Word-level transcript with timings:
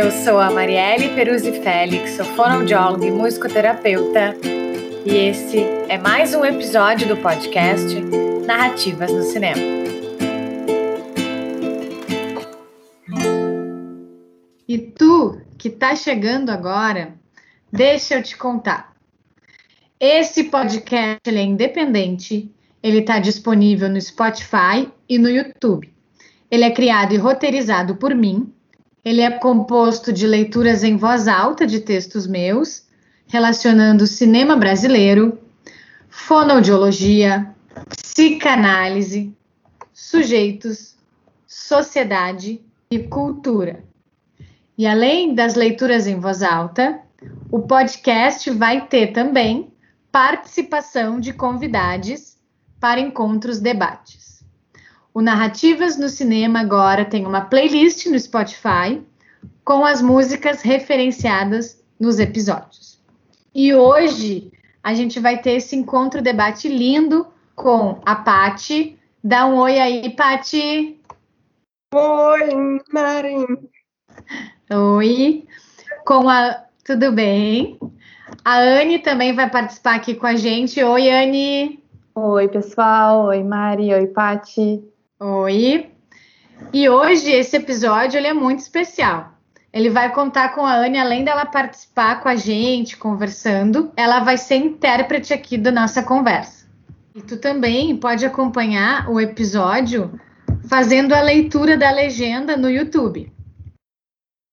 Eu 0.00 0.10
sou 0.10 0.38
a 0.38 0.50
Marielle 0.50 1.14
Peruzzi 1.14 1.60
Félix, 1.60 2.12
sou 2.12 2.24
fonoaudióloga 2.24 3.04
e 3.04 3.10
musicoterapeuta, 3.10 4.34
e 5.04 5.14
esse 5.14 5.58
é 5.90 5.98
mais 5.98 6.34
um 6.34 6.42
episódio 6.42 7.06
do 7.06 7.18
podcast 7.18 8.00
Narrativas 8.46 9.12
no 9.12 9.22
Cinema. 9.22 9.60
E 14.66 14.78
tu 14.78 15.38
que 15.58 15.68
está 15.68 15.94
chegando 15.94 16.48
agora, 16.48 17.12
deixa 17.70 18.14
eu 18.14 18.22
te 18.22 18.38
contar. 18.38 18.94
Esse 20.00 20.44
podcast 20.44 21.20
é 21.28 21.42
independente, 21.42 22.50
ele 22.82 23.00
está 23.00 23.18
disponível 23.18 23.90
no 23.90 24.00
Spotify 24.00 24.90
e 25.06 25.18
no 25.18 25.28
YouTube. 25.28 25.92
Ele 26.50 26.64
é 26.64 26.70
criado 26.70 27.12
e 27.12 27.18
roteirizado 27.18 27.96
por 27.96 28.14
mim, 28.14 28.50
ele 29.04 29.20
é 29.20 29.30
composto 29.30 30.12
de 30.12 30.26
leituras 30.26 30.82
em 30.84 30.96
voz 30.96 31.26
alta 31.26 31.66
de 31.66 31.80
textos 31.80 32.26
meus, 32.26 32.84
relacionando 33.26 34.06
cinema 34.06 34.56
brasileiro, 34.56 35.38
fonoaudiologia, 36.08 37.54
psicanálise, 37.88 39.34
sujeitos, 39.92 40.96
sociedade 41.46 42.60
e 42.90 42.98
cultura. 42.98 43.84
E 44.76 44.86
além 44.86 45.34
das 45.34 45.54
leituras 45.54 46.06
em 46.06 46.18
voz 46.18 46.42
alta, 46.42 47.00
o 47.50 47.60
podcast 47.60 48.50
vai 48.50 48.86
ter 48.86 49.12
também 49.12 49.72
participação 50.10 51.20
de 51.20 51.32
convidados 51.32 52.36
para 52.80 53.00
encontros 53.00 53.60
debates. 53.60 54.19
O 55.12 55.20
Narrativas 55.20 55.98
no 55.98 56.08
Cinema 56.08 56.60
agora 56.60 57.04
tem 57.04 57.26
uma 57.26 57.40
playlist 57.42 58.06
no 58.06 58.18
Spotify 58.18 59.02
com 59.64 59.84
as 59.84 60.00
músicas 60.00 60.62
referenciadas 60.62 61.82
nos 61.98 62.18
episódios. 62.18 63.00
E 63.54 63.74
hoje 63.74 64.52
a 64.82 64.94
gente 64.94 65.18
vai 65.18 65.38
ter 65.38 65.52
esse 65.52 65.74
encontro 65.74 66.22
debate 66.22 66.68
lindo 66.68 67.26
com 67.54 68.00
a 68.06 68.14
Pati. 68.14 68.98
Dá 69.22 69.46
um 69.46 69.58
oi 69.58 69.78
aí, 69.78 70.10
Pati. 70.10 71.00
Oi, 71.92 72.80
Marim. 72.92 73.68
Oi. 74.72 75.46
Com 76.06 76.28
a 76.28 76.64
tudo 76.84 77.12
bem? 77.12 77.78
A 78.44 78.58
Anne 78.58 79.00
também 79.00 79.34
vai 79.34 79.50
participar 79.50 79.96
aqui 79.96 80.14
com 80.14 80.26
a 80.26 80.36
gente. 80.36 80.82
Oi, 80.82 81.10
Anne. 81.10 81.82
Oi, 82.14 82.48
pessoal. 82.48 83.26
Oi, 83.26 83.42
Mari. 83.42 83.92
Oi, 83.92 84.06
Pati. 84.06 84.89
Oi. 85.22 85.90
E 86.72 86.88
hoje 86.88 87.30
esse 87.30 87.54
episódio 87.54 88.16
ele 88.16 88.26
é 88.26 88.32
muito 88.32 88.60
especial. 88.60 89.34
Ele 89.70 89.90
vai 89.90 90.10
contar 90.14 90.54
com 90.54 90.64
a 90.64 90.74
Anne, 90.74 90.98
além 90.98 91.24
dela 91.24 91.44
participar 91.44 92.22
com 92.22 92.28
a 92.30 92.36
gente, 92.36 92.96
conversando, 92.96 93.92
ela 93.98 94.20
vai 94.20 94.38
ser 94.38 94.56
intérprete 94.56 95.34
aqui 95.34 95.58
da 95.58 95.70
nossa 95.70 96.02
conversa. 96.02 96.66
E 97.14 97.20
tu 97.20 97.36
também 97.36 97.94
pode 97.98 98.24
acompanhar 98.24 99.10
o 99.10 99.20
episódio 99.20 100.18
fazendo 100.66 101.12
a 101.12 101.20
leitura 101.20 101.76
da 101.76 101.90
legenda 101.90 102.56
no 102.56 102.70
YouTube. 102.70 103.30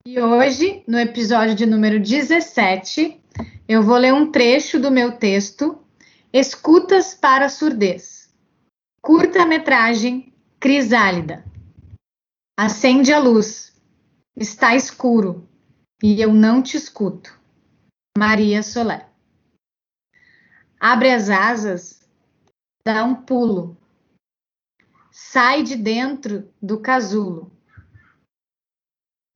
E 0.06 0.20
hoje, 0.20 0.82
no 0.86 1.00
episódio 1.00 1.54
de 1.54 1.64
número 1.64 1.98
17, 1.98 3.18
eu 3.66 3.82
vou 3.82 3.96
ler 3.96 4.12
um 4.12 4.30
trecho 4.30 4.78
do 4.78 4.90
meu 4.90 5.12
texto 5.12 5.78
Escutas 6.30 7.14
para 7.14 7.48
Surdez. 7.48 8.28
Curta-metragem 9.00 10.28
Crisálida. 10.60 11.44
Acende 12.56 13.12
a 13.12 13.20
luz. 13.20 13.80
Está 14.36 14.74
escuro 14.74 15.48
e 16.02 16.20
eu 16.20 16.34
não 16.34 16.60
te 16.60 16.76
escuto. 16.76 17.38
Maria 18.18 18.60
Solé. 18.64 19.08
Abre 20.80 21.12
as 21.12 21.30
asas, 21.30 22.08
dá 22.84 23.04
um 23.04 23.14
pulo. 23.14 23.76
Sai 25.12 25.62
de 25.62 25.76
dentro 25.76 26.52
do 26.60 26.80
casulo. 26.80 27.52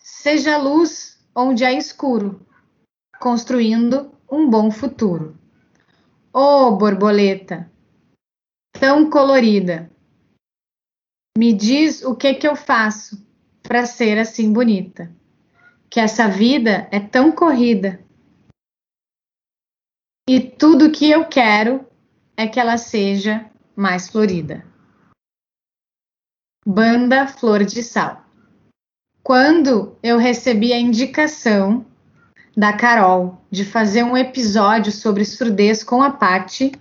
Seja 0.01 0.57
luz 0.57 1.25
onde 1.35 1.65
há 1.65 1.73
escuro, 1.73 2.45
construindo 3.21 4.13
um 4.29 4.51
bom 4.51 4.73
futuro. 4.73 5.39
Oh, 6.33 6.73
borboleta, 6.77 7.71
tão 8.73 9.09
colorida, 9.09 9.92
me 11.37 11.53
diz 11.53 12.03
o 12.03 12.15
que 12.15 12.35
que 12.35 12.47
eu 12.47 12.55
faço 12.55 13.25
para 13.63 13.87
ser 13.87 14.19
assim 14.19 14.53
bonita. 14.53 15.11
Que 15.89 16.01
essa 16.01 16.29
vida 16.29 16.89
é 16.91 17.01
tão 17.01 17.33
corrida. 17.33 18.03
E 20.29 20.41
tudo 20.41 20.93
que 20.93 21.11
eu 21.11 21.27
quero 21.27 21.87
é 22.37 22.47
que 22.47 22.61
ela 22.61 22.79
seja 22.79 23.51
mais 23.75 24.09
florida. 24.09 24.65
Banda 26.67 27.27
Flor 27.27 27.65
de 27.65 27.83
Sal. 27.83 28.25
Quando 29.23 29.97
eu 30.03 30.19
recebi 30.19 30.73
a 30.73 30.79
indicação 30.79 31.85
da 32.57 32.73
Carol 32.73 33.43
de 33.51 33.65
fazer 33.65 34.03
um 34.03 34.17
episódio 34.17 34.93
sobre 34.93 35.25
surdez 35.25 35.83
com 35.83 36.03
a 36.03 36.11
Patti, 36.11 36.73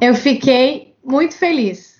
eu 0.00 0.14
fiquei 0.14 0.96
muito 1.04 1.34
feliz 1.34 1.95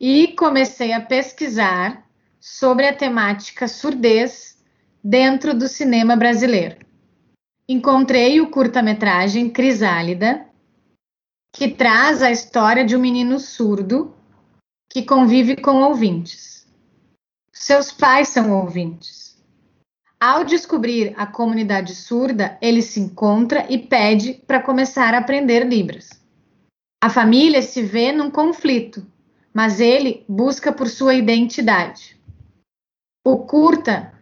e 0.00 0.28
comecei 0.28 0.92
a 0.92 1.00
pesquisar 1.00 2.06
sobre 2.40 2.86
a 2.86 2.94
temática 2.94 3.66
surdez 3.66 4.58
dentro 5.02 5.54
do 5.54 5.68
cinema 5.68 6.16
brasileiro. 6.16 6.76
Encontrei 7.68 8.40
o 8.40 8.50
curta-metragem 8.50 9.50
Crisálida, 9.50 10.46
que 11.52 11.68
traz 11.68 12.22
a 12.22 12.30
história 12.30 12.84
de 12.84 12.96
um 12.96 13.00
menino 13.00 13.38
surdo 13.38 14.14
que 14.88 15.02
convive 15.02 15.56
com 15.56 15.82
ouvintes. 15.82 16.66
Seus 17.52 17.92
pais 17.92 18.28
são 18.28 18.52
ouvintes. 18.52 19.36
Ao 20.20 20.44
descobrir 20.44 21.14
a 21.16 21.26
comunidade 21.26 21.94
surda, 21.94 22.56
ele 22.60 22.82
se 22.82 23.00
encontra 23.00 23.66
e 23.68 23.78
pede 23.78 24.34
para 24.46 24.62
começar 24.62 25.14
a 25.14 25.18
aprender 25.18 25.66
Libras. 25.66 26.10
A 27.02 27.10
família 27.10 27.62
se 27.62 27.82
vê 27.82 28.12
num 28.12 28.30
conflito 28.30 29.06
mas 29.52 29.80
ele 29.80 30.24
busca 30.28 30.72
por 30.72 30.88
sua 30.88 31.14
identidade. 31.14 32.18
O 33.24 33.38
curta 33.38 34.12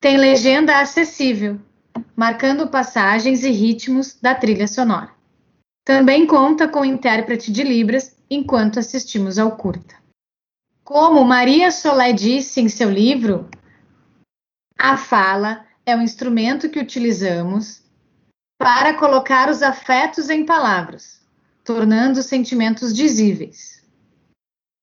tem 0.00 0.16
legenda 0.16 0.80
acessível, 0.80 1.60
marcando 2.14 2.68
passagens 2.68 3.44
e 3.44 3.50
ritmos 3.50 4.18
da 4.20 4.34
trilha 4.34 4.68
sonora. 4.68 5.10
Também 5.84 6.26
conta 6.26 6.66
com 6.66 6.84
intérprete 6.84 7.52
de 7.52 7.62
Libras 7.62 8.16
enquanto 8.28 8.78
assistimos 8.78 9.38
ao 9.38 9.56
curta. 9.56 9.94
Como 10.82 11.24
Maria 11.24 11.70
Solé 11.70 12.12
disse 12.12 12.60
em 12.60 12.68
seu 12.68 12.90
livro, 12.90 13.48
a 14.78 14.96
fala 14.96 15.64
é 15.84 15.96
o 15.96 16.02
instrumento 16.02 16.68
que 16.68 16.78
utilizamos 16.78 17.82
para 18.58 18.94
colocar 18.94 19.48
os 19.48 19.62
afetos 19.62 20.28
em 20.28 20.44
palavras, 20.44 21.20
tornando 21.64 22.20
os 22.20 22.26
sentimentos 22.26 22.94
dizíveis. 22.94 23.75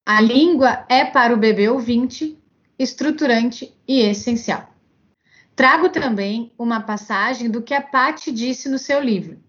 A 0.05 0.19
língua 0.19 0.85
é 0.89 1.05
para 1.05 1.33
o 1.33 1.37
bebê 1.37 1.69
ouvinte 1.69 2.37
estruturante 2.77 3.73
e 3.87 4.01
essencial. 4.01 4.69
Trago 5.55 5.89
também 5.89 6.51
uma 6.57 6.81
passagem 6.81 7.49
do 7.49 7.61
que 7.61 7.73
a 7.73 7.81
Patti 7.81 8.31
disse 8.31 8.67
no 8.67 8.77
seu 8.77 8.99
livro. 8.99 9.41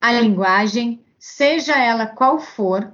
A 0.00 0.12
linguagem, 0.12 1.04
seja 1.18 1.76
ela 1.76 2.06
qual 2.06 2.38
for, 2.38 2.92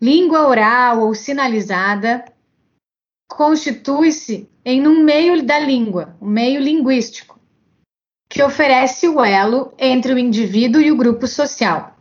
língua 0.00 0.48
oral 0.48 1.02
ou 1.02 1.14
sinalizada, 1.14 2.24
constitui-se 3.28 4.50
em 4.64 4.88
um 4.88 5.04
meio 5.04 5.44
da 5.44 5.60
língua, 5.60 6.16
um 6.20 6.26
meio 6.26 6.60
linguístico, 6.60 7.38
que 8.28 8.42
oferece 8.42 9.06
o 9.06 9.24
elo 9.24 9.72
entre 9.78 10.12
o 10.12 10.18
indivíduo 10.18 10.80
e 10.80 10.90
o 10.90 10.96
grupo 10.96 11.28
social, 11.28 11.96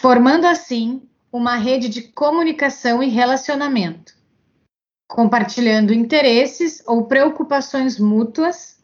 formando 0.00 0.46
assim 0.46 1.07
uma 1.32 1.56
rede 1.56 1.88
de 1.88 2.02
comunicação 2.02 3.02
e 3.02 3.08
relacionamento, 3.08 4.16
compartilhando 5.08 5.92
interesses 5.92 6.82
ou 6.86 7.06
preocupações 7.06 7.98
mútuas 7.98 8.82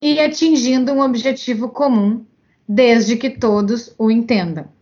e 0.00 0.20
atingindo 0.20 0.92
um 0.92 1.00
objetivo 1.00 1.68
comum, 1.68 2.26
desde 2.68 3.16
que 3.16 3.30
todos 3.30 3.94
o 3.98 4.10
entendam. 4.10 4.72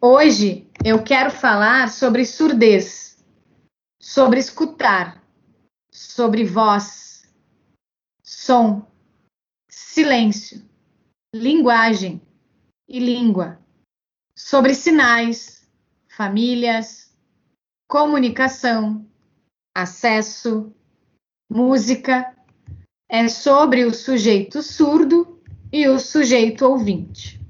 Hoje 0.00 0.68
eu 0.84 1.02
quero 1.02 1.30
falar 1.30 1.88
sobre 1.88 2.24
surdez, 2.24 3.18
sobre 4.00 4.38
escutar, 4.38 5.22
sobre 5.90 6.44
voz, 6.44 7.28
som, 8.22 8.86
silêncio, 9.68 10.62
linguagem 11.34 12.22
e 12.88 13.00
língua, 13.00 13.58
sobre 14.36 14.74
sinais, 14.74 15.57
famílias, 16.18 17.16
comunicação, 17.88 19.06
acesso, 19.72 20.74
música, 21.48 22.36
é 23.08 23.28
sobre 23.28 23.84
o 23.84 23.94
sujeito 23.94 24.60
surdo 24.60 25.40
e 25.72 25.86
o 25.86 26.00
sujeito 26.00 26.66
ouvinte. 26.66 27.40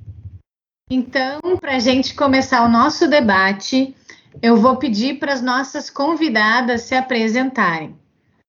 Então, 0.90 1.40
para 1.58 1.76
a 1.76 1.78
gente 1.78 2.14
começar 2.14 2.62
o 2.62 2.68
nosso 2.68 3.08
debate, 3.08 3.96
eu 4.42 4.54
vou 4.58 4.76
pedir 4.76 5.18
para 5.18 5.32
as 5.32 5.40
nossas 5.40 5.88
convidadas 5.88 6.82
se 6.82 6.94
apresentarem. 6.94 7.98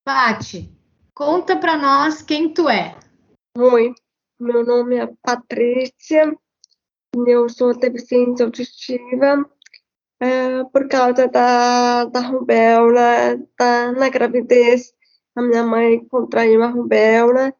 Pati, 0.03 0.69
conta 1.15 1.55
para 1.55 1.77
nós 1.77 2.21
quem 2.21 2.53
tu 2.53 2.67
é. 2.67 2.93
Oi, 3.57 3.93
meu 4.37 4.65
nome 4.65 4.97
é 4.97 5.07
Patrícia, 5.21 6.35
eu 7.25 7.47
sou 7.47 7.73
deficiente 7.79 8.43
auditiva 8.43 9.49
é, 10.19 10.63
por 10.65 10.87
causa 10.87 11.27
da, 11.27 12.05
da 12.05 12.19
rubéola, 12.19 13.37
da, 13.57 13.91
na 13.93 14.09
gravidez. 14.09 14.93
A 15.35 15.41
minha 15.41 15.63
mãe 15.63 16.05
contraiu 16.05 16.63
a 16.63 16.67
rubéola, 16.67 17.53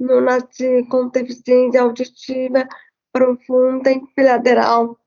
eu 0.00 0.20
nasci 0.20 0.86
com 0.88 1.08
deficiência 1.08 1.82
auditiva 1.82 2.66
profunda 3.12 3.90
e 3.90 4.00
bilateral. 4.14 4.98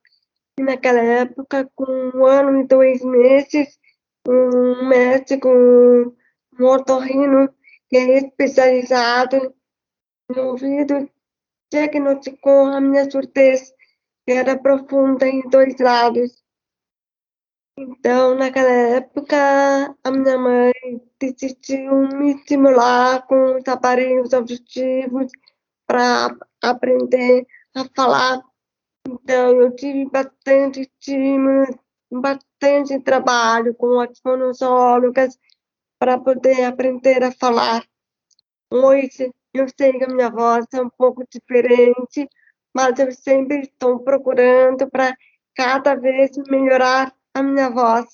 E 0.57 0.63
naquela 0.63 0.99
época, 0.99 1.69
com 1.75 1.85
um 2.13 2.25
ano 2.25 2.61
e 2.61 2.67
dois 2.67 3.03
meses, 3.03 3.79
um 4.27 4.87
médico, 4.87 5.47
um 5.47 6.65
otorrino, 6.65 7.49
que 7.87 7.97
é 7.97 8.17
especializado 8.17 9.53
no 10.27 10.49
ouvido, 10.49 11.09
diagnosticou 11.71 12.65
a 12.67 12.81
minha 12.81 13.09
surdez, 13.09 13.71
que 14.25 14.33
era 14.33 14.57
profunda 14.57 15.27
em 15.27 15.47
dois 15.49 15.77
lados. 15.79 16.38
Então, 17.81 18.35
naquela 18.35 18.69
época, 18.69 19.37
a 20.03 20.11
minha 20.11 20.37
mãe 20.37 20.73
decidiu 21.17 22.09
me 22.09 22.35
estimular 22.35 23.25
com 23.25 23.55
os 23.57 23.65
aparelhos 23.69 24.33
auditivos 24.33 25.31
para 25.87 26.35
aprender 26.61 27.47
a 27.73 27.85
falar. 27.95 28.41
Então, 29.07 29.61
eu 29.61 29.73
tive 29.73 30.09
bastante 30.09 30.81
estímulo, 30.81 31.67
bastante 32.11 32.99
trabalho 32.99 33.73
com 33.75 33.97
as 34.01 34.19
fonoaudiólogas 34.19 35.39
para 35.97 36.19
poder 36.19 36.65
aprender 36.65 37.23
a 37.23 37.31
falar. 37.31 37.81
Hoje, 38.69 39.33
eu 39.53 39.67
sei 39.77 39.93
que 39.93 40.03
a 40.03 40.09
minha 40.09 40.29
voz 40.29 40.65
é 40.73 40.81
um 40.81 40.89
pouco 40.89 41.23
diferente, 41.31 42.27
mas 42.75 42.99
eu 42.99 43.09
sempre 43.13 43.61
estou 43.61 44.01
procurando 44.01 44.85
para 44.91 45.15
cada 45.55 45.95
vez 45.95 46.31
melhorar 46.49 47.13
a 47.39 47.43
minha 47.43 47.69
voz. 47.69 48.05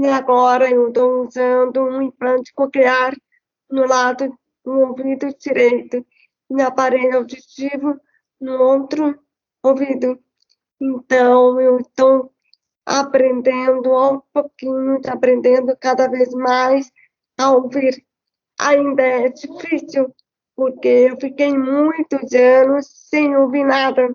E 0.00 0.06
agora 0.06 0.70
eu 0.70 0.88
estou 0.88 1.26
usando 1.26 1.82
um 1.82 2.02
implante 2.02 2.52
coclear 2.54 3.16
no 3.68 3.86
lado 3.86 4.38
do 4.64 4.72
ouvido 4.72 5.34
direito 5.38 6.06
e 6.50 6.62
aparelho 6.62 7.18
auditivo 7.18 8.00
no 8.40 8.62
outro 8.62 9.18
ouvido. 9.62 10.18
Então, 10.80 11.60
eu 11.60 11.78
estou 11.80 12.32
aprendendo 12.86 13.92
aos 13.92 14.22
pouquinhos, 14.32 15.06
aprendendo 15.06 15.76
cada 15.76 16.08
vez 16.08 16.32
mais 16.32 16.90
a 17.36 17.50
ouvir. 17.50 18.04
Ainda 18.60 19.02
é 19.02 19.28
difícil, 19.28 20.14
porque 20.54 20.88
eu 20.88 21.16
fiquei 21.20 21.56
muitos 21.56 22.32
anos 22.32 22.86
sem 22.86 23.36
ouvir 23.36 23.64
nada, 23.64 24.14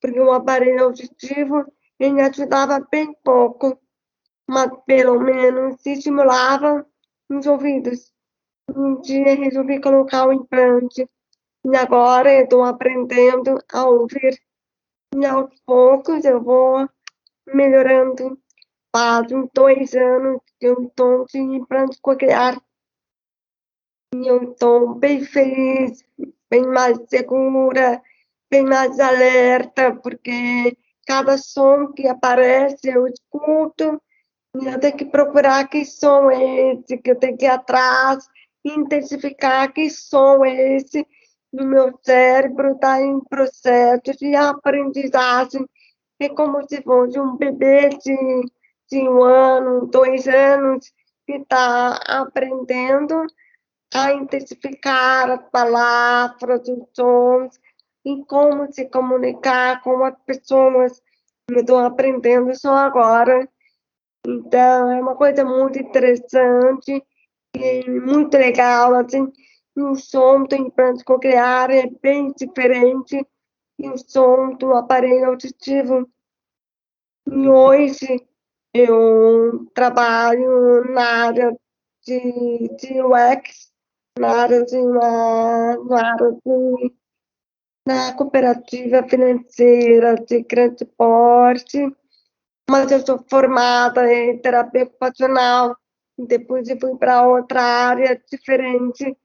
porque 0.00 0.20
o 0.20 0.32
aparelho 0.32 0.84
auditivo 0.84 1.64
ele 1.98 2.20
ajudava 2.20 2.86
bem 2.90 3.14
pouco, 3.22 3.78
mas 4.48 4.70
pelo 4.86 5.18
menos 5.20 5.84
estimulava 5.86 6.86
os 7.30 7.46
ouvidos. 7.46 8.12
Um 8.74 9.00
dia 9.00 9.34
resolvi 9.34 9.80
colocar 9.80 10.26
o 10.26 10.32
implante 10.32 11.08
e 11.64 11.76
agora 11.76 12.32
estou 12.42 12.64
aprendendo 12.64 13.58
a 13.72 13.84
ouvir. 13.84 14.38
E 15.14 15.24
aos 15.24 15.54
poucos 15.60 16.24
eu 16.24 16.42
vou 16.42 16.88
melhorando. 17.46 18.38
Faz 18.94 19.26
dois 19.52 19.94
anos 19.94 20.40
que 20.58 20.66
eu 20.66 20.82
estou 20.84 21.26
de 21.26 21.38
implante 21.38 21.98
coclear. 22.00 22.60
E 24.14 24.26
eu 24.26 24.52
estou 24.52 24.94
bem 24.94 25.24
feliz, 25.24 26.04
bem 26.48 26.66
mais 26.66 26.96
segura, 27.08 28.00
bem 28.48 28.64
mais 28.64 29.00
alerta, 29.00 29.96
porque 29.96 30.76
cada 31.06 31.38
som 31.38 31.92
que 31.92 32.06
aparece 32.08 32.88
eu 32.88 33.06
escuto 33.06 34.00
eu 34.54 34.78
tenho 34.78 34.96
que 34.96 35.04
procurar 35.04 35.68
que 35.68 35.84
som 35.84 36.30
é 36.30 36.74
esse, 36.74 36.96
que 36.98 37.10
eu 37.10 37.16
tenho 37.16 37.36
que 37.36 37.44
ir 37.44 37.48
atrás, 37.48 38.24
intensificar 38.64 39.72
que 39.72 39.90
som 39.90 40.44
é 40.44 40.76
esse 40.76 41.04
no 41.52 41.66
meu 41.66 41.98
cérebro 42.02 42.72
está 42.72 43.00
em 43.00 43.20
processo 43.20 44.16
de 44.18 44.34
aprendizagem. 44.34 45.66
É 46.20 46.28
como 46.28 46.66
se 46.68 46.82
fosse 46.82 47.18
um 47.18 47.36
bebê 47.36 47.88
de, 47.90 48.16
de 48.90 49.08
um 49.08 49.22
ano, 49.22 49.86
dois 49.86 50.26
anos, 50.28 50.92
que 51.26 51.34
está 51.34 51.96
aprendendo 52.06 53.26
a 53.92 54.12
intensificar 54.12 55.30
as 55.30 55.50
palavras, 55.50 56.68
os 56.68 56.88
sons, 56.92 57.60
e 58.04 58.24
como 58.26 58.72
se 58.72 58.86
comunicar 58.88 59.82
com 59.82 60.04
as 60.04 60.16
pessoas. 60.24 61.02
Eu 61.48 61.60
estou 61.60 61.78
aprendendo 61.78 62.54
só 62.54 62.76
agora. 62.76 63.48
Então, 64.26 64.90
é 64.90 65.00
uma 65.00 65.16
coisa 65.16 65.44
muito 65.44 65.78
interessante 65.78 67.02
e 67.56 67.90
muito 67.90 68.36
legal, 68.36 68.94
assim, 68.94 69.30
o 69.76 69.94
som 69.96 70.44
do 70.44 70.54
implante 70.54 71.04
coclear 71.04 71.70
é 71.70 71.88
bem 72.02 72.32
diferente 72.32 73.26
do 73.78 73.98
som 73.98 74.54
do 74.54 74.72
aparelho 74.72 75.26
auditivo. 75.26 76.08
E 77.26 77.48
hoje 77.48 78.26
eu 78.72 79.66
trabalho 79.74 80.84
na 80.92 81.26
área 81.26 81.56
de, 82.06 82.68
de 82.76 83.02
UX, 83.02 83.72
na 84.18 84.42
área 84.42 84.64
de 84.64 84.76
uma, 84.76 85.76
na 85.84 86.12
área 86.12 86.32
de, 86.32 86.94
na 87.86 88.14
cooperativa 88.14 89.02
financeira 89.08 90.14
de 90.16 90.42
grande 90.42 90.84
porte, 90.84 91.78
mas 92.68 92.90
eu 92.90 93.04
sou 93.04 93.22
formada 93.28 94.12
em 94.12 94.38
terapia 94.38 94.84
ocupacional, 94.84 95.76
depois 96.18 96.68
eu 96.68 96.78
fui 96.80 96.96
para 96.96 97.26
outra 97.26 97.62
área 97.62 98.20
diferente, 98.30 99.16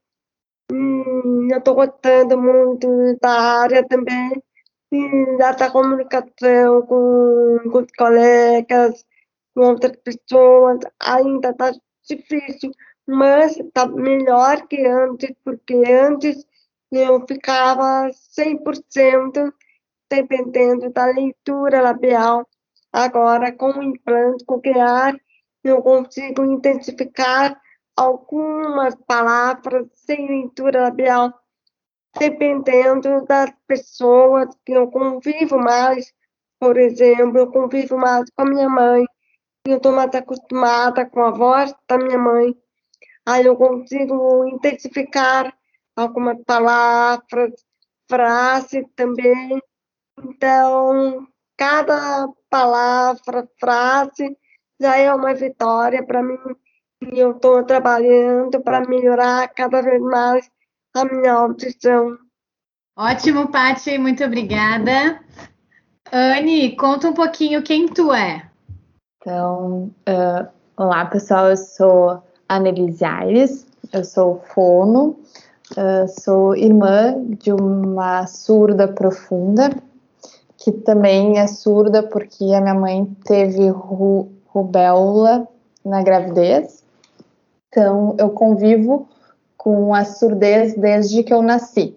Hum, 0.72 1.48
eu 1.52 1.58
estou 1.58 1.74
gostando 1.74 2.40
muito 2.40 2.88
da 3.20 3.62
área 3.62 3.88
também, 3.88 4.32
da 5.38 5.72
comunicação 5.72 6.84
com, 6.84 7.58
com 7.72 7.80
os 7.80 7.92
colegas, 7.98 9.04
com 9.56 9.62
outras 9.62 9.98
pessoas. 9.98 10.80
Ainda 11.00 11.50
está 11.50 11.72
difícil, 12.08 12.72
mas 13.08 13.58
está 13.58 13.88
melhor 13.88 14.68
que 14.68 14.86
antes, 14.86 15.32
porque 15.44 15.74
antes 15.74 16.46
eu 16.92 17.26
ficava 17.28 18.10
100% 18.12 19.54
dependendo 20.10 20.92
da 20.92 21.06
leitura 21.06 21.82
labial. 21.82 22.48
Agora, 22.92 23.52
com 23.52 23.72
o 23.72 23.84
implante 23.84 24.44
coclear, 24.46 25.16
eu 25.64 25.82
consigo 25.82 26.44
identificar 26.44 27.60
algumas 27.96 28.96
palavras 29.06 29.88
sem 29.94 30.28
leitura 30.28 30.84
labial, 30.84 31.34
dependendo 32.18 33.26
das 33.26 33.52
pessoas 33.68 34.48
que 34.66 34.72
eu 34.72 34.90
convivo 34.90 35.60
mais. 35.60 36.12
Por 36.60 36.78
exemplo, 36.78 37.38
eu 37.38 37.52
convivo 37.52 37.98
mais 37.98 38.30
com 38.32 38.42
a 38.42 38.50
minha 38.50 38.70
mãe, 38.70 39.06
eu 39.66 39.78
estou 39.78 39.92
mais 39.92 40.14
acostumada 40.16 41.06
com 41.06 41.22
a 41.22 41.32
voz 41.32 41.74
da 41.88 41.98
minha 41.98 42.18
mãe. 42.18 42.56
Aí 43.26 43.46
eu 43.46 43.56
consigo 43.56 44.46
intensificar 44.48 45.54
algumas 46.00 46.42
palavras, 46.46 47.54
frases 48.10 48.86
também. 48.96 49.62
Então, 50.18 51.28
cada 51.58 52.28
palavra, 52.50 53.48
frase, 53.60 54.38
já 54.80 54.98
é 54.98 55.14
uma 55.14 55.34
vitória 55.34 56.06
para 56.06 56.24
mim 56.24 56.38
e 57.02 57.20
eu 57.20 57.32
estou 57.32 57.64
trabalhando 57.64 58.62
para 58.62 58.88
melhorar 58.88 59.48
cada 59.50 59.82
vez 59.82 60.02
mais 60.02 60.50
a 60.96 61.06
minha 61.06 61.34
audição. 61.34 62.18
Ótimo, 62.98 63.50
Paty, 63.50 63.98
muito 63.98 64.24
obrigada. 64.24 65.22
Anne, 66.12 66.76
conta 66.76 67.08
um 67.08 67.14
pouquinho 67.14 67.64
quem 67.64 67.88
tu 67.88 68.12
é. 68.14 68.50
Então, 69.18 69.94
uh, 70.08 70.50
olá 70.76 71.06
pessoal, 71.06 71.50
eu 71.50 71.58
sou 71.58 72.24
Annelise 72.48 73.06
Aires, 73.06 73.68
eu 73.94 74.04
sou 74.04 74.42
fono, 74.54 75.20
uh, 75.78 76.08
sou 76.22 76.56
irmã 76.56 77.16
de 77.26 77.52
uma 77.52 78.26
surda 78.28 78.88
profunda, 78.88 79.70
que 80.58 80.72
também 80.72 81.40
é 81.40 81.48
surda 81.48 82.04
porque 82.04 82.46
a 82.54 82.62
minha 82.62 82.74
mãe 82.74 83.06
teve 83.24 83.70
ru 83.70 84.30
rubéola 84.48 85.48
na 85.86 86.02
gravidez. 86.02 86.84
Então, 87.68 88.16
eu 88.18 88.32
convivo 88.32 89.08
com 89.56 89.94
a 89.94 90.04
surdez 90.04 90.74
desde 90.76 91.22
que 91.24 91.34
eu 91.34 91.42
nasci, 91.42 91.96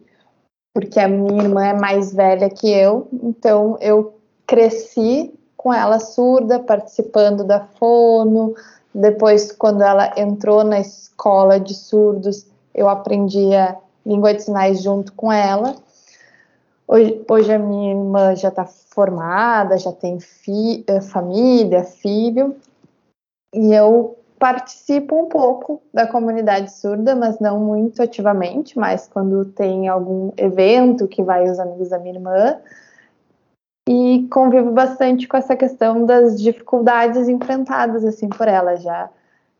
porque 0.74 1.00
a 1.00 1.08
minha 1.08 1.44
irmã 1.44 1.64
é 1.64 1.72
mais 1.72 2.12
velha 2.12 2.50
que 2.50 2.70
eu, 2.70 3.08
então 3.22 3.78
eu 3.80 4.14
cresci 4.46 5.32
com 5.56 5.72
ela 5.72 5.98
surda, 6.00 6.58
participando 6.58 7.44
da 7.44 7.60
fono. 7.78 8.54
Depois, 8.92 9.52
quando 9.52 9.82
ela 9.82 10.12
entrou 10.16 10.64
na 10.64 10.80
escola 10.80 11.58
de 11.58 11.74
surdos, 11.74 12.46
eu 12.74 12.88
aprendia 12.88 13.76
língua 14.04 14.34
de 14.34 14.42
sinais 14.42 14.82
junto 14.82 15.12
com 15.12 15.32
ela. 15.32 15.76
Hoje, 16.86 17.24
hoje 17.28 17.52
a 17.52 17.58
minha 17.58 17.92
irmã 17.92 18.34
já 18.34 18.48
está 18.48 18.64
formada, 18.64 19.78
já 19.78 19.92
tem 19.92 20.20
fi, 20.20 20.84
eh, 20.86 21.00
família, 21.00 21.84
filho, 21.84 22.56
e 23.54 23.72
eu 23.72 24.18
participo 24.38 25.14
um 25.14 25.28
pouco 25.28 25.80
da 25.94 26.06
comunidade 26.06 26.72
surda, 26.72 27.14
mas 27.14 27.38
não 27.38 27.60
muito 27.60 28.02
ativamente, 28.02 28.76
mas 28.78 29.06
quando 29.06 29.44
tem 29.44 29.88
algum 29.88 30.32
evento 30.36 31.06
que 31.06 31.22
vai 31.22 31.48
os 31.48 31.60
amigos 31.60 31.90
da 31.90 31.98
minha 31.98 32.14
irmã, 32.14 32.58
e 33.88 34.26
convivo 34.30 34.70
bastante 34.70 35.26
com 35.26 35.36
essa 35.36 35.56
questão 35.56 36.04
das 36.06 36.40
dificuldades 36.40 37.28
enfrentadas 37.28 38.04
assim 38.04 38.28
por 38.28 38.48
ela. 38.48 38.76
Já 38.76 39.10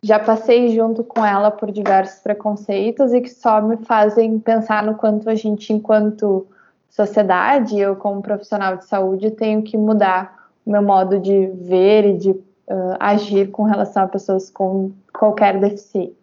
já 0.02 0.18
passei 0.18 0.75
junto 0.75 1.04
com 1.04 1.25
ela 1.25 1.50
por 1.50 1.71
diversos 1.71 2.21
preconceitos 2.21 3.12
e 3.12 3.21
que 3.21 3.30
só 3.30 3.61
me 3.62 3.76
fazem 3.78 4.38
pensar 4.38 4.82
no 4.82 4.97
quanto 4.97 5.30
a 5.30 5.35
gente 5.35 5.73
enquanto 5.73 6.47
sociedade 6.90 7.78
eu 7.78 7.94
como 7.97 8.21
profissional 8.21 8.76
de 8.76 8.85
saúde 8.85 9.30
tenho 9.30 9.62
que 9.62 9.78
mudar 9.78 10.49
o 10.66 10.71
meu 10.71 10.82
modo 10.82 11.21
de 11.21 11.47
ver 11.54 12.04
e 12.04 12.18
de 12.18 12.30
uh, 12.30 12.97
agir 12.99 13.50
com 13.50 13.62
relação 13.62 14.02
a 14.02 14.09
pessoas 14.09 14.50
com 14.50 14.90
qualquer 15.12 15.59
deficiência 15.61 16.23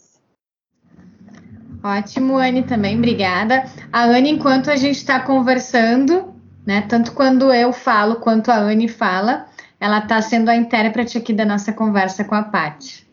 Ótimo, 1.82 2.38
Anne, 2.38 2.64
também, 2.64 2.98
obrigada. 2.98 3.64
A 3.92 4.04
Anne, 4.04 4.32
enquanto 4.32 4.70
a 4.70 4.76
gente 4.76 4.98
está 4.98 5.22
conversando, 5.22 6.34
né? 6.66 6.82
Tanto 6.82 7.14
quando 7.14 7.54
eu 7.54 7.72
falo 7.72 8.18
quanto 8.18 8.52
a 8.52 8.58
Anne 8.58 8.90
fala, 8.90 9.46
ela 9.80 10.00
está 10.00 10.22
sendo 10.22 10.50
a 10.50 10.56
intérprete 10.58 11.18
aqui 11.18 11.32
da 11.32 11.46
nossa 11.46 11.72
conversa 11.72 12.26
com 12.26 12.36
a 12.36 12.44
Paty. 12.44 13.09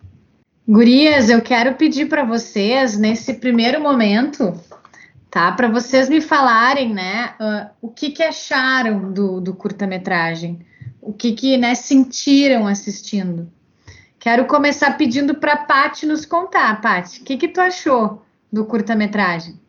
Gurias, 0.69 1.31
eu 1.31 1.41
quero 1.41 1.77
pedir 1.77 2.09
para 2.09 2.25
vocês, 2.25 2.99
nesse 2.99 3.35
primeiro 3.35 3.81
momento, 3.81 4.53
tá? 5.31 5.53
Para 5.53 5.69
vocês 5.69 6.09
me 6.09 6.21
falarem, 6.21 6.93
né? 6.93 7.37
Uh, 7.41 7.87
o 7.87 7.89
que, 7.89 8.11
que 8.11 8.21
acharam 8.21 9.13
do, 9.13 9.41
do 9.41 9.55
curta-metragem? 9.55 10.67
O 11.01 11.13
que, 11.13 11.35
que 11.35 11.57
né, 11.57 11.77
sentiram 11.77 12.67
assistindo? 12.67 13.49
Quero 14.19 14.45
começar 14.47 14.97
pedindo 14.97 15.37
para 15.37 15.53
a 15.53 15.65
Paty 15.65 16.05
nos 16.05 16.27
contar. 16.27 16.81
Paty, 16.81 17.21
o 17.21 17.25
que, 17.25 17.37
que 17.37 17.47
tu 17.47 17.61
achou 17.61 18.23
do 18.53 18.67
curta-metragem? 18.67 19.61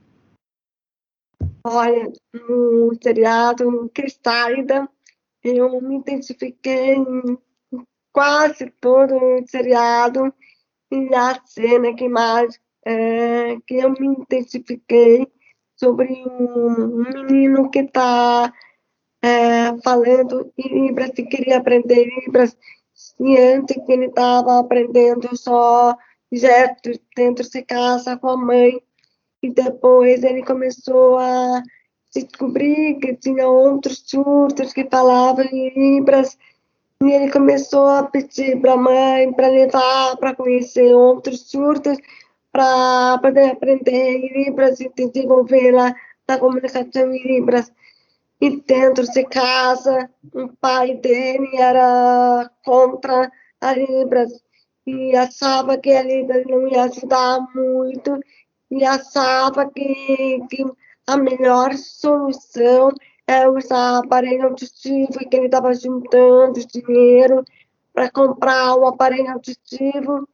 Olha, 1.63 2.11
no 2.33 2.97
seriado 2.99 3.91
Cristalida, 3.93 4.89
eu 5.43 5.79
me 5.79 5.99
identifiquei 5.99 6.95
em 6.95 7.37
quase 8.11 8.73
todo 8.81 9.15
o 9.15 9.47
seriado 9.47 10.33
e 10.91 11.13
a 11.13 11.39
cena 11.45 11.93
que 11.93 12.07
mais 12.07 12.59
é, 12.85 13.57
que 13.67 13.75
eu 13.75 13.91
me 13.91 14.13
identifiquei 14.21 15.27
sobre 15.75 16.07
um, 16.25 17.03
menino 17.03 17.69
que 17.69 17.79
está 17.79 18.53
é, 19.21 19.77
falando 19.83 20.51
em 20.57 20.87
Libras 20.87 21.11
e 21.17 21.23
queria 21.23 21.57
aprender 21.57 22.05
Libras 22.05 22.57
e 23.19 23.37
antes 23.37 23.77
que 23.85 23.91
ele 23.91 24.05
estava 24.05 24.59
aprendendo 24.59 25.35
só 25.35 25.95
gestos 26.31 26.99
dentro 27.15 27.47
de 27.49 27.61
casa 27.63 28.17
com 28.17 28.29
a 28.29 28.37
mãe 28.37 28.81
e 29.41 29.49
depois 29.51 30.23
ele 30.23 30.43
começou 30.43 31.17
a 31.17 31.61
descobrir 32.13 32.95
que 32.99 33.15
tinha 33.15 33.47
outros 33.47 34.03
surdos 34.05 34.73
que 34.73 34.87
falavam 34.89 35.45
em 35.45 35.73
Libras. 35.75 36.37
E 37.01 37.11
ele 37.11 37.31
começou 37.31 37.87
a 37.87 38.03
pedir 38.03 38.59
para 38.59 38.73
a 38.73 38.77
mãe 38.77 39.31
para 39.33 39.47
levar, 39.47 40.17
para 40.17 40.35
conhecer 40.35 40.93
outros 40.93 41.49
surdos, 41.49 41.97
para 42.51 43.19
poder 43.19 43.51
aprender 43.51 44.31
Libras 44.33 44.79
e 44.79 44.89
desenvolver 44.89 45.71
lá 45.71 45.93
na 46.27 46.37
comunicação 46.37 47.13
em 47.13 47.23
Libras. 47.23 47.71
E 48.41 48.61
dentro 48.61 49.03
de 49.11 49.23
casa, 49.25 50.09
o 50.33 50.47
pai 50.59 50.95
dele 50.95 51.55
era 51.55 52.49
contra 52.63 53.31
a 53.61 53.73
Libras 53.73 54.31
e 54.85 55.15
achava 55.15 55.77
que 55.77 55.91
a 55.91 56.03
Libras 56.03 56.45
não 56.45 56.67
ia 56.67 56.83
ajudar 56.83 57.39
muito 57.53 58.19
e 58.71 58.83
achava 58.83 59.69
que, 59.69 60.39
que 60.49 60.65
a 61.07 61.17
melhor 61.17 61.73
solução 61.73 62.91
usar 63.53 63.99
aparelho 63.99 64.45
auditivo 64.45 65.21
e 65.21 65.25
que 65.25 65.35
ele 65.35 65.47
estava 65.47 65.73
juntando 65.73 66.65
dinheiro 66.65 67.43
para 67.93 68.09
comprar 68.09 68.75
o 68.75 68.85
aparelho 68.85 69.31
auditivo, 69.31 70.27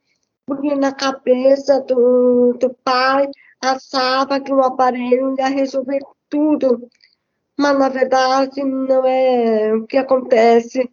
porque 0.46 0.74
na 0.74 0.92
cabeça 0.92 1.80
do, 1.80 2.52
do 2.54 2.74
pai 2.84 3.28
achava 3.60 4.38
que 4.40 4.52
o 4.52 4.62
aparelho 4.62 5.34
ia 5.38 5.48
resolver 5.48 6.00
tudo, 6.28 6.88
mas 7.56 7.78
na 7.78 7.88
verdade 7.88 8.62
não 8.62 9.04
é 9.04 9.74
o 9.74 9.86
que 9.86 9.96
acontece. 9.96 10.88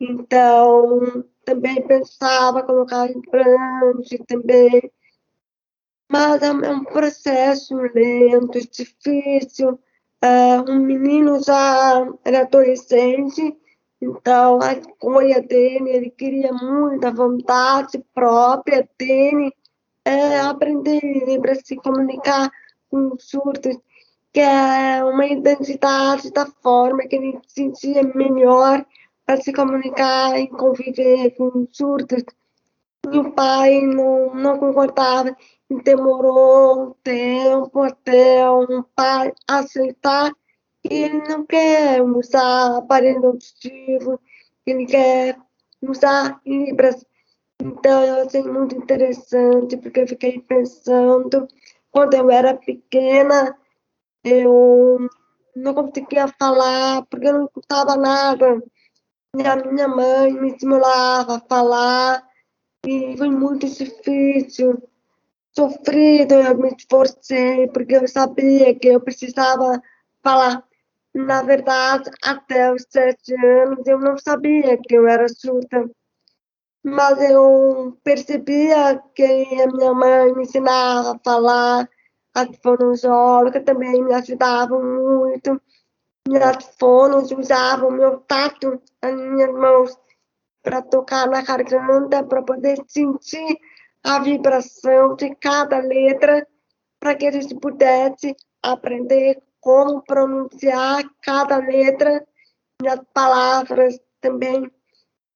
Então, 0.00 1.24
também 1.44 1.86
pensava 1.86 2.62
colocar 2.62 3.10
implante, 3.10 4.18
também 4.26 4.90
mas 6.08 6.40
é 6.42 6.52
um 6.52 6.84
processo 6.84 7.74
lento, 7.74 8.60
difícil. 8.70 9.78
Uh, 10.26 10.72
um 10.72 10.80
menino 10.80 11.40
já 11.40 12.04
era 12.24 12.40
adolescente, 12.40 13.56
então 14.02 14.60
a 14.60 14.72
escolha 14.72 15.40
dele, 15.40 15.90
ele 15.90 16.10
queria 16.10 16.52
muita 16.52 17.12
vontade 17.12 18.04
própria 18.12 18.88
dele, 18.98 19.52
é, 20.04 20.40
aprender 20.40 21.38
para 21.40 21.54
se 21.54 21.76
comunicar 21.76 22.50
com 22.90 23.12
os 23.14 23.28
surdos, 23.28 23.78
que 24.32 24.40
é 24.40 25.04
uma 25.04 25.26
identidade 25.26 26.32
da 26.32 26.46
forma 26.46 27.04
que 27.04 27.14
ele 27.14 27.38
se 27.46 27.62
sentia 27.62 28.02
melhor 28.02 28.84
para 29.24 29.40
se 29.40 29.52
comunicar 29.52 30.40
e 30.40 30.48
conviver 30.48 31.30
com 31.36 31.46
os 31.62 31.76
surdos. 31.76 32.24
E 33.12 33.18
o 33.18 33.30
pai 33.32 33.80
não, 33.82 34.34
não 34.34 34.58
concordava 34.58 35.36
demorou 35.70 36.90
um 36.90 36.94
tempo 37.02 37.82
até 37.82 38.48
um 38.50 38.82
pai 38.94 39.32
aceitar 39.48 40.32
que 40.82 40.94
ele 40.94 41.28
não 41.28 41.44
quer 41.44 42.02
usar 42.02 42.78
aparelho 42.78 43.26
auditivo, 43.26 44.20
ele 44.64 44.86
quer 44.86 45.38
usar 45.82 46.40
Libras. 46.46 47.04
Então, 47.60 48.04
eu 48.04 48.26
achei 48.26 48.42
muito 48.42 48.76
interessante, 48.76 49.76
porque 49.76 50.00
eu 50.00 50.08
fiquei 50.08 50.40
pensando, 50.40 51.48
quando 51.90 52.14
eu 52.14 52.30
era 52.30 52.54
pequena, 52.54 53.56
eu 54.22 55.08
não 55.54 55.74
conseguia 55.74 56.28
falar, 56.28 57.04
porque 57.06 57.26
eu 57.26 57.32
não 57.32 57.44
escutava 57.46 57.96
nada. 57.96 58.62
E 59.36 59.46
a 59.46 59.56
minha 59.56 59.88
mãe 59.88 60.32
me 60.32 60.48
estimulava 60.48 61.36
a 61.36 61.40
falar, 61.40 62.22
e 62.86 63.16
foi 63.16 63.30
muito 63.30 63.66
difícil 63.68 64.80
sofrido, 65.56 66.34
eu 66.34 66.56
me 66.58 66.68
esforcei, 66.76 67.66
porque 67.68 67.96
eu 67.96 68.06
sabia 68.06 68.74
que 68.78 68.88
eu 68.88 69.00
precisava 69.00 69.82
falar. 70.22 70.62
Na 71.14 71.42
verdade, 71.42 72.10
até 72.22 72.72
os 72.72 72.84
sete 72.90 73.34
anos, 73.34 73.86
eu 73.86 73.98
não 73.98 74.18
sabia 74.18 74.76
que 74.76 74.94
eu 74.94 75.08
era 75.08 75.26
surda. 75.28 75.90
Mas 76.84 77.18
eu 77.30 77.96
percebia 78.04 79.02
que 79.14 79.24
a 79.24 79.66
minha 79.72 79.94
mãe 79.94 80.34
me 80.34 80.42
ensinava 80.42 81.12
a 81.12 81.18
falar, 81.24 81.88
as 82.34 82.48
fonoaudiólogas 82.62 83.64
também 83.64 84.04
me 84.04 84.14
ajudavam 84.14 84.82
muito. 84.82 85.60
Minhas 86.28 86.64
fonos 86.78 87.32
usavam 87.32 87.90
meu 87.90 88.18
tato, 88.20 88.80
as 89.00 89.14
minhas 89.14 89.52
mãos, 89.52 89.98
para 90.62 90.82
tocar 90.82 91.28
na 91.28 91.40
garganta, 91.40 92.22
para 92.22 92.42
poder 92.42 92.78
sentir 92.86 93.58
a 94.06 94.20
vibração 94.20 95.16
de 95.16 95.34
cada 95.34 95.80
letra 95.80 96.46
para 97.00 97.16
que 97.16 97.26
a 97.26 97.32
gente 97.32 97.56
pudesse 97.56 98.36
aprender 98.62 99.42
como 99.60 100.00
pronunciar 100.00 101.02
cada 101.20 101.56
letra 101.56 102.24
e 102.80 102.86
as 102.86 103.00
palavras 103.12 103.98
também. 104.20 104.70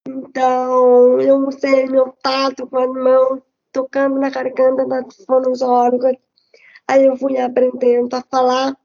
Então, 0.06 1.20
eu 1.20 1.48
usei 1.48 1.86
meu 1.86 2.12
tato 2.22 2.64
com 2.68 2.78
as 2.78 2.90
mãos, 2.90 3.42
tocando 3.72 4.20
na 4.20 4.30
garganta 4.30 4.86
das 4.86 5.16
fonoaudiólogas. 5.26 6.14
Aí 6.86 7.06
eu 7.06 7.16
fui 7.16 7.38
aprendendo 7.38 8.14
a 8.14 8.22
falar. 8.22 8.76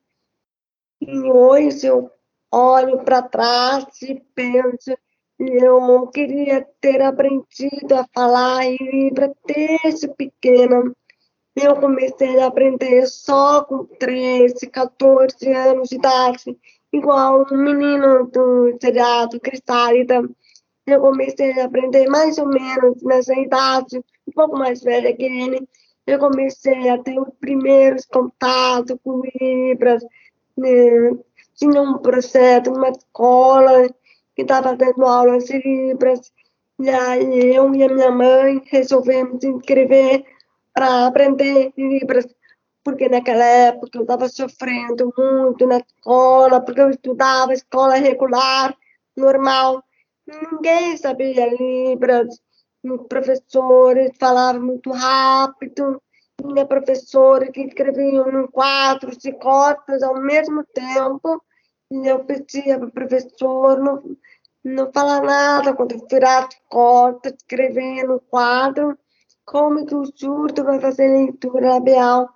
E 1.00 1.30
hoje 1.30 1.86
eu 1.86 2.10
olho 2.51 3.04
para 3.04 3.22
trás 3.22 3.86
e 4.01 4.15
penso 4.34 4.98
eu 5.39 6.08
queria 6.08 6.65
ter 6.80 7.01
aprendido 7.01 7.94
a 7.94 8.08
falar 8.13 8.65
em 8.65 8.77
Libra 8.77 9.34
desde 9.46 10.08
pequena, 10.08 10.94
Eu 11.56 11.75
comecei 11.77 12.39
a 12.39 12.48
aprender 12.48 13.08
só 13.08 13.63
com 13.63 13.86
13, 13.86 14.68
14 14.68 15.51
anos 15.54 15.89
de 15.89 15.96
idade, 15.96 16.58
igual 16.92 17.46
um 17.50 17.58
menino 17.58 18.27
do 18.27 18.77
seriado 18.82 19.39
Cristálida. 19.39 20.22
Eu 20.86 21.01
comecei 21.01 21.54
a 21.60 21.65
aprender 21.65 22.08
mais 22.10 22.38
ou 22.38 22.48
menos 22.48 23.01
nessa 23.04 23.34
idade, 23.36 23.98
um 24.27 24.32
pouco 24.34 24.58
mais 24.58 24.84
velha 24.84 25.15
que 25.15 25.24
ele. 25.24 25.68
Eu 26.06 26.20
comecei 26.20 26.89
a 26.89 27.01
ter 27.01 27.20
os 27.20 27.30
primeiros 27.39 28.06
contatos 28.06 28.98
com 29.04 29.22
Libras. 29.39 30.04
Né? 30.58 30.70
Tinha 31.56 31.82
um 31.82 31.98
projeto 32.00 32.70
numa 32.72 32.89
escola 32.89 33.89
que 34.36 34.42
estava 34.42 34.75
dando 34.75 35.06
aulas 35.06 35.46
de 35.46 35.58
Libras. 35.60 36.32
E 36.80 36.89
aí 36.89 37.56
eu 37.56 37.74
e 37.74 37.84
a 37.84 37.89
minha 37.89 38.12
mãe 38.12 38.62
resolvemos 38.65 39.44
inscrever 39.44 40.25
para 40.74 41.08
aprender 41.08 41.72
Libras, 41.77 42.27
porque 42.84 43.08
naquela 43.08 43.46
época 43.46 43.98
eu 43.98 44.01
estava 44.01 44.27
sofrendo 44.27 45.13
muito 45.18 45.65
na 45.65 45.77
escola, 45.77 46.60
porque 46.60 46.82
eu 46.82 46.89
estudava 46.89 47.54
escola 47.54 47.96
regular, 47.96 48.75
normal. 49.15 49.82
Ninguém 50.27 50.98
sabia 50.98 51.48
Libras, 51.56 52.27
os 52.84 53.08
professores 53.08 54.12
falavam 54.20 54.62
muito 54.62 54.92
rápido, 54.92 56.01
tinha 56.42 56.65
professores 56.65 57.50
que 57.51 57.62
escreviam 57.62 58.30
em 58.44 58.48
quatro, 58.48 59.18
cinco 59.20 59.48
ao 59.48 60.22
mesmo 60.22 60.63
tempo, 60.65 61.42
eu 61.92 62.24
pedia 62.25 62.77
para 62.77 62.88
o 62.88 62.92
professor 62.92 63.80
não, 63.80 64.18
não 64.63 64.92
falar 64.92 65.22
nada 65.22 65.74
quando 65.74 65.94
eu 65.94 66.08
tirasse 66.08 66.58
cota, 66.68 67.30
escrevia 67.30 68.06
no 68.06 68.20
quadro, 68.20 68.98
como 69.46 69.86
que 69.86 69.96
o 69.96 70.06
surdo 70.06 70.63
vai 70.63 70.80
fazer 70.80 71.08
leitura 71.08 71.74
labial. 71.74 72.30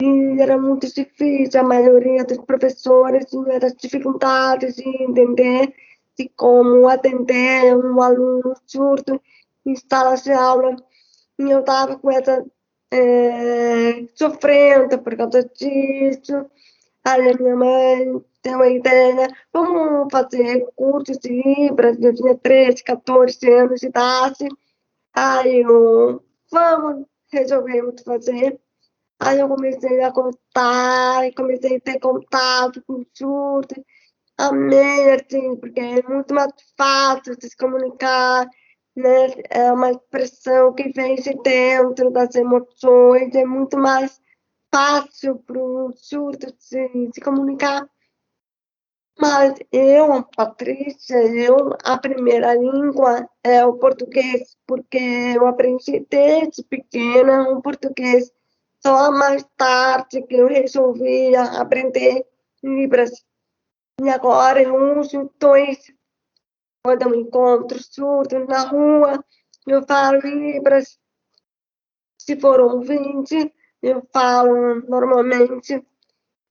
E 0.00 0.40
era 0.40 0.56
muito 0.56 0.86
difícil, 0.86 1.60
a 1.60 1.64
maioria 1.64 2.24
dos 2.24 2.38
professores 2.38 3.26
tinha 3.26 3.58
dificuldades 3.76 4.76
de 4.76 4.88
entender 5.02 5.74
de 6.16 6.28
como 6.36 6.88
atender 6.88 7.76
um 7.76 8.00
aluno 8.00 8.54
surdo 8.66 9.20
em 9.66 9.74
sala 9.76 10.14
de 10.16 10.32
aula. 10.32 10.76
E 11.38 11.50
eu 11.50 11.60
estava 11.60 11.96
com 11.98 12.10
essa 12.10 12.44
é, 12.92 14.06
sofrendo 14.14 14.98
por 15.00 15.16
causa 15.16 15.44
disso. 15.44 16.46
Aí 17.04 17.36
minha 17.36 17.56
mãe 17.56 18.24
tem 18.42 18.54
uma 18.54 18.68
ideia, 18.68 19.28
vamos 19.52 20.08
fazer 20.12 20.66
cursos 20.76 21.18
de 21.18 21.28
Libras, 21.30 22.00
eu 22.00 22.14
tinha 22.14 22.36
13, 22.36 22.84
14 22.84 23.52
anos 23.52 23.80
de 23.80 23.86
idade. 23.86 24.48
Aí 25.14 25.62
eu, 25.62 26.22
vamos, 26.50 27.06
resolvemos 27.32 28.02
fazer. 28.02 28.60
Aí 29.20 29.40
eu 29.40 29.48
comecei 29.48 30.00
a 30.02 30.12
contar, 30.12 31.26
e 31.26 31.34
comecei 31.34 31.76
a 31.76 31.80
ter 31.80 31.98
contato 31.98 32.82
com 32.86 33.04
surdo. 33.14 33.74
Amei, 34.38 35.10
assim, 35.12 35.56
porque 35.56 35.80
é 35.80 36.02
muito 36.02 36.32
mais 36.32 36.52
fácil 36.76 37.36
de 37.36 37.48
se 37.48 37.56
comunicar, 37.56 38.48
né? 38.96 39.26
É 39.50 39.72
uma 39.72 39.90
expressão 39.90 40.72
que 40.74 40.92
vem 40.92 41.16
de 41.16 41.34
dentro 41.42 42.10
das 42.10 42.34
emoções, 42.36 43.34
é 43.34 43.44
muito 43.44 43.76
mais 43.76 44.20
fácil 44.72 45.36
para 45.40 45.58
o 45.58 45.92
surdo 45.96 46.54
se, 46.58 47.10
se 47.12 47.20
comunicar. 47.20 47.88
Mas 49.20 49.54
eu, 49.72 50.22
Patrícia, 50.36 51.16
eu, 51.34 51.76
a 51.82 51.98
primeira 51.98 52.54
língua 52.54 53.28
é 53.42 53.66
o 53.66 53.76
português, 53.76 54.56
porque 54.64 54.96
eu 55.34 55.44
aprendi 55.48 56.06
desde 56.08 56.62
pequena 56.62 57.50
o 57.50 57.60
português. 57.60 58.32
Só 58.80 59.10
mais 59.10 59.44
tarde 59.56 60.22
que 60.22 60.36
eu 60.36 60.46
resolvi 60.46 61.34
aprender 61.34 62.24
Libras. 62.62 63.10
E 64.00 64.08
agora 64.08 64.62
eu 64.62 65.00
uso 65.00 65.28
dois. 65.40 65.92
Quando 66.84 67.02
eu 67.02 67.14
encontro 67.16 67.82
surdo 67.82 68.46
na 68.46 68.68
rua, 68.68 69.24
eu 69.66 69.84
falo 69.84 70.20
Libras. 70.20 70.96
Se 72.20 72.38
for 72.38 72.80
20, 72.84 73.52
eu 73.82 74.06
falo 74.12 74.80
normalmente 74.88 75.84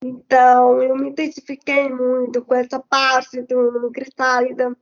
então, 0.02 0.80
eu 0.82 0.96
me 0.96 1.10
identifiquei 1.10 1.88
muito 1.88 2.44
com 2.44 2.54
essa 2.54 2.78
parte 2.78 3.42
do 3.42 3.90
Cristálida, 3.92 4.76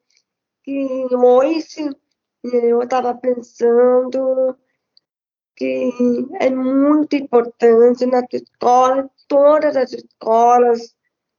que 0.62 1.06
hoje 1.14 1.88
eu 2.44 2.82
estava 2.82 3.14
pensando 3.14 4.56
que 5.54 5.90
é 6.38 6.50
muito 6.50 7.16
importante 7.16 8.04
nas 8.04 8.26
escolas, 8.30 9.06
todas 9.26 9.74
as 9.76 9.92
escolas 9.92 10.94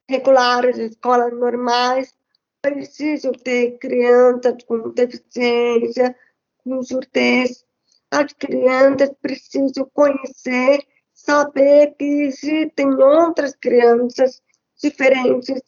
regulares, 0.09 0.77
escolas 0.77 1.31
normais, 1.33 2.13
precisam 2.61 3.31
ter 3.31 3.77
crianças 3.77 4.63
com 4.63 4.89
deficiência, 4.89 6.15
com 6.63 6.81
surdez. 6.81 7.63
As 8.09 8.33
crianças 8.33 9.11
precisam 9.21 9.87
conhecer 9.93 10.79
saber 11.27 11.93
que 11.97 12.05
existem 12.05 12.87
outras 12.93 13.53
crianças 13.53 14.41
diferentes, 14.81 15.61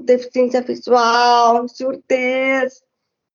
deficiência 0.00 0.62
visual, 0.62 1.68
surdez. 1.68 2.82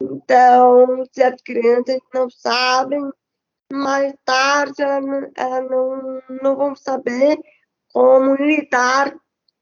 Então, 0.01 1.05
se 1.13 1.21
as 1.21 1.39
crianças 1.43 1.99
não 2.12 2.29
sabem, 2.31 3.12
mais 3.71 4.13
tarde 4.25 4.81
elas, 4.81 5.69
não, 5.69 6.21
não 6.41 6.55
vão 6.55 6.75
saber 6.75 7.38
como 7.93 8.36
lidar 8.36 9.15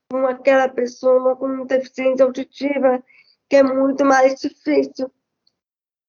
com 0.09 0.25
aquela 0.25 0.69
pessoa 0.69 1.35
com 1.35 1.65
deficiência 1.65 2.25
auditiva, 2.25 3.03
que 3.49 3.57
é 3.57 3.63
muito 3.63 4.05
mais 4.05 4.39
difícil. 4.39 5.11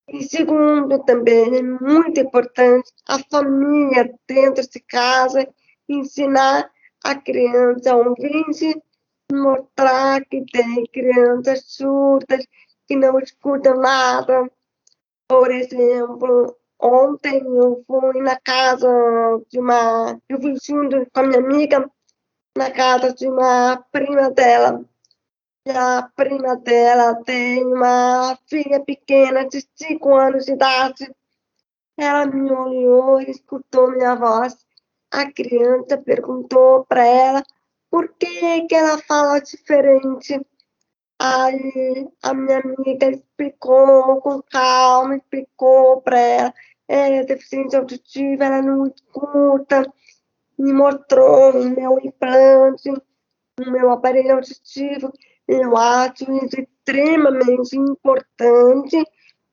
E 0.09 0.23
segundo, 0.23 1.03
também 1.05 1.57
é 1.57 1.63
muito 1.63 2.21
importante 2.21 2.93
a 3.09 3.19
família 3.31 4.15
dentro 4.29 4.69
de 4.69 4.81
casa 4.81 5.49
ensinar 5.89 6.71
a 7.05 7.15
criança 7.15 7.95
ouvinte, 7.95 8.83
mostrar 9.31 10.25
que 10.25 10.45
tem 10.51 10.87
crianças 10.87 11.65
surdas 11.67 12.47
que 12.87 12.97
não 12.97 13.19
escutam 13.19 13.77
nada. 13.77 14.51
Por 15.29 15.51
exemplo, 15.51 16.57
ontem 16.81 17.39
eu 17.39 17.85
fui 17.87 18.21
na 18.21 18.39
casa 18.41 18.89
de 19.49 19.59
uma. 19.59 20.21
Eu 20.29 20.41
fui 20.41 20.57
junto 20.63 21.07
com 21.13 21.21
a 21.21 21.23
minha 21.25 21.39
amiga 21.39 21.91
na 22.57 22.71
casa 22.71 23.13
de 23.13 23.27
uma 23.27 23.77
prima 23.91 24.31
dela. 24.31 24.85
E 25.67 25.71
a 25.71 26.11
prima 26.15 26.57
dela 26.57 27.17
tem 27.25 27.65
uma 27.65 28.39
filha 28.47 28.81
pequena 28.81 29.49
de 29.49 29.67
5 29.75 30.15
anos 30.15 30.45
de 30.45 30.53
idade. 30.53 31.11
Ela 31.97 32.27
me 32.27 32.51
olhou 32.53 33.21
e 33.21 33.31
escutou 33.31 33.91
minha 33.91 34.15
voz 34.15 34.65
a 35.15 35.31
criança 35.33 35.97
perguntou 35.97 36.85
para 36.87 37.07
ela 37.07 37.45
por 37.89 38.13
que, 38.19 38.63
que 38.67 38.75
ela 38.75 38.99
fala 38.99 39.39
diferente. 39.39 40.41
Aí 41.21 42.09
a 42.21 42.35
minha 42.35 42.59
amiga 42.59 43.11
explicou 43.11 44.21
com 44.21 44.43
calma, 44.43 45.17
explicou 45.17 46.01
para 46.03 46.19
ela. 46.19 46.55
É 46.89 47.23
deficiente 47.25 47.77
auditiva, 47.77 48.45
ela 48.45 48.61
não 48.61 48.89
escuta. 48.89 49.87
Me 50.59 50.73
mostrou 50.73 51.53
o 51.53 51.71
meu 51.71 52.01
implante, 52.01 52.91
o 52.91 53.71
meu 53.71 53.91
aparelho 53.91 54.35
auditivo. 54.35 55.13
Eu 55.47 55.77
acho 55.77 56.25
isso 56.45 56.61
extremamente 56.61 57.77
importante 57.77 59.05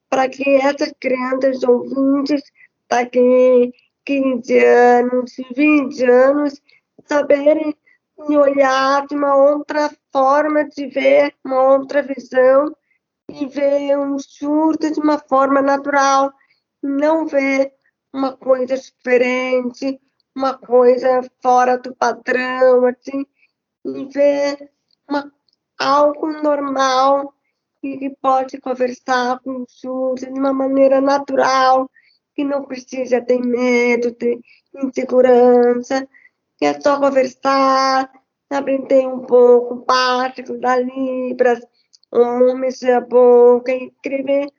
para 0.10 0.28
que 0.28 0.44
essas 0.56 0.92
crianças 1.00 1.62
ouvintes, 1.64 2.42
para 2.88 3.06
que 3.06 3.72
15 4.06 4.66
anos, 4.66 5.32
20 5.56 6.04
anos, 6.04 6.62
saberem 7.06 7.76
olhar 8.18 9.06
de 9.08 9.16
uma 9.16 9.36
outra 9.36 9.90
forma 10.12 10.66
de 10.66 10.88
ver, 10.88 11.36
uma 11.44 11.78
outra 11.78 12.02
visão, 12.02 12.76
e 13.30 13.46
ver 13.46 13.98
um 13.98 14.20
surto 14.20 14.92
de 14.92 15.00
uma 15.00 15.18
forma 15.18 15.62
natural, 15.62 16.32
não 16.84 17.26
ver 17.26 17.74
uma 18.14 18.36
coisa 18.36 18.76
diferente, 18.76 20.00
uma 20.36 20.58
coisa 20.58 21.22
fora 21.42 21.78
do 21.78 21.96
padrão, 21.96 22.86
assim, 22.86 23.26
e 23.86 24.06
ver 24.06 24.72
uma, 25.10 25.32
algo 25.80 26.28
normal 26.42 27.34
e 27.82 27.98
que 27.98 28.10
pode 28.22 28.60
conversar 28.60 29.40
com 29.40 29.64
o 29.64 29.66
surdo 29.68 30.32
de 30.32 30.40
uma 30.40 30.54
maneira 30.54 31.02
natural, 31.02 31.90
que 32.36 32.44
não 32.44 32.64
precisa 32.64 33.22
ter 33.22 33.40
medo, 33.40 34.14
ter 34.14 34.40
insegurança, 34.76 36.08
que 36.58 36.66
é 36.66 36.80
só 36.80 37.00
conversar, 37.00 38.12
aprender 38.50 39.08
um 39.08 39.22
pouco 39.22 39.76
básico 39.86 40.58
da 40.58 40.78
Libras, 40.78 41.60
mexer 42.58 42.94
a 42.94 43.02
boca, 43.02 43.74
escrever. 43.74 44.52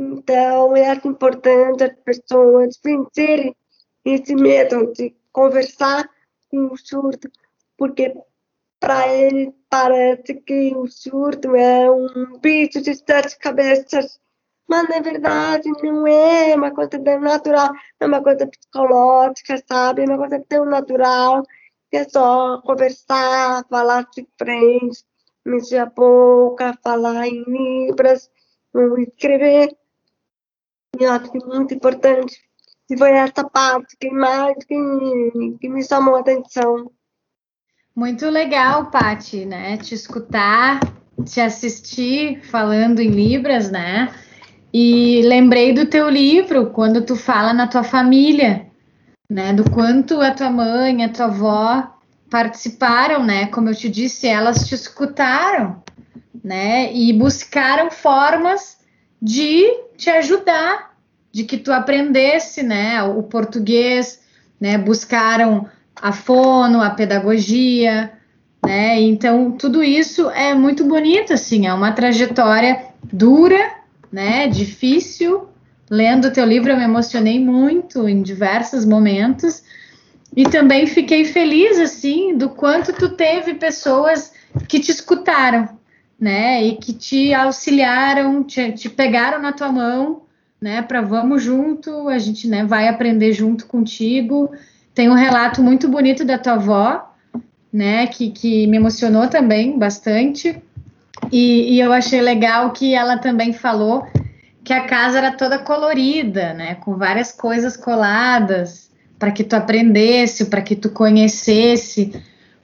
Então, 0.00 0.76
é 0.76 0.92
importante 1.04 1.84
as 1.84 1.94
pessoas 2.04 2.78
vencerem 2.82 3.54
esse 4.04 4.34
medo 4.34 4.92
de 4.92 5.14
conversar 5.30 6.08
com 6.50 6.72
o 6.72 6.76
surdo, 6.76 7.30
porque 7.76 8.14
para 8.80 9.06
ele 9.14 9.54
parece 9.70 10.34
que 10.34 10.74
o 10.74 10.88
surdo 10.88 11.54
é 11.54 11.88
um 11.90 12.38
bicho 12.40 12.82
de 12.82 12.94
sete 12.94 13.38
cabeças, 13.38 14.18
mas 14.72 14.88
na 14.88 15.00
verdade 15.00 15.68
não 15.82 16.06
é, 16.06 16.52
é 16.52 16.56
uma 16.56 16.70
coisa 16.70 16.98
natural, 17.20 17.74
é 18.00 18.06
uma 18.06 18.22
coisa 18.22 18.46
psicológica, 18.46 19.62
sabe? 19.68 20.00
É 20.00 20.06
uma 20.06 20.16
coisa 20.16 20.42
tão 20.48 20.64
natural, 20.64 21.42
que 21.90 21.98
é 21.98 22.08
só 22.08 22.58
conversar, 22.62 23.66
falar 23.68 24.08
de 24.16 24.26
frente, 24.38 25.04
mexer 25.44 25.76
a 25.76 25.84
boca, 25.84 26.72
falar 26.82 27.28
em 27.28 27.44
libras, 27.44 28.30
escrever. 29.06 29.76
E 30.98 31.04
eu 31.04 31.12
acho 31.12 31.30
que 31.30 31.36
é 31.36 31.46
muito 31.46 31.74
importante. 31.74 32.38
E 32.88 32.96
foi 32.96 33.10
essa 33.10 33.44
parte 33.44 33.94
que 34.00 34.10
mais 34.10 34.56
que, 34.64 34.74
que 35.60 35.68
me 35.68 35.84
chamou 35.84 36.16
a 36.16 36.20
atenção. 36.20 36.90
Muito 37.94 38.26
legal, 38.30 38.90
Pati, 38.90 39.44
né? 39.44 39.76
Te 39.76 39.94
escutar, 39.94 40.80
te 41.26 41.42
assistir 41.42 42.42
falando 42.46 43.00
em 43.00 43.10
Libras, 43.10 43.70
né? 43.70 44.10
E 44.72 45.20
lembrei 45.22 45.72
do 45.72 45.86
teu 45.86 46.08
livro, 46.08 46.70
quando 46.70 47.02
tu 47.02 47.14
fala 47.14 47.52
na 47.52 47.66
tua 47.66 47.82
família, 47.82 48.66
né? 49.28 49.52
Do 49.52 49.70
quanto 49.70 50.20
a 50.20 50.30
tua 50.30 50.50
mãe, 50.50 51.04
a 51.04 51.08
tua 51.08 51.26
avó 51.26 51.92
participaram, 52.30 53.22
né? 53.22 53.46
Como 53.46 53.68
eu 53.68 53.74
te 53.74 53.88
disse, 53.88 54.26
elas 54.26 54.66
te 54.66 54.74
escutaram, 54.74 55.82
né? 56.42 56.92
E 56.92 57.12
buscaram 57.12 57.90
formas 57.90 58.78
de 59.20 59.64
te 59.96 60.08
ajudar, 60.08 60.92
de 61.30 61.44
que 61.44 61.58
tu 61.58 61.70
aprendesse, 61.72 62.62
né? 62.62 63.02
O 63.02 63.22
português, 63.22 64.22
né? 64.58 64.78
Buscaram 64.78 65.68
a 65.94 66.12
fono, 66.12 66.80
a 66.80 66.90
pedagogia, 66.90 68.12
né? 68.64 68.98
Então 69.00 69.52
tudo 69.52 69.84
isso 69.84 70.30
é 70.30 70.54
muito 70.54 70.84
bonito, 70.84 71.34
assim, 71.34 71.66
é 71.66 71.74
uma 71.74 71.92
trajetória 71.92 72.86
dura, 73.12 73.81
né? 74.12 74.46
Difícil. 74.46 75.48
Lendo 75.90 76.28
o 76.28 76.32
teu 76.32 76.44
livro 76.44 76.70
eu 76.70 76.76
me 76.76 76.84
emocionei 76.84 77.38
muito 77.38 78.08
em 78.08 78.22
diversos 78.22 78.84
momentos 78.84 79.62
e 80.34 80.44
também 80.44 80.86
fiquei 80.86 81.24
feliz, 81.24 81.78
assim, 81.78 82.36
do 82.36 82.48
quanto 82.48 82.92
tu 82.92 83.10
teve 83.10 83.54
pessoas 83.54 84.32
que 84.66 84.80
te 84.80 84.90
escutaram, 84.90 85.68
né? 86.18 86.64
E 86.64 86.76
que 86.76 86.92
te 86.94 87.34
auxiliaram, 87.34 88.42
te, 88.42 88.72
te 88.72 88.88
pegaram 88.88 89.40
na 89.40 89.52
tua 89.52 89.70
mão, 89.70 90.22
né? 90.60 90.80
Para 90.80 91.02
vamos 91.02 91.42
junto, 91.42 92.08
a 92.08 92.18
gente 92.18 92.48
né, 92.48 92.64
vai 92.64 92.88
aprender 92.88 93.32
junto 93.32 93.66
contigo. 93.66 94.50
Tem 94.94 95.10
um 95.10 95.14
relato 95.14 95.62
muito 95.62 95.88
bonito 95.88 96.24
da 96.24 96.38
tua 96.38 96.54
avó, 96.54 97.14
né? 97.70 98.06
Que, 98.06 98.30
que 98.30 98.66
me 98.66 98.78
emocionou 98.78 99.28
também 99.28 99.78
bastante. 99.78 100.62
E, 101.30 101.74
e 101.74 101.80
eu 101.80 101.92
achei 101.92 102.20
legal 102.20 102.72
que 102.72 102.94
ela 102.94 103.18
também 103.18 103.52
falou 103.52 104.06
que 104.64 104.72
a 104.72 104.86
casa 104.86 105.18
era 105.18 105.32
toda 105.32 105.58
colorida, 105.58 106.54
né? 106.54 106.74
Com 106.76 106.96
várias 106.96 107.32
coisas 107.32 107.76
coladas 107.76 108.90
para 109.18 109.30
que 109.30 109.44
tu 109.44 109.54
aprendesse, 109.54 110.46
para 110.46 110.62
que 110.62 110.74
tu 110.74 110.90
conhecesse 110.90 112.12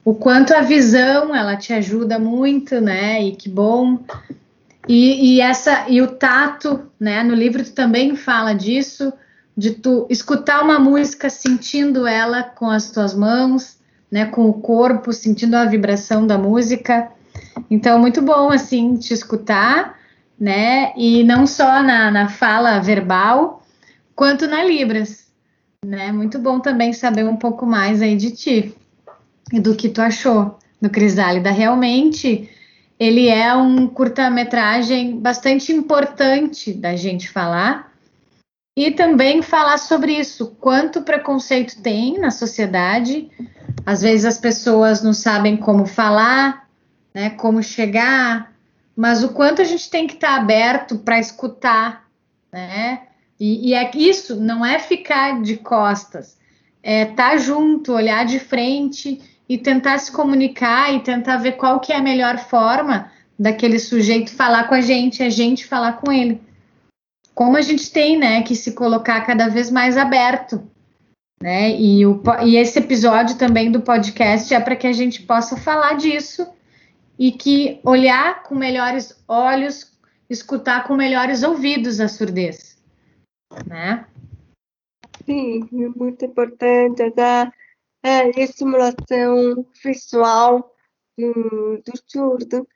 o 0.03 0.13
quanto 0.13 0.53
a 0.53 0.61
visão 0.61 1.35
ela 1.35 1.55
te 1.55 1.73
ajuda 1.73 2.17
muito, 2.17 2.79
né? 2.81 3.21
E 3.21 3.35
que 3.35 3.49
bom. 3.49 3.99
E, 4.87 5.35
e, 5.35 5.41
essa 5.41 5.85
e 5.87 6.01
o 6.01 6.07
tato, 6.07 6.89
né? 6.99 7.23
No 7.23 7.35
livro 7.35 7.63
tu 7.63 7.71
também 7.73 8.15
fala 8.15 8.53
disso, 8.53 9.13
de 9.55 9.71
tu 9.71 10.07
escutar 10.09 10.63
uma 10.63 10.79
música 10.79 11.29
sentindo 11.29 12.07
ela 12.07 12.43
com 12.43 12.69
as 12.69 12.91
tuas 12.91 13.13
mãos, 13.13 13.77
né? 14.11 14.25
Com 14.25 14.49
o 14.49 14.53
corpo, 14.53 15.13
sentindo 15.13 15.55
a 15.55 15.65
vibração 15.65 16.25
da 16.25 16.37
música. 16.37 17.11
Então 17.69 17.99
muito 17.99 18.21
bom 18.21 18.49
assim 18.51 18.95
te 18.97 19.13
escutar, 19.13 19.97
né? 20.39 20.93
E 20.95 21.23
não 21.23 21.47
só 21.47 21.81
na, 21.81 22.11
na 22.11 22.29
fala 22.29 22.79
verbal, 22.79 23.63
quanto 24.15 24.47
na 24.47 24.63
libras 24.63 25.29
né? 25.85 26.11
Muito 26.11 26.37
bom 26.39 26.59
também 26.59 26.91
saber 26.91 27.23
um 27.25 27.37
pouco 27.37 27.65
mais 27.65 28.01
aí 28.01 28.15
de 28.15 28.31
ti 28.31 28.75
e 29.51 29.59
do 29.59 29.75
que 29.75 29.89
tu 29.89 30.01
achou 30.01 30.57
do 30.81 30.89
Crisálida. 30.89 31.51
Realmente, 31.51 32.49
ele 32.99 33.29
é 33.29 33.53
um 33.55 33.87
curta-metragem 33.87 35.19
bastante 35.19 35.71
importante 35.71 36.73
da 36.73 36.95
gente 36.95 37.29
falar 37.29 37.93
e 38.77 38.91
também 38.91 39.41
falar 39.41 39.77
sobre 39.77 40.13
isso, 40.13 40.55
quanto 40.59 41.01
preconceito 41.01 41.81
tem 41.81 42.19
na 42.19 42.31
sociedade. 42.31 43.29
Às 43.85 44.01
vezes 44.01 44.25
as 44.25 44.37
pessoas 44.37 45.01
não 45.01 45.13
sabem 45.13 45.57
como 45.57 45.85
falar, 45.85 46.68
né, 47.13 47.29
como 47.31 47.63
chegar, 47.63 48.53
mas 48.95 49.23
o 49.23 49.29
quanto 49.29 49.61
a 49.61 49.65
gente 49.65 49.89
tem 49.89 50.07
que 50.07 50.15
estar 50.15 50.35
aberto 50.35 50.97
para 50.99 51.19
escutar, 51.19 52.05
né? 52.51 53.03
E, 53.39 53.69
e 53.69 53.73
é 53.73 53.89
isso, 53.95 54.35
não 54.35 54.65
é 54.65 54.77
ficar 54.79 55.41
de 55.41 55.55
costas, 55.55 56.37
é 56.83 57.03
estar 57.03 57.31
tá 57.31 57.37
junto, 57.37 57.93
olhar 57.93 58.25
de 58.25 58.39
frente 58.39 59.21
e 59.47 59.57
tentar 59.57 59.97
se 59.99 60.11
comunicar 60.11 60.93
e 60.93 60.99
tentar 60.99 61.37
ver 61.37 61.53
qual 61.53 61.79
que 61.79 61.93
é 61.93 61.95
a 61.95 62.01
melhor 62.01 62.37
forma 62.37 63.09
daquele 63.37 63.79
sujeito 63.79 64.35
falar 64.35 64.67
com 64.67 64.75
a 64.75 64.81
gente, 64.81 65.23
a 65.23 65.29
gente 65.29 65.65
falar 65.65 65.93
com 65.93 66.11
ele. 66.11 66.41
Como 67.33 67.55
a 67.55 67.61
gente 67.61 67.89
tem, 67.89 68.17
né, 68.17 68.43
que 68.43 68.53
se 68.53 68.73
colocar 68.73 69.21
cada 69.21 69.47
vez 69.47 69.71
mais 69.71 69.95
aberto, 69.95 70.61
né? 71.41 71.71
E, 71.71 72.05
o, 72.05 72.21
e 72.43 72.57
esse 72.57 72.79
episódio 72.79 73.37
também 73.37 73.71
do 73.71 73.79
podcast 73.79 74.53
é 74.53 74.59
para 74.59 74.75
que 74.75 74.85
a 74.85 74.91
gente 74.91 75.21
possa 75.21 75.55
falar 75.55 75.93
disso 75.93 76.45
e 77.19 77.31
que 77.31 77.79
olhar 77.83 78.41
com 78.43 78.55
melhores 78.55 79.21
olhos, 79.27 79.91
escutar 80.29 80.87
com 80.87 80.95
melhores 80.95 81.43
ouvidos 81.43 81.99
a 81.99 82.07
surdez 82.07 82.79
né? 83.67 84.07
Sim, 85.25 85.67
muito 85.95 86.25
importante 86.25 87.09
da 87.11 87.51
é, 88.03 88.29
estimulação 88.41 89.65
visual 89.83 90.75
do, 91.17 91.81
do 91.83 91.93
surdo. 92.07 92.67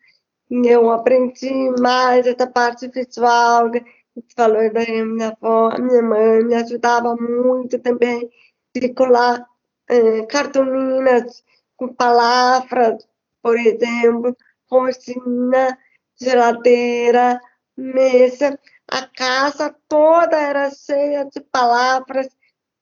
Eu 0.50 0.92
aprendi 0.92 1.52
mais 1.80 2.28
essa 2.28 2.46
parte 2.48 2.88
visual, 2.88 3.72
que 3.72 3.84
falou 4.36 4.72
da 4.72 4.82
minha 4.82 5.30
avó, 5.30 5.76
minha 5.80 6.02
mãe 6.02 6.44
me 6.44 6.56
ajudava 6.56 7.16
muito 7.16 7.80
também 7.80 8.30
de 8.76 8.94
colar 8.94 9.48
é, 9.90 10.26
cartolinas 10.26 11.44
com 11.76 11.94
palavras, 11.94 13.08
por 13.44 13.60
exemplo, 13.60 14.36
cozinha, 14.68 15.78
geladeira, 16.20 17.40
mesa 17.78 18.58
a 18.94 19.08
casa 19.08 19.76
toda 19.88 20.38
era 20.38 20.70
cheia 20.70 21.26
de 21.26 21.42
palavras 21.42 22.28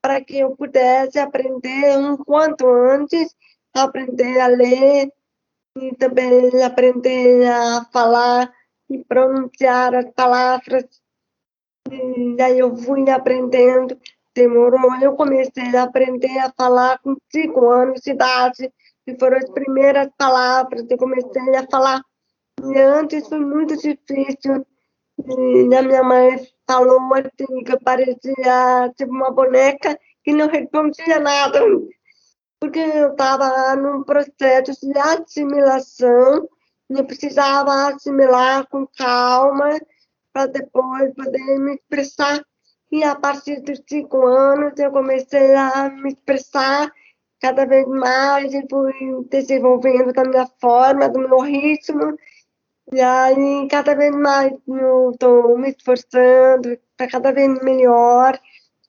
para 0.00 0.20
que 0.22 0.38
eu 0.38 0.56
pudesse 0.56 1.18
aprender 1.18 1.96
um 1.96 2.16
quanto 2.16 2.66
antes, 2.66 3.34
aprender 3.72 4.40
a 4.40 4.48
ler 4.48 5.12
e 5.78 5.94
também 5.96 6.62
aprender 6.62 7.48
a 7.48 7.86
falar 7.92 8.52
e 8.90 9.02
pronunciar 9.04 9.94
as 9.94 10.10
palavras. 10.12 10.84
E 11.90 12.42
aí 12.42 12.58
eu 12.58 12.76
fui 12.76 13.08
aprendendo, 13.08 13.98
demorou. 14.34 14.94
Eu 15.00 15.14
comecei 15.14 15.74
a 15.76 15.84
aprender 15.84 16.38
a 16.40 16.52
falar 16.52 16.98
com 16.98 17.16
cinco 17.30 17.70
anos 17.70 18.00
de 18.02 18.10
idade, 18.10 18.72
e 19.06 19.18
foram 19.18 19.38
as 19.38 19.50
primeiras 19.50 20.08
palavras 20.16 20.82
que 20.86 20.94
eu 20.94 20.98
comecei 20.98 21.56
a 21.56 21.66
falar. 21.70 22.02
E 22.62 22.78
antes 22.78 23.28
foi 23.28 23.40
muito 23.40 23.76
difícil 23.76 24.64
e 25.18 25.74
a 25.74 25.82
minha 25.82 26.02
mãe 26.02 26.36
falou 26.66 27.00
assim, 27.14 27.64
que 27.64 27.78
parecia 27.80 28.92
tipo 28.96 29.12
uma 29.12 29.30
boneca 29.30 29.98
que 30.24 30.32
não 30.32 30.48
respondia 30.48 31.20
nada, 31.20 31.60
porque 32.60 32.78
eu 32.78 33.10
estava 33.12 33.76
num 33.76 34.02
processo 34.02 34.72
de 34.80 34.98
assimilação 34.98 36.48
e 36.90 36.98
eu 36.98 37.04
precisava 37.04 37.88
assimilar 37.88 38.66
com 38.68 38.86
calma 38.86 39.78
para 40.32 40.46
depois 40.46 41.14
poder 41.14 41.58
me 41.58 41.74
expressar. 41.74 42.42
E 42.90 43.02
a 43.04 43.14
partir 43.14 43.60
dos 43.62 43.80
cinco 43.88 44.26
anos 44.26 44.78
eu 44.78 44.90
comecei 44.90 45.54
a 45.54 45.88
me 45.90 46.12
expressar 46.12 46.92
cada 47.42 47.66
vez 47.66 47.86
mais 47.88 48.54
e 48.54 48.64
fui 48.70 49.26
desenvolvendo 49.28 50.12
da 50.12 50.24
minha 50.24 50.46
forma, 50.60 51.08
do 51.08 51.18
meu 51.18 51.40
ritmo 51.40 52.16
e 52.90 53.00
aí, 53.00 53.68
cada 53.70 53.94
vez 53.94 54.14
mais 54.14 54.52
eu 54.66 55.12
estou 55.12 55.56
me 55.56 55.70
esforçando 55.70 56.78
para 56.96 57.08
cada 57.08 57.32
vez 57.32 57.62
melhor, 57.62 58.38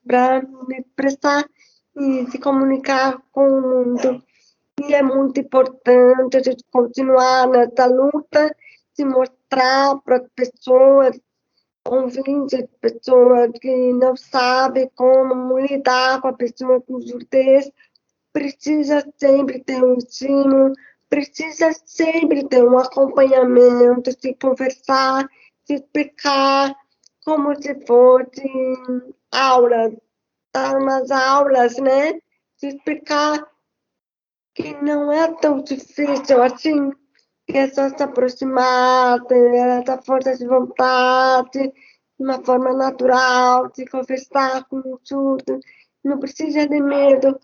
para 0.06 0.42
me 0.42 0.78
expressar 0.80 1.48
e 1.96 2.30
se 2.30 2.38
comunicar 2.38 3.22
com 3.32 3.48
o 3.48 3.62
mundo. 3.62 4.22
E 4.82 4.94
é 4.94 5.02
muito 5.02 5.40
importante 5.40 6.36
a 6.36 6.42
gente 6.42 6.64
continuar 6.70 7.48
nessa 7.48 7.86
luta, 7.86 8.54
se 8.92 9.04
mostrar 9.04 9.96
para 10.04 10.16
as 10.16 10.28
pessoas, 10.34 11.18
ouvintes, 11.86 12.66
pessoas 12.80 13.52
que 13.60 13.92
não 13.94 14.16
sabem 14.16 14.90
como 14.94 15.58
lidar 15.60 16.20
com 16.20 16.28
a 16.28 16.32
pessoa 16.32 16.80
com 16.82 17.00
surdez, 17.00 17.70
precisa 18.34 19.06
sempre 19.16 19.60
ter 19.60 19.82
um 19.82 19.96
estímulo, 19.96 20.74
precisa 21.08 21.70
sempre 21.86 22.46
ter 22.48 22.64
um 22.64 22.76
acompanhamento, 22.76 24.10
se 24.10 24.34
conversar, 24.34 25.26
se 25.64 25.74
explicar, 25.74 26.74
como 27.24 27.54
se 27.54 27.74
fosse 27.86 28.42
aula, 29.30 29.92
dar 30.52 30.76
umas 30.76 31.10
aulas, 31.12 31.76
né? 31.78 32.18
Se 32.56 32.66
explicar 32.68 33.46
que 34.52 34.74
não 34.82 35.12
é 35.12 35.32
tão 35.34 35.62
difícil 35.62 36.42
assim, 36.42 36.90
que 37.46 37.56
é 37.56 37.68
só 37.68 37.88
se 37.88 38.02
aproximar, 38.02 39.24
ter 39.26 39.54
essa 39.54 40.02
força 40.02 40.36
de 40.36 40.46
vontade, 40.46 41.72
de 42.18 42.24
uma 42.24 42.44
forma 42.44 42.72
natural, 42.72 43.70
de 43.70 43.86
conversar 43.86 44.64
com 44.64 44.78
o 44.78 44.98
surdo, 45.04 45.60
não 46.02 46.18
precisa 46.18 46.66
de 46.66 46.80
medo. 46.80 47.38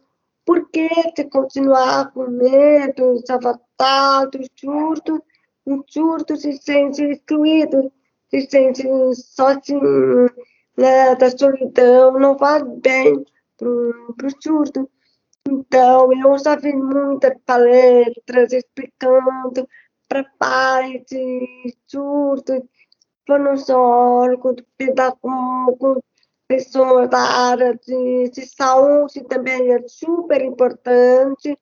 Por 0.45 0.69
que 0.71 0.89
se 1.15 1.25
continuar 1.25 2.13
com 2.13 2.27
medo, 2.29 3.19
se 3.25 3.33
afastar 3.33 4.27
do 4.27 4.41
surdo? 4.57 5.23
O 5.65 5.85
surdo 5.87 6.37
se 6.37 6.53
sente 6.55 7.05
excluído, 7.05 7.93
se 8.31 8.41
sente 8.43 8.83
sozinho, 9.15 10.27
né, 10.77 11.15
da 11.15 11.31
solidão, 11.31 12.19
não 12.19 12.39
faz 12.39 12.63
bem 12.79 13.25
para 13.57 13.69
o 13.69 14.43
surdo. 14.43 14.89
Então, 15.49 16.13
eu 16.13 16.39
já 16.39 16.57
vi 16.57 16.73
muitas 16.73 17.35
palestras 17.45 18.53
explicando 18.53 19.69
para 20.09 20.25
pais 20.39 21.03
de 21.07 21.75
surdos, 21.87 22.63
fonoaudiólogos, 23.27 24.57
pedagogos, 24.77 26.03
pessoas 26.51 27.09
da 27.09 27.21
área 27.21 27.79
de, 27.87 28.29
de 28.31 28.45
saúde 28.45 29.23
também 29.23 29.73
é 29.73 29.87
super 29.87 30.43
importante. 30.43 31.57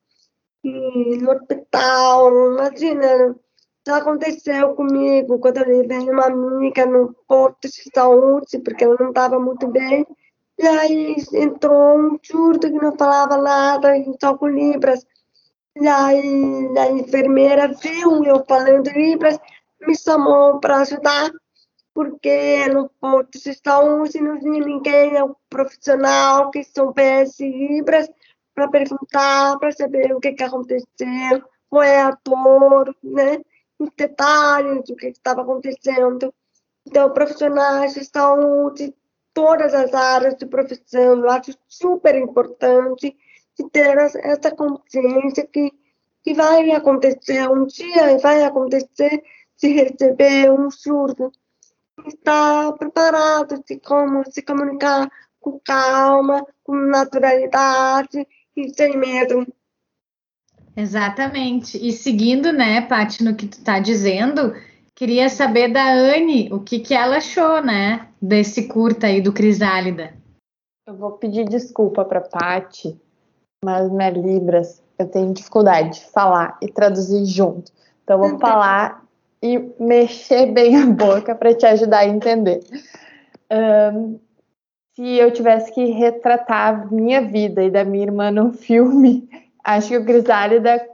E 0.64 1.18
no 1.18 1.30
hospital, 1.30 2.54
imagina, 2.54 3.36
já 3.86 3.98
aconteceu 3.98 4.74
comigo 4.74 5.38
quando 5.40 5.58
eu 5.58 5.68
levei 5.68 6.10
uma 6.10 6.24
amiga 6.24 6.86
no 6.86 7.14
posto 7.28 7.68
de 7.68 7.90
saúde, 7.94 8.58
porque 8.60 8.82
ela 8.82 8.96
não 8.98 9.10
estava 9.10 9.38
muito 9.38 9.66
bem. 9.66 10.06
E 10.58 10.66
aí 10.66 11.16
entrou 11.34 11.98
um 11.98 12.18
surdo 12.22 12.60
que 12.72 12.82
não 12.82 12.96
falava 12.96 13.36
nada, 13.36 13.92
só 14.18 14.38
com 14.38 14.48
Libras. 14.48 15.04
E 15.76 15.86
aí 15.86 16.78
a 16.78 16.90
enfermeira 16.92 17.68
viu 17.68 18.24
eu 18.24 18.42
falando 18.48 18.88
Libras, 18.88 19.38
me 19.86 19.94
chamou 19.94 20.58
para 20.60 20.78
ajudar, 20.78 21.30
porque 21.98 22.68
no 22.68 22.88
de 23.28 23.54
saúde 23.54 24.20
não 24.20 24.38
tinha 24.38 24.64
ninguém, 24.64 25.16
é 25.16 25.24
um 25.24 25.34
profissional 25.50 26.48
que 26.48 26.62
soubesse 26.62 27.44
Libras, 27.44 28.08
para 28.54 28.68
perguntar, 28.68 29.58
para 29.58 29.72
saber 29.72 30.14
o 30.14 30.20
que, 30.20 30.32
que 30.32 30.44
aconteceu, 30.44 31.42
qual 31.68 31.82
é 31.82 32.02
a 32.02 32.16
dor, 32.24 32.94
né? 33.02 33.40
Os 33.80 33.90
detalhes 33.96 34.84
do 34.84 34.94
que 34.94 35.08
estava 35.08 35.42
acontecendo. 35.42 36.32
Então, 36.86 37.12
profissionais 37.12 37.94
de 37.94 38.04
saúde 38.04 38.94
todas 39.34 39.74
as 39.74 39.92
áreas 39.92 40.36
de 40.36 40.46
profissão. 40.46 41.18
Eu 41.18 41.28
acho 41.28 41.52
super 41.66 42.14
importante 42.14 43.16
ter 43.72 43.98
essa 43.98 44.52
consciência 44.52 45.44
que, 45.44 45.72
que 46.22 46.32
vai 46.32 46.70
acontecer 46.70 47.50
um 47.50 47.66
dia 47.66 48.18
vai 48.18 48.44
acontecer 48.44 49.20
se 49.56 49.72
receber 49.72 50.48
um 50.52 50.70
surdo. 50.70 51.32
Estar 52.06 52.72
preparado 52.74 53.62
de 53.66 53.78
como 53.80 54.22
se 54.30 54.42
comunicar 54.42 55.10
com 55.40 55.60
calma, 55.60 56.44
com 56.62 56.74
naturalidade 56.74 58.26
e 58.56 58.68
sem 58.74 58.96
medo. 58.96 59.46
Exatamente. 60.76 61.76
E 61.76 61.92
seguindo, 61.92 62.52
né, 62.52 62.82
Paty, 62.82 63.24
no 63.24 63.34
que 63.34 63.46
tu 63.46 63.58
está 63.58 63.80
dizendo, 63.80 64.54
Queria 64.98 65.28
saber 65.28 65.72
da 65.72 65.92
Anne 65.92 66.52
o 66.52 66.58
que, 66.58 66.80
que 66.80 66.92
ela 66.92 67.18
achou, 67.18 67.62
né, 67.62 68.08
desse 68.20 68.66
curta 68.66 69.06
aí 69.06 69.20
do 69.20 69.32
Crisálida. 69.32 70.12
Eu 70.84 70.96
vou 70.96 71.12
pedir 71.12 71.44
desculpa 71.44 72.04
para 72.04 72.20
Pati, 72.20 73.00
mas 73.64 73.88
minhas 73.92 74.16
libras 74.16 74.82
eu 74.98 75.06
tenho 75.06 75.32
dificuldade 75.32 76.00
de 76.00 76.06
falar 76.06 76.58
e 76.60 76.66
traduzir 76.66 77.24
junto. 77.26 77.70
Então 78.02 78.18
vou 78.18 78.38
falar 78.42 79.04
e 79.42 79.58
mexer 79.78 80.52
bem 80.52 80.76
a 80.76 80.86
boca 80.86 81.34
para 81.34 81.54
te 81.54 81.66
ajudar 81.66 81.98
a 81.98 82.06
entender. 82.06 82.60
Um, 83.50 84.18
se 84.94 85.16
eu 85.16 85.30
tivesse 85.30 85.72
que 85.72 85.84
retratar 85.92 86.92
minha 86.92 87.22
vida 87.22 87.62
e 87.62 87.70
da 87.70 87.84
minha 87.84 88.04
irmã 88.04 88.30
num 88.30 88.52
filme, 88.54 89.28
acho 89.64 89.88
que 89.88 89.98
o 89.98 90.04
Crisálida 90.04 90.84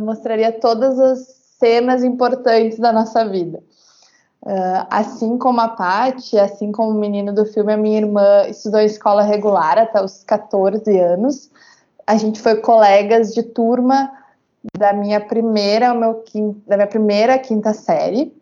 mostraria 0.00 0.52
todas 0.52 0.98
as 0.98 1.18
cenas 1.58 2.04
importantes 2.04 2.78
da 2.78 2.92
nossa 2.92 3.24
vida. 3.28 3.62
Uh, 4.42 4.86
assim 4.88 5.36
como 5.36 5.60
a 5.60 5.68
Paty, 5.68 6.38
assim 6.38 6.72
como 6.72 6.92
o 6.92 7.00
menino 7.00 7.34
do 7.34 7.44
filme, 7.44 7.72
a 7.72 7.76
minha 7.76 7.98
irmã 7.98 8.46
estudou 8.48 8.80
em 8.80 8.86
escola 8.86 9.22
regular 9.22 9.78
até 9.78 10.02
os 10.02 10.24
14 10.24 10.98
anos. 10.98 11.50
A 12.06 12.16
gente 12.16 12.40
foi 12.40 12.56
colegas 12.56 13.34
de 13.34 13.42
turma 13.42 14.10
da 14.76 14.92
minha 14.92 15.20
primeira, 15.20 15.94
meu 15.94 16.22
da 16.66 16.76
minha 16.76 16.88
primeira 16.88 17.38
quinta 17.38 17.72
série, 17.72 18.34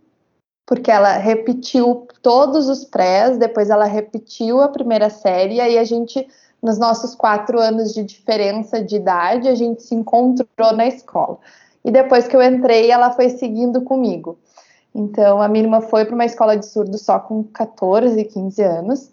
porque 0.66 0.90
ela 0.90 1.12
repetiu 1.12 2.06
todos 2.22 2.68
os 2.68 2.84
prés, 2.84 3.38
depois 3.38 3.70
ela 3.70 3.86
repetiu 3.86 4.60
a 4.60 4.68
primeira 4.68 5.08
série, 5.08 5.54
e 5.54 5.60
aí 5.60 5.78
a 5.78 5.84
gente, 5.84 6.26
nos 6.62 6.78
nossos 6.78 7.14
quatro 7.14 7.58
anos 7.58 7.94
de 7.94 8.02
diferença 8.02 8.82
de 8.82 8.96
idade, 8.96 9.48
a 9.48 9.54
gente 9.54 9.82
se 9.82 9.94
encontrou 9.94 10.72
na 10.74 10.86
escola. 10.86 11.38
E 11.84 11.90
depois 11.90 12.28
que 12.28 12.36
eu 12.36 12.42
entrei, 12.42 12.90
ela 12.90 13.12
foi 13.12 13.30
seguindo 13.30 13.80
comigo. 13.82 14.38
Então, 14.94 15.40
a 15.40 15.48
minha 15.48 15.64
irmã 15.64 15.80
foi 15.80 16.04
para 16.04 16.14
uma 16.14 16.24
escola 16.24 16.56
de 16.56 16.66
surdo 16.66 16.98
só 16.98 17.18
com 17.18 17.44
14, 17.44 18.22
15 18.24 18.62
anos. 18.62 19.10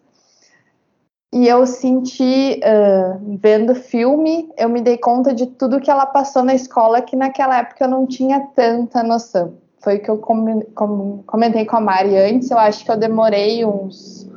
E 1.35 1.47
eu 1.47 1.67
senti, 1.67 2.61
uh, 2.63 3.37
vendo 3.37 3.75
filme, 3.75 4.49
eu 4.57 4.69
me 4.69 4.79
dei 4.79 4.97
conta 4.97 5.33
de 5.33 5.45
tudo 5.45 5.81
que 5.81 5.91
ela 5.91 6.05
passou 6.05 6.43
na 6.43 6.55
escola, 6.55 7.01
que 7.01 7.15
naquela 7.15 7.59
época 7.59 7.83
eu 7.83 7.89
não 7.89 8.07
tinha 8.07 8.39
tanta 8.55 9.03
noção. 9.03 9.55
Foi 9.79 9.97
o 9.97 10.01
que 10.01 10.09
eu 10.09 10.17
comentei 10.17 11.65
com 11.65 11.75
a 11.75 11.81
Mari 11.81 12.17
antes. 12.17 12.49
Eu 12.49 12.57
acho 12.57 12.85
que 12.85 12.89
eu 12.89 12.97
demorei 12.97 13.65
uns 13.65 14.27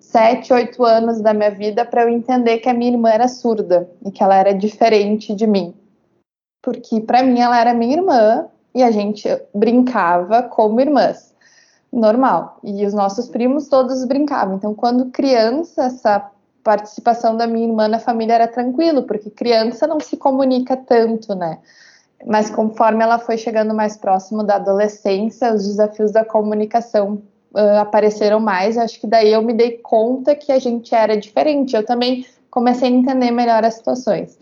sete, 0.00 0.52
oito 0.52 0.84
anos 0.84 1.20
da 1.20 1.34
minha 1.34 1.50
vida 1.50 1.84
para 1.84 2.02
eu 2.02 2.08
entender 2.08 2.58
que 2.58 2.68
a 2.68 2.74
minha 2.74 2.92
irmã 2.92 3.10
era 3.10 3.28
surda 3.28 3.88
e 4.02 4.10
que 4.10 4.22
ela 4.22 4.34
era 4.34 4.54
diferente 4.54 5.34
de 5.34 5.46
mim 5.46 5.74
porque 6.68 7.00
para 7.00 7.22
mim 7.22 7.40
ela 7.40 7.58
era 7.58 7.72
minha 7.72 7.96
irmã 7.96 8.46
e 8.74 8.82
a 8.82 8.90
gente 8.90 9.26
brincava 9.54 10.42
como 10.42 10.80
irmãs. 10.80 11.34
Normal. 11.90 12.58
E 12.62 12.84
os 12.84 12.92
nossos 12.92 13.28
primos 13.28 13.68
todos 13.68 14.04
brincavam. 14.04 14.56
Então, 14.56 14.74
quando 14.74 15.06
criança, 15.06 15.84
essa 15.84 16.30
participação 16.68 17.34
da 17.34 17.46
minha 17.46 17.66
irmã 17.66 17.88
na 17.88 17.98
família 17.98 18.34
era 18.34 18.46
tranquilo, 18.46 19.04
porque 19.04 19.30
criança 19.30 19.86
não 19.86 19.98
se 19.98 20.18
comunica 20.18 20.76
tanto, 20.76 21.34
né? 21.34 21.60
Mas 22.26 22.50
conforme 22.50 23.02
ela 23.02 23.18
foi 23.18 23.38
chegando 23.38 23.72
mais 23.72 23.96
próximo 23.96 24.44
da 24.44 24.56
adolescência, 24.56 25.54
os 25.54 25.66
desafios 25.66 26.12
da 26.12 26.26
comunicação 26.26 27.22
uh, 27.54 27.78
apareceram 27.80 28.38
mais. 28.38 28.76
Acho 28.76 29.00
que 29.00 29.06
daí 29.06 29.32
eu 29.32 29.40
me 29.40 29.54
dei 29.54 29.78
conta 29.78 30.34
que 30.34 30.52
a 30.52 30.58
gente 30.58 30.94
era 30.94 31.16
diferente. 31.16 31.74
Eu 31.74 31.86
também 31.86 32.26
comecei 32.50 32.88
a 32.88 32.92
entender 32.92 33.30
melhor 33.30 33.64
as 33.64 33.76
situações. 33.76 34.38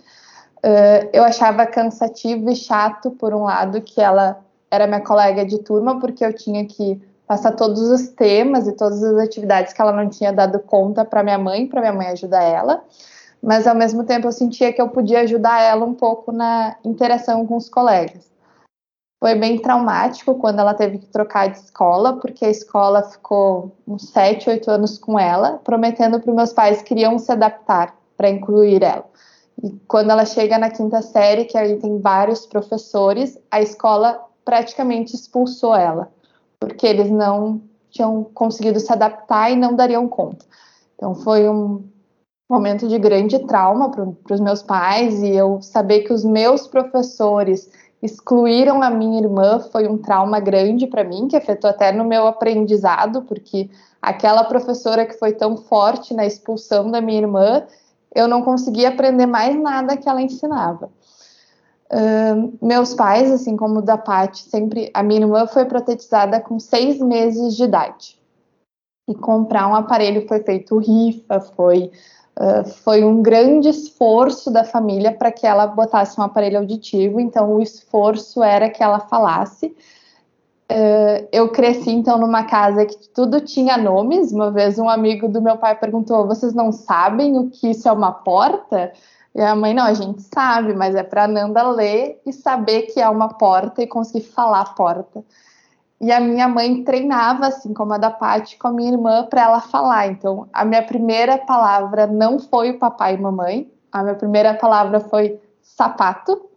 Uh, 0.65 1.07
eu 1.13 1.23
achava 1.23 1.65
cansativo 1.65 2.51
e 2.51 2.57
chato, 2.57 3.13
por 3.13 3.33
um 3.33 3.45
lado, 3.45 3.81
que 3.83 4.01
ela 4.01 4.41
era 4.69 4.89
minha 4.89 5.01
colega 5.01 5.47
de 5.47 5.59
turma, 5.59 6.01
porque 6.01 6.25
eu 6.25 6.33
tinha 6.33 6.65
que 6.65 7.01
passar 7.27 7.53
todos 7.53 7.81
os 7.91 8.09
temas 8.09 8.69
e 8.69 8.73
todas 8.73 9.03
as 9.03 9.19
atividades 9.19 9.73
que 9.73 9.81
ela 9.81 9.93
não 9.93 10.09
tinha 10.09 10.33
dado 10.33 10.61
conta 10.61 11.05
para 11.05 11.23
minha 11.23 11.39
mãe, 11.39 11.67
para 11.67 11.81
minha 11.81 11.93
mãe 11.93 12.07
ajudar 12.09 12.43
ela. 12.43 12.85
Mas 13.43 13.67
ao 13.67 13.75
mesmo 13.75 14.05
tempo 14.05 14.27
eu 14.27 14.33
sentia 14.33 14.73
que 14.73 14.81
eu 14.81 14.89
podia 14.89 15.21
ajudar 15.21 15.61
ela 15.61 15.85
um 15.85 15.95
pouco 15.95 16.33
na 16.33 16.77
interação 16.85 17.47
com 17.47 17.57
os 17.57 17.69
colegas. 17.69 18.31
Foi 19.19 19.35
bem 19.35 19.59
traumático 19.59 20.35
quando 20.35 20.61
ela 20.61 20.75
teve 20.75 20.99
que 20.99 21.07
trocar 21.07 21.49
de 21.49 21.59
escola, 21.59 22.15
porque 22.21 22.45
a 22.45 22.51
escola 22.51 23.03
ficou 23.03 23.73
uns 23.87 24.11
7, 24.11 24.51
8 24.51 24.71
anos 24.71 24.99
com 24.99 25.19
ela, 25.19 25.59
prometendo 25.65 26.21
para 26.21 26.33
meus 26.33 26.53
pais 26.53 26.83
que 26.83 26.93
iriam 26.95 27.19
se 27.19 27.33
adaptar 27.33 27.97
para 28.17 28.29
incluir 28.29 28.83
ela. 28.83 29.05
E 29.63 29.71
quando 29.89 30.11
ela 30.11 30.27
chega 30.27 30.59
na 30.59 30.71
quinta 30.71 31.01
série, 31.01 31.47
que 31.47 31.57
aí 31.57 31.79
tem 31.79 31.99
vários 31.99 32.47
professores, 32.47 33.39
a 33.51 33.61
escola 33.61 34.23
praticamente 34.45 35.15
expulsou 35.17 35.75
ela, 35.75 36.11
porque 36.59 36.87
eles 36.87 37.11
não 37.11 37.61
tinham 37.91 38.25
conseguido 38.25 38.79
se 38.81 38.93
adaptar 38.93 39.51
e 39.51 39.57
não 39.57 39.75
dariam 39.75 40.09
conta. 40.09 40.45
Então 40.95 41.15
foi 41.15 41.49
um 41.49 41.85
momento 42.49 42.87
de 42.87 42.99
grande 42.99 43.39
trauma 43.41 43.91
para 43.91 44.35
os 44.35 44.41
meus 44.41 44.63
pais 44.63 45.23
e 45.23 45.31
eu 45.31 45.61
saber 45.61 46.01
que 46.01 46.13
os 46.13 46.25
meus 46.25 46.67
professores 46.67 47.71
excluíram 48.03 48.83
a 48.83 48.91
minha 48.91 49.21
irmã 49.21 49.59
foi 49.59 49.89
um 49.89 49.99
trauma 49.99 50.39
grande 50.39 50.87
para 50.87 51.03
mim, 51.03 51.29
que 51.29 51.37
afetou 51.37 51.69
até 51.69 51.91
no 51.91 52.05
meu 52.05 52.27
aprendizado, 52.27 53.23
porque 53.23 53.71
aquela 54.01 54.45
professora 54.45 55.07
que 55.07 55.19
foi 55.19 55.33
tão 55.33 55.57
forte 55.57 56.15
na 56.15 56.25
expulsão 56.25 56.91
da 56.91 57.01
minha 57.01 57.21
irmã 57.21 57.65
eu 58.15 58.27
não 58.29 58.43
conseguia 58.43 58.89
aprender 58.89 59.27
mais 59.27 59.61
nada 59.61 59.97
que 59.97 60.09
ela 60.09 60.23
ensinava. 60.23 60.91
Meus 62.61 62.95
pais, 62.95 63.31
assim 63.31 63.57
como 63.57 63.81
da 63.81 63.97
Paty, 63.97 64.43
sempre. 64.43 64.91
A 64.93 65.03
minha 65.03 65.21
irmã 65.21 65.47
foi 65.47 65.65
protetizada 65.65 66.41
com 66.41 66.59
seis 66.59 66.99
meses 66.99 67.57
de 67.57 67.65
idade. 67.65 68.19
E 69.09 69.15
comprar 69.15 69.69
um 69.69 69.75
aparelho 69.75 70.27
foi 70.27 70.41
feito 70.41 70.79
rifa, 70.79 71.39
foi, 71.39 71.93
uh, 72.41 72.69
foi 72.83 73.05
um 73.05 73.23
grande 73.23 73.69
esforço 73.69 74.51
da 74.51 74.65
família 74.65 75.13
para 75.13 75.31
que 75.31 75.47
ela 75.47 75.67
botasse 75.67 76.21
um 76.21 76.25
aparelho 76.25 76.59
auditivo. 76.59 77.21
Então, 77.21 77.55
o 77.55 77.63
esforço 77.63 78.43
era 78.43 78.69
que 78.69 78.83
ela 78.83 78.99
falasse. 78.99 79.67
Uh, 80.69 81.23
eu 81.31 81.49
cresci 81.51 81.91
então 81.91 82.19
numa 82.19 82.43
casa 82.43 82.85
que 82.85 83.09
tudo 83.11 83.41
tinha 83.41 83.77
nomes. 83.77 84.33
Uma 84.33 84.51
vez 84.51 84.77
um 84.77 84.89
amigo 84.89 85.29
do 85.29 85.41
meu 85.41 85.57
pai 85.57 85.77
perguntou: 85.77 86.27
"Vocês 86.27 86.53
não 86.53 86.73
sabem 86.73 87.39
o 87.39 87.49
que 87.49 87.71
isso 87.71 87.89
é 87.89 87.93
uma 87.93 88.11
porta?" 88.11 88.93
E 89.37 89.43
a 89.43 89.55
mãe, 89.55 89.75
não, 89.75 89.85
a 89.85 89.93
gente 89.93 90.23
sabe, 90.23 90.73
mas 90.73 90.95
é 90.95 91.03
para 91.03 91.29
Nanda 91.29 91.63
ler 91.69 92.23
e 92.25 92.33
saber 92.33 92.85
que 92.85 92.99
é 92.99 93.07
uma 93.07 93.29
porta 93.35 93.83
e 93.83 93.87
conseguir 93.87 94.25
falar 94.25 94.75
porta. 94.75 95.23
E 96.01 96.11
a 96.11 96.19
minha 96.19 96.49
mãe 96.49 96.83
treinava, 96.83 97.49
assim 97.49 97.75
como 97.75 97.93
a 97.93 97.99
da 97.99 98.11
Paty, 98.11 98.57
com 98.57 98.69
a 98.69 98.73
minha 98.73 98.93
irmã 98.93 99.27
para 99.29 99.43
ela 99.43 99.61
falar. 99.61 100.07
Então, 100.07 100.49
a 100.55 100.65
minha 100.65 100.83
primeira 100.83 101.37
palavra 101.37 102.07
não 102.07 102.39
foi 102.39 102.71
o 102.71 102.79
papai 102.79 103.17
e 103.17 103.19
mamãe, 103.19 103.71
a 103.93 104.03
minha 104.03 104.15
primeira 104.15 104.55
palavra 104.55 105.01
foi 105.01 105.39
sapato, 105.61 106.49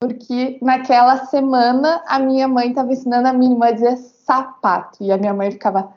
porque 0.00 0.58
naquela 0.62 1.26
semana 1.26 2.02
a 2.06 2.18
minha 2.18 2.48
mãe 2.48 2.70
estava 2.70 2.92
ensinando 2.92 3.28
a 3.28 3.32
minha 3.34 3.52
irmã 3.52 3.66
a 3.66 3.72
dizer 3.72 3.98
sapato, 3.98 5.04
e 5.04 5.12
a 5.12 5.18
minha 5.18 5.34
mãe 5.34 5.50
ficava 5.50 5.92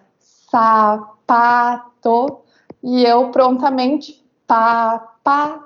sapato, 0.52 2.40
e 2.84 3.06
eu 3.06 3.32
prontamente 3.32 4.22
papato. 4.46 5.66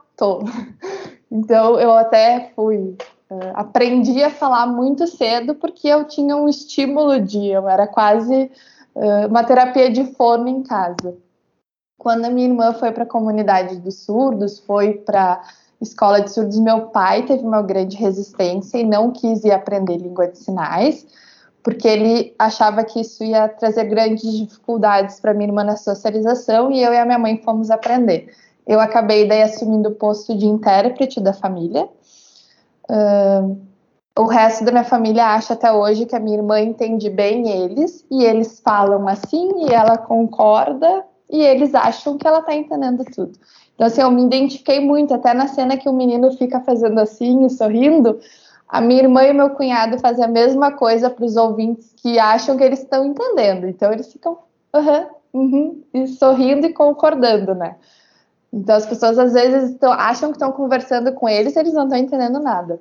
Então 1.31 1.79
eu 1.79 1.91
até 1.91 2.51
fui, 2.55 2.97
uh, 3.29 3.51
aprendi 3.53 4.23
a 4.23 4.31
falar 4.31 4.65
muito 4.65 5.05
cedo 5.05 5.53
porque 5.55 5.87
eu 5.87 6.05
tinha 6.05 6.35
um 6.35 6.49
estímulo 6.49 7.19
de, 7.21 7.47
eu 7.47 7.69
era 7.69 7.85
quase 7.85 8.51
uh, 8.95 9.27
uma 9.27 9.43
terapia 9.43 9.91
de 9.91 10.05
fono 10.15 10.47
em 10.47 10.63
casa. 10.63 11.15
Quando 11.97 12.25
a 12.25 12.29
minha 12.29 12.47
irmã 12.47 12.73
foi 12.73 12.91
para 12.91 13.03
a 13.03 13.07
comunidade 13.07 13.77
dos 13.77 14.05
surdos, 14.05 14.59
foi 14.59 14.93
para 14.93 15.41
escola 15.81 16.21
de 16.21 16.31
surdos, 16.31 16.59
meu 16.59 16.87
pai 16.87 17.25
teve 17.25 17.43
uma 17.43 17.61
grande 17.61 17.95
resistência 17.95 18.77
e 18.77 18.83
não 18.83 19.11
quis 19.11 19.43
ir 19.43 19.51
aprender 19.51 19.97
língua 19.97 20.27
de 20.27 20.37
sinais, 20.37 21.05
porque 21.61 21.87
ele 21.87 22.33
achava 22.39 22.83
que 22.83 23.01
isso 23.01 23.23
ia 23.23 23.47
trazer 23.47 23.85
grandes 23.85 24.31
dificuldades 24.31 25.19
para 25.19 25.33
minha 25.33 25.49
irmã 25.49 25.63
na 25.63 25.77
socialização 25.77 26.71
e 26.71 26.81
eu 26.81 26.93
e 26.93 26.97
a 26.97 27.05
minha 27.05 27.19
mãe 27.19 27.37
fomos 27.43 27.69
aprender. 27.69 28.33
Eu 28.67 28.79
acabei 28.79 29.27
daí 29.27 29.41
assumindo 29.41 29.89
o 29.89 29.95
posto 29.95 30.37
de 30.37 30.45
intérprete 30.45 31.19
da 31.19 31.33
família. 31.33 31.89
Uh, 32.89 33.59
o 34.17 34.25
resto 34.25 34.65
da 34.65 34.71
minha 34.71 34.83
família 34.83 35.27
acha 35.27 35.53
até 35.53 35.71
hoje 35.71 36.05
que 36.05 36.15
a 36.15 36.19
minha 36.19 36.37
irmã 36.37 36.59
entende 36.59 37.09
bem 37.09 37.49
eles, 37.49 38.05
e 38.11 38.23
eles 38.23 38.59
falam 38.59 39.07
assim, 39.07 39.65
e 39.65 39.73
ela 39.73 39.97
concorda, 39.97 41.05
e 41.29 41.41
eles 41.41 41.73
acham 41.73 42.17
que 42.17 42.27
ela 42.27 42.39
está 42.39 42.53
entendendo 42.53 43.05
tudo. 43.05 43.39
Então, 43.75 43.87
assim, 43.87 44.01
eu 44.01 44.11
me 44.11 44.23
identifiquei 44.25 44.81
muito, 44.81 45.13
até 45.13 45.33
na 45.33 45.47
cena 45.47 45.77
que 45.77 45.87
o 45.87 45.93
menino 45.93 46.31
fica 46.33 46.59
fazendo 46.59 46.99
assim 46.99 47.45
e 47.45 47.49
sorrindo, 47.49 48.19
a 48.67 48.81
minha 48.81 49.03
irmã 49.03 49.23
e 49.23 49.31
meu 49.31 49.51
cunhado 49.51 49.97
fazem 49.99 50.25
a 50.25 50.27
mesma 50.27 50.73
coisa 50.73 51.09
para 51.09 51.23
os 51.23 51.37
ouvintes 51.37 51.93
que 51.95 52.19
acham 52.19 52.57
que 52.57 52.63
eles 52.63 52.79
estão 52.79 53.05
entendendo. 53.05 53.67
Então, 53.67 53.91
eles 53.93 54.11
ficam, 54.11 54.37
aham, 54.73 55.07
uh 55.33 55.39
uh 55.39 55.49
-huh, 55.49 55.83
e 55.93 56.07
sorrindo 56.07 56.65
e 56.65 56.73
concordando, 56.73 57.55
né? 57.55 57.75
Então 58.51 58.75
as 58.75 58.85
pessoas 58.85 59.17
às 59.19 59.33
vezes 59.33 59.77
tão, 59.77 59.91
acham 59.91 60.29
que 60.29 60.35
estão 60.35 60.51
conversando 60.51 61.13
com 61.13 61.29
eles 61.29 61.55
e 61.55 61.59
eles 61.59 61.73
não 61.73 61.83
estão 61.83 61.97
entendendo 61.97 62.39
nada. 62.39 62.79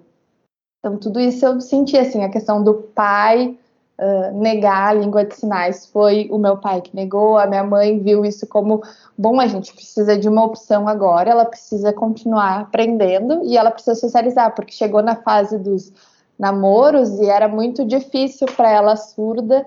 Então 0.78 0.96
tudo 0.96 1.20
isso 1.20 1.44
eu 1.44 1.61
senti 1.61 1.96
assim, 1.96 2.24
a 2.24 2.31
questão 2.31 2.62
do 2.62 2.74
pai 2.74 3.57
uh, 3.98 4.38
negar 4.38 4.88
a 4.88 4.92
língua 4.94 5.24
de 5.24 5.35
sinais 5.35 5.87
foi 5.87 6.28
o 6.31 6.38
meu 6.38 6.57
pai 6.57 6.81
que 6.81 6.94
negou, 6.94 7.37
a 7.37 7.46
minha 7.46 7.64
mãe 7.64 7.98
viu 7.98 8.24
isso 8.24 8.46
como 8.46 8.83
bom, 9.16 9.40
a 9.40 9.46
gente 9.46 9.74
precisa 9.74 10.16
de 10.16 10.28
uma 10.28 10.44
opção 10.44 10.88
agora, 10.88 11.31
ela 11.31 11.44
precisa 11.44 11.92
continuar 11.92 12.61
aprendendo 12.61 13.44
e 13.44 13.57
ela 13.57 13.70
precisa 13.70 13.94
socializar, 13.94 14.54
porque 14.54 14.72
chegou 14.72 15.02
na 15.02 15.16
fase 15.16 15.59
dos 15.59 15.92
namoros 16.38 17.18
e 17.18 17.28
era 17.28 17.48
muito 17.48 17.85
difícil 17.85 18.46
para 18.57 18.70
ela 18.70 18.96
surda 18.96 19.66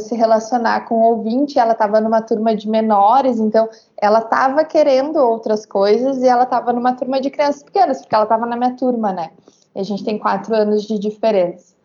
se 0.00 0.16
relacionar 0.16 0.86
com 0.86 0.96
o 0.96 1.16
ouvinte, 1.16 1.58
ela 1.58 1.72
estava 1.72 2.00
numa 2.00 2.20
turma 2.20 2.56
de 2.56 2.68
menores, 2.68 3.38
então 3.38 3.68
ela 3.96 4.18
estava 4.18 4.64
querendo 4.64 5.16
outras 5.16 5.64
coisas 5.64 6.22
e 6.22 6.26
ela 6.26 6.42
estava 6.42 6.72
numa 6.72 6.94
turma 6.94 7.20
de 7.20 7.30
crianças 7.30 7.62
pequenas, 7.62 8.00
porque 8.00 8.14
ela 8.14 8.24
estava 8.24 8.44
na 8.46 8.56
minha 8.56 8.74
turma, 8.76 9.12
né? 9.12 9.30
E 9.74 9.80
a 9.80 9.84
gente 9.84 10.04
tem 10.04 10.18
quatro 10.18 10.54
anos 10.54 10.82
de 10.82 10.98
diferença. 10.98 11.76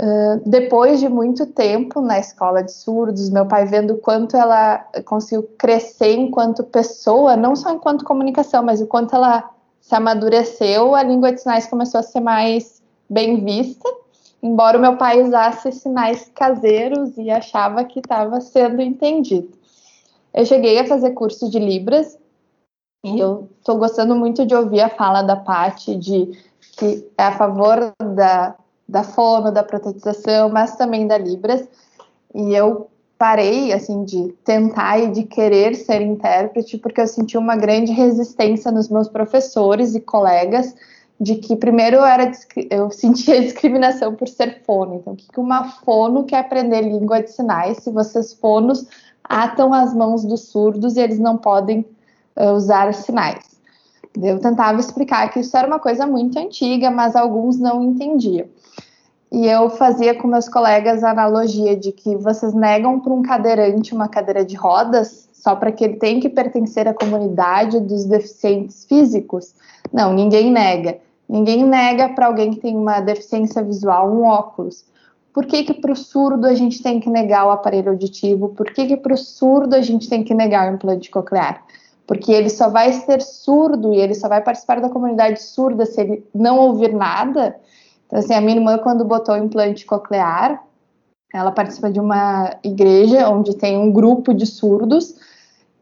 Uh, 0.00 0.48
depois 0.48 1.00
de 1.00 1.08
muito 1.08 1.46
tempo 1.46 2.02
na 2.02 2.18
escola 2.18 2.62
de 2.62 2.70
surdos, 2.70 3.30
meu 3.30 3.46
pai 3.46 3.64
vendo 3.64 3.96
quanto 3.96 4.36
ela 4.36 4.78
conseguiu 5.06 5.42
crescer 5.58 6.12
enquanto 6.12 6.62
pessoa, 6.62 7.34
não 7.34 7.56
só 7.56 7.72
enquanto 7.72 8.04
comunicação, 8.04 8.62
mas 8.62 8.80
o 8.80 8.86
quanto 8.86 9.16
ela 9.16 9.50
se 9.80 9.94
amadureceu, 9.94 10.94
a 10.94 11.02
língua 11.02 11.32
de 11.32 11.40
sinais 11.40 11.66
começou 11.66 11.98
a 11.98 12.02
ser 12.02 12.20
mais 12.20 12.82
bem 13.08 13.42
vista 13.42 13.88
embora 14.42 14.78
o 14.78 14.80
meu 14.80 14.96
pai 14.96 15.22
usasse 15.22 15.72
sinais 15.72 16.30
caseiros 16.34 17.16
e 17.16 17.30
achava 17.30 17.84
que 17.84 18.00
estava 18.00 18.40
sendo 18.40 18.80
entendido. 18.80 19.50
Eu 20.32 20.44
cheguei 20.44 20.78
a 20.78 20.86
fazer 20.86 21.12
curso 21.12 21.50
de 21.50 21.58
Libras 21.58 22.18
e 23.04 23.18
eu 23.18 23.48
estou 23.58 23.78
gostando 23.78 24.14
muito 24.14 24.44
de 24.44 24.54
ouvir 24.54 24.80
a 24.80 24.88
fala 24.88 25.22
da 25.22 25.36
Paty 25.36 25.96
de 25.96 26.32
que 26.76 27.08
é 27.16 27.24
a 27.24 27.32
favor 27.32 27.92
da, 28.14 28.54
da 28.86 29.02
fono, 29.02 29.50
da 29.50 29.62
protetização, 29.62 30.50
mas 30.50 30.76
também 30.76 31.06
da 31.06 31.16
Libras. 31.16 31.66
E 32.34 32.54
eu 32.54 32.90
parei 33.18 33.72
assim 33.72 34.04
de 34.04 34.28
tentar 34.44 34.98
e 34.98 35.10
de 35.10 35.22
querer 35.22 35.74
ser 35.74 36.02
intérprete 36.02 36.76
porque 36.76 37.00
eu 37.00 37.06
senti 37.06 37.38
uma 37.38 37.56
grande 37.56 37.92
resistência 37.92 38.70
nos 38.70 38.90
meus 38.90 39.08
professores 39.08 39.94
e 39.94 40.00
colegas 40.00 40.74
de 41.20 41.36
que 41.36 41.56
primeiro 41.56 41.96
eu, 41.96 42.04
era, 42.04 42.30
eu 42.70 42.90
sentia 42.92 43.40
discriminação 43.40 44.14
por 44.14 44.28
ser 44.28 44.62
fono. 44.64 44.96
Então, 44.96 45.12
o 45.14 45.16
que 45.16 45.40
uma 45.40 45.64
fono 45.64 46.24
quer 46.24 46.40
aprender 46.40 46.82
língua 46.82 47.22
de 47.22 47.30
sinais 47.30 47.78
se 47.78 47.90
vocês 47.90 48.32
fonos 48.34 48.86
atam 49.24 49.72
as 49.72 49.92
mãos 49.92 50.24
dos 50.24 50.48
surdos 50.48 50.96
e 50.96 51.00
eles 51.00 51.18
não 51.18 51.36
podem 51.36 51.84
uh, 52.36 52.52
usar 52.52 52.92
sinais? 52.94 53.56
Eu 54.22 54.38
tentava 54.38 54.80
explicar 54.80 55.30
que 55.30 55.40
isso 55.40 55.56
era 55.56 55.66
uma 55.66 55.78
coisa 55.78 56.06
muito 56.06 56.38
antiga, 56.38 56.90
mas 56.90 57.14
alguns 57.14 57.58
não 57.58 57.82
entendiam. 57.82 58.46
E 59.30 59.46
eu 59.46 59.68
fazia 59.68 60.14
com 60.14 60.28
meus 60.28 60.48
colegas 60.48 61.02
a 61.02 61.10
analogia 61.10 61.76
de 61.76 61.92
que 61.92 62.16
vocês 62.16 62.54
negam 62.54 63.00
para 63.00 63.12
um 63.12 63.22
cadeirante 63.22 63.92
uma 63.92 64.08
cadeira 64.08 64.44
de 64.44 64.56
rodas 64.56 65.28
só 65.32 65.54
para 65.54 65.70
que 65.70 65.84
ele 65.84 65.96
tenha 65.96 66.20
que 66.20 66.28
pertencer 66.28 66.88
à 66.88 66.94
comunidade 66.94 67.78
dos 67.78 68.04
deficientes 68.04 68.84
físicos. 68.84 69.54
Não, 69.92 70.12
ninguém 70.12 70.50
nega. 70.50 70.98
Ninguém 71.28 71.64
nega 71.64 72.10
para 72.10 72.26
alguém 72.26 72.52
que 72.52 72.60
tem 72.60 72.76
uma 72.76 73.00
deficiência 73.00 73.62
visual 73.62 74.12
um 74.12 74.24
óculos. 74.24 74.84
Por 75.32 75.44
que 75.44 75.64
que 75.64 75.74
para 75.74 75.92
o 75.92 75.96
surdo 75.96 76.46
a 76.46 76.54
gente 76.54 76.82
tem 76.82 77.00
que 77.00 77.10
negar 77.10 77.46
o 77.46 77.50
aparelho 77.50 77.90
auditivo? 77.90 78.50
Por 78.50 78.72
que 78.72 78.86
que 78.86 78.96
para 78.96 79.12
o 79.12 79.18
surdo 79.18 79.74
a 79.74 79.82
gente 79.82 80.08
tem 80.08 80.22
que 80.22 80.32
negar 80.32 80.70
o 80.70 80.74
implante 80.74 81.10
coclear? 81.10 81.62
Porque 82.06 82.32
ele 82.32 82.48
só 82.48 82.70
vai 82.70 82.92
ser 82.92 83.20
surdo 83.20 83.92
e 83.92 83.98
ele 83.98 84.14
só 84.14 84.28
vai 84.28 84.40
participar 84.40 84.80
da 84.80 84.88
comunidade 84.88 85.42
surda 85.42 85.84
se 85.84 86.00
ele 86.00 86.26
não 86.32 86.58
ouvir 86.58 86.94
nada. 86.94 87.56
Então, 88.06 88.20
assim, 88.20 88.32
a 88.32 88.40
minha 88.40 88.56
irmã, 88.56 88.78
quando 88.78 89.04
botou 89.04 89.34
o 89.34 89.38
implante 89.38 89.84
coclear, 89.84 90.64
ela 91.34 91.50
participa 91.50 91.90
de 91.90 91.98
uma 91.98 92.56
igreja 92.62 93.28
onde 93.28 93.56
tem 93.56 93.76
um 93.76 93.92
grupo 93.92 94.32
de 94.32 94.46
surdos 94.46 95.16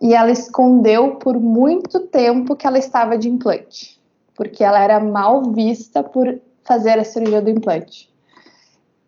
e 0.01 0.14
ela 0.14 0.30
escondeu 0.30 1.16
por 1.16 1.38
muito 1.38 2.01
tempo 2.01 2.57
que 2.57 2.66
ela 2.66 2.78
estava 2.78 3.16
de 3.16 3.28
implante 3.28 4.03
porque 4.35 4.64
ela 4.64 4.80
era 4.80 5.01
mal 5.01 5.43
vista 5.53 6.03
por 6.03 6.39
fazer 6.64 6.99
a 6.99 7.05
cirurgia 7.05 7.43
do 7.43 7.51
implante. 7.51 8.12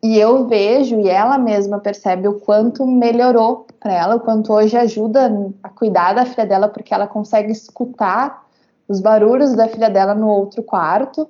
E 0.03 0.19
eu 0.19 0.47
vejo, 0.47 1.01
e 1.01 1.09
ela 1.09 1.37
mesma 1.37 1.81
percebe 1.81 2.29
o 2.29 2.35
quanto 2.35 2.87
melhorou 2.87 3.67
para 3.81 3.93
ela, 3.93 4.17
o 4.17 4.21
quanto 4.21 4.53
hoje 4.53 4.77
ajuda 4.77 5.33
a 5.63 5.69
cuidar 5.69 6.13
da 6.13 6.25
filha 6.25 6.47
dela, 6.47 6.69
porque 6.69 6.95
ela 6.95 7.07
consegue 7.07 7.51
escutar 7.51 8.47
os 8.87 9.01
barulhos 9.01 9.55
da 9.55 9.67
filha 9.69 9.91
dela 9.91 10.15
no 10.15 10.29
outro 10.29 10.63
quarto. 10.63 11.23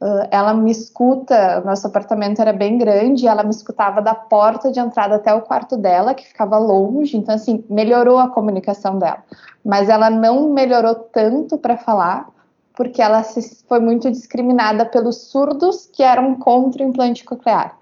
Uh, 0.00 0.28
ela 0.30 0.54
me 0.54 0.70
escuta, 0.70 1.60
nosso 1.62 1.86
apartamento 1.86 2.40
era 2.40 2.52
bem 2.52 2.78
grande, 2.78 3.26
ela 3.26 3.42
me 3.42 3.50
escutava 3.50 4.00
da 4.00 4.14
porta 4.14 4.70
de 4.70 4.78
entrada 4.78 5.16
até 5.16 5.34
o 5.34 5.42
quarto 5.42 5.76
dela, 5.76 6.14
que 6.14 6.26
ficava 6.26 6.58
longe, 6.58 7.16
então, 7.16 7.34
assim, 7.34 7.64
melhorou 7.68 8.18
a 8.18 8.28
comunicação 8.28 8.98
dela. 8.98 9.22
Mas 9.64 9.88
ela 9.88 10.08
não 10.08 10.50
melhorou 10.52 10.94
tanto 10.94 11.58
para 11.58 11.76
falar, 11.76 12.28
porque 12.76 13.00
ela 13.00 13.22
se, 13.22 13.64
foi 13.66 13.80
muito 13.80 14.10
discriminada 14.10 14.84
pelos 14.84 15.30
surdos 15.30 15.86
que 15.86 16.02
eram 16.02 16.36
contra 16.36 16.84
o 16.84 16.88
implante 16.88 17.24
coclear. 17.24 17.76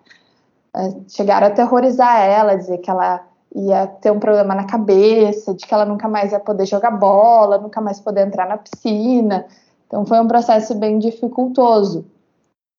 Uh, 0.74 1.04
chegaram 1.08 1.48
a 1.48 1.50
aterrorizar 1.50 2.22
ela, 2.22 2.54
dizer 2.54 2.78
que 2.78 2.88
ela 2.88 3.26
ia 3.54 3.86
ter 3.86 4.10
um 4.10 4.18
problema 4.18 4.54
na 4.54 4.64
cabeça, 4.64 5.52
de 5.52 5.66
que 5.66 5.74
ela 5.74 5.84
nunca 5.84 6.08
mais 6.08 6.32
ia 6.32 6.40
poder 6.40 6.64
jogar 6.66 6.92
bola, 6.92 7.58
nunca 7.58 7.80
mais 7.80 8.00
poder 8.00 8.26
entrar 8.26 8.48
na 8.48 8.56
piscina. 8.56 9.46
Então 9.86 10.06
foi 10.06 10.20
um 10.20 10.28
processo 10.28 10.74
bem 10.74 10.98
dificultoso. 10.98 12.06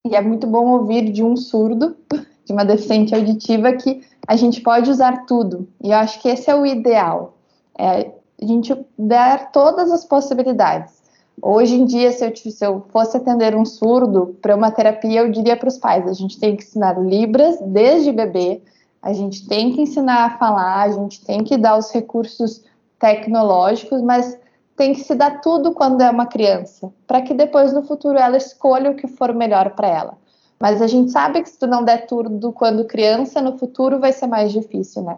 E 0.06 0.16
é 0.16 0.22
muito 0.22 0.48
bom 0.48 0.68
ouvir 0.68 1.12
de 1.12 1.24
um 1.24 1.36
surdo, 1.36 1.96
de 2.46 2.54
uma 2.54 2.64
deficiente 2.64 3.14
auditiva, 3.14 3.74
que 3.74 4.02
a 4.26 4.36
gente 4.36 4.62
pode 4.62 4.90
usar 4.90 5.26
tudo. 5.26 5.68
E 5.82 5.92
eu 5.92 5.98
acho 5.98 6.22
que 6.22 6.30
esse 6.30 6.50
é 6.50 6.56
o 6.56 6.66
ideal. 6.66 7.36
É 7.78 8.12
a 8.42 8.46
gente 8.46 8.76
dar 8.98 9.52
todas 9.52 9.92
as 9.92 10.04
possibilidades. 10.06 10.95
Hoje 11.42 11.76
em 11.76 11.86
dia, 11.86 12.12
se 12.12 12.26
eu, 12.26 12.36
se 12.36 12.66
eu 12.66 12.86
fosse 12.90 13.18
atender 13.18 13.56
um 13.56 13.66
surdo 13.66 14.36
para 14.42 14.56
uma 14.56 14.72
terapia, 14.72 15.22
eu 15.22 15.32
diria 15.32 15.58
para 15.58 15.68
os 15.68 15.78
pais: 15.78 16.08
a 16.08 16.14
gente 16.14 16.40
tem 16.40 16.56
que 16.56 16.64
ensinar 16.64 17.00
Libras 17.00 17.60
desde 17.62 18.12
bebê, 18.12 18.62
a 19.02 19.14
gente 19.14 19.48
tem 19.48 19.74
que 19.74 19.82
ensinar 19.82 20.26
a 20.26 20.38
falar, 20.38 20.84
a 20.84 20.92
gente 20.92 21.24
tem 21.24 21.44
que 21.44 21.58
dar 21.58 21.78
os 21.78 21.92
recursos 21.92 22.64
tecnológicos, 23.00 24.02
mas 24.02 24.38
tem 24.76 24.94
que 24.94 25.02
se 25.02 25.16
dar 25.16 25.42
tudo 25.42 25.74
quando 25.74 26.02
é 26.02 26.10
uma 26.10 26.26
criança, 26.26 26.92
para 27.06 27.22
que 27.22 27.34
depois 27.34 27.72
no 27.72 27.84
futuro 27.84 28.18
ela 28.18 28.38
escolha 28.38 28.92
o 28.92 28.96
que 28.96 29.08
for 29.08 29.34
melhor 29.34 29.72
para 29.72 29.88
ela. 29.88 30.18
Mas 30.60 30.82
a 30.82 30.88
gente 30.88 31.12
sabe 31.12 31.42
que 31.42 31.50
se 31.50 31.60
tu 31.60 31.68
não 31.68 31.84
der 31.84 32.08
tudo 32.08 32.52
quando 32.52 32.86
criança, 32.86 33.42
no 33.42 33.58
futuro 33.58 34.00
vai 34.00 34.12
ser 34.12 34.28
mais 34.28 34.52
difícil, 34.52 35.04
né? 35.04 35.18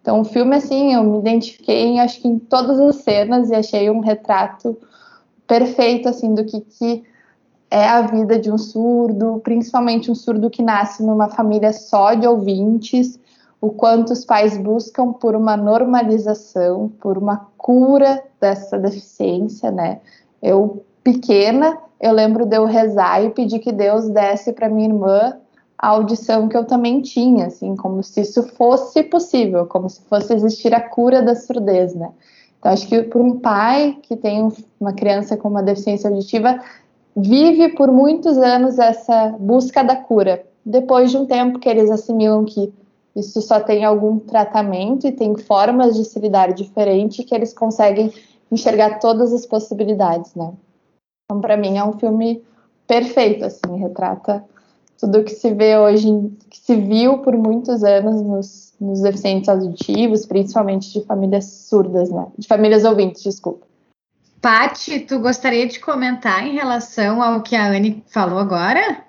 Então 0.00 0.20
o 0.20 0.24
filme, 0.24 0.56
assim, 0.56 0.94
eu 0.94 1.04
me 1.04 1.18
identifiquei, 1.18 1.98
acho 1.98 2.20
que 2.20 2.28
em 2.28 2.38
todas 2.38 2.80
as 2.80 2.96
cenas 2.96 3.50
e 3.50 3.54
achei 3.54 3.90
um 3.90 4.00
retrato 4.00 4.76
perfeito 5.48 6.08
assim 6.08 6.34
do 6.34 6.44
que, 6.44 6.60
que 6.60 7.02
é 7.70 7.86
a 7.86 8.02
vida 8.02 8.38
de 8.38 8.52
um 8.52 8.58
surdo, 8.58 9.40
principalmente 9.42 10.10
um 10.10 10.14
surdo 10.14 10.48
que 10.48 10.62
nasce 10.62 11.02
numa 11.02 11.28
família 11.28 11.72
só 11.72 12.14
de 12.14 12.26
ouvintes, 12.26 13.18
o 13.60 13.70
quanto 13.70 14.12
os 14.12 14.24
pais 14.24 14.56
buscam 14.56 15.12
por 15.12 15.34
uma 15.34 15.56
normalização, 15.56 16.92
por 17.00 17.18
uma 17.18 17.48
cura 17.56 18.22
dessa 18.40 18.78
deficiência, 18.78 19.70
né? 19.70 20.00
Eu 20.40 20.84
pequena, 21.02 21.76
eu 22.00 22.12
lembro 22.12 22.46
de 22.46 22.56
eu 22.56 22.64
rezar 22.64 23.24
e 23.24 23.30
pedir 23.30 23.58
que 23.58 23.72
Deus 23.72 24.08
desse 24.08 24.52
para 24.52 24.68
minha 24.68 24.88
irmã 24.88 25.36
a 25.76 25.88
audição 25.88 26.48
que 26.48 26.56
eu 26.56 26.64
também 26.64 27.00
tinha, 27.00 27.46
assim, 27.46 27.76
como 27.76 28.02
se 28.02 28.20
isso 28.20 28.42
fosse 28.42 29.02
possível, 29.04 29.66
como 29.66 29.88
se 29.88 30.00
fosse 30.02 30.34
existir 30.34 30.74
a 30.74 30.80
cura 30.80 31.22
da 31.22 31.34
surdez, 31.34 31.94
né? 31.94 32.10
Então, 32.58 32.72
acho 32.72 32.88
que 32.88 33.02
para 33.02 33.20
um 33.20 33.38
pai 33.38 33.98
que 34.02 34.16
tem 34.16 34.48
uma 34.80 34.92
criança 34.92 35.36
com 35.36 35.48
uma 35.48 35.62
deficiência 35.62 36.10
auditiva, 36.10 36.60
vive 37.16 37.70
por 37.70 37.90
muitos 37.90 38.36
anos 38.38 38.78
essa 38.78 39.34
busca 39.38 39.82
da 39.82 39.96
cura. 39.96 40.44
Depois 40.64 41.10
de 41.10 41.16
um 41.16 41.26
tempo 41.26 41.58
que 41.58 41.68
eles 41.68 41.90
assimilam 41.90 42.44
que 42.44 42.72
isso 43.14 43.40
só 43.40 43.60
tem 43.60 43.84
algum 43.84 44.18
tratamento 44.18 45.06
e 45.06 45.12
tem 45.12 45.36
formas 45.36 45.96
de 45.96 46.04
se 46.04 46.18
lidar 46.18 46.52
diferente, 46.52 47.24
que 47.24 47.34
eles 47.34 47.52
conseguem 47.52 48.12
enxergar 48.50 48.98
todas 48.98 49.32
as 49.32 49.44
possibilidades, 49.46 50.34
né? 50.34 50.52
Então, 51.24 51.40
para 51.40 51.56
mim, 51.56 51.76
é 51.76 51.84
um 51.84 51.98
filme 51.98 52.42
perfeito, 52.86 53.44
assim, 53.44 53.76
retrata 53.76 54.44
tudo 54.98 55.24
que 55.24 55.30
se 55.30 55.54
vê 55.54 55.78
hoje, 55.78 56.08
que 56.50 56.58
se 56.58 56.74
viu 56.74 57.18
por 57.18 57.36
muitos 57.36 57.84
anos 57.84 58.20
nos, 58.22 58.74
nos 58.80 59.00
deficientes 59.00 59.48
auditivos, 59.48 60.26
principalmente 60.26 60.92
de 60.92 61.06
famílias 61.06 61.44
surdas, 61.44 62.10
né? 62.10 62.26
De 62.36 62.46
famílias 62.46 62.84
ouvintes, 62.84 63.22
desculpa. 63.22 63.66
Pati, 64.40 65.00
tu 65.00 65.18
gostaria 65.20 65.66
de 65.66 65.80
comentar 65.80 66.46
em 66.46 66.54
relação 66.54 67.22
ao 67.22 67.42
que 67.42 67.56
a 67.56 67.68
Anne 67.68 68.04
falou 68.08 68.38
agora? 68.38 69.04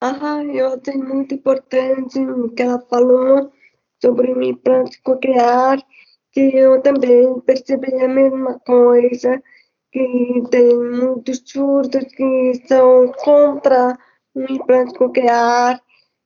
Ah, 0.00 0.42
eu 0.44 0.74
achei 0.74 0.96
muito 0.96 1.34
importante 1.34 2.18
o 2.20 2.50
que 2.50 2.62
ela 2.62 2.80
falou 2.88 3.52
sobre 4.00 4.32
o 4.32 4.42
implante 4.42 5.00
coclear, 5.02 5.80
que 6.30 6.40
eu 6.40 6.80
também 6.82 7.40
percebi 7.40 7.92
a 7.94 8.08
mesma 8.08 8.58
coisa, 8.60 9.42
que 9.90 10.44
tem 10.50 10.76
muitos 10.76 11.42
surdos 11.44 12.04
que 12.04 12.62
são 12.68 13.12
contra 13.24 13.98
um 14.34 14.44
implante 14.44 14.94
coclear, 14.94 15.80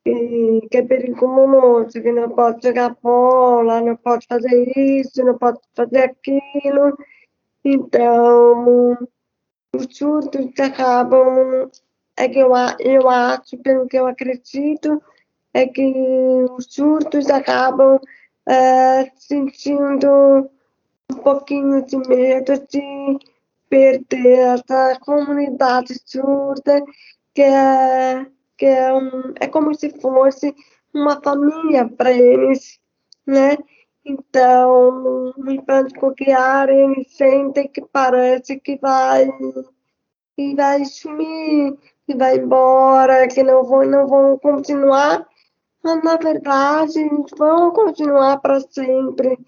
que, 0.05 0.69
que 0.71 0.77
é 0.79 0.83
perigoso, 0.83 2.03
que 2.03 2.13
não 2.13 2.31
pode 2.31 2.67
jogar 2.67 2.97
bola, 3.03 3.81
não 3.81 3.97
pode 3.97 4.27
fazer 4.27 4.73
isso, 4.77 5.25
não 5.25 5.39
pode 5.39 5.61
fazer 5.75 6.03
aquilo. 6.05 6.97
Então, 7.65 8.99
os 9.75 9.87
surdos 9.97 10.59
acabam, 10.59 11.71
é 12.17 12.29
que 12.29 12.39
eu, 12.39 12.53
eu 12.81 13.09
acho, 13.09 13.57
pelo 13.59 13.87
que 13.87 13.97
eu 13.97 14.07
acredito, 14.07 15.01
é 15.55 15.67
que 15.67 15.95
os 16.57 16.67
surdos 16.67 17.29
acabam 17.31 18.01
é, 18.47 19.11
sentindo 19.17 20.51
um 21.11 21.17
pouquinho 21.23 21.85
de 21.85 21.97
medo 22.09 22.53
de 22.69 23.19
perder 23.69 24.39
essa 24.39 24.99
comunidade 25.01 25.95
surda 26.05 26.83
que 27.35 27.43
é, 27.43 28.27
que 28.57 28.67
é, 28.67 28.93
um, 28.93 29.35
é 29.41 29.49
como 29.49 29.75
se 29.75 29.91
fosse 30.01 30.55
uma 30.95 31.21
família 31.23 31.89
para 31.89 32.13
eles, 32.13 32.79
né? 33.27 33.57
Então, 34.05 35.33
no 35.37 35.53
implante 35.53 35.95
coclear, 35.95 36.69
eles 36.69 37.17
sentem 37.17 37.69
que 37.69 37.81
parece 37.83 38.59
que 38.59 38.77
vai, 38.79 39.31
que 40.37 40.55
vai 40.57 40.85
sumir, 40.85 41.79
que 42.07 42.15
vai 42.17 42.37
embora, 42.37 43.29
que 43.29 43.43
não 43.43 43.65
vão, 43.65 43.85
não 43.85 44.07
vão 44.09 44.39
continuar, 44.39 45.27
mas 45.83 46.03
na 46.03 46.17
verdade 46.17 46.99
eles 46.99 47.31
vão 47.37 47.71
continuar 47.73 48.41
para 48.41 48.61
sempre, 48.61 49.39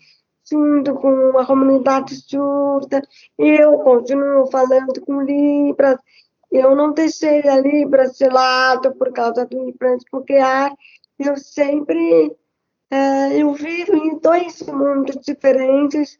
junto 0.48 0.94
com 0.94 1.38
a 1.38 1.46
comunidade 1.46 2.14
surda. 2.16 3.02
Eu 3.38 3.78
continuo 3.78 4.46
falando 4.50 5.00
com 5.04 5.22
Libras, 5.22 5.98
eu 6.56 6.76
não 6.76 6.92
deixei 6.92 7.46
a 7.48 7.58
Libra 7.58 8.08
de 8.08 8.28
lado 8.28 8.94
por 8.94 9.12
causa 9.12 9.44
do 9.44 9.68
implante 9.68 10.04
coclear. 10.10 10.72
Eu 11.18 11.36
sempre 11.36 12.36
é, 12.90 13.42
eu 13.42 13.52
vivo 13.54 13.96
em 13.96 14.18
dois 14.20 14.62
mundos 14.62 15.16
diferentes 15.16 16.16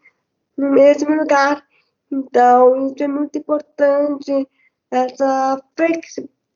no 0.57 0.71
mesmo 0.71 1.15
lugar. 1.15 1.65
Então, 2.11 2.89
isso 2.89 3.03
é 3.03 3.09
muito 3.09 3.39
importante, 3.39 4.49
essa 4.91 5.63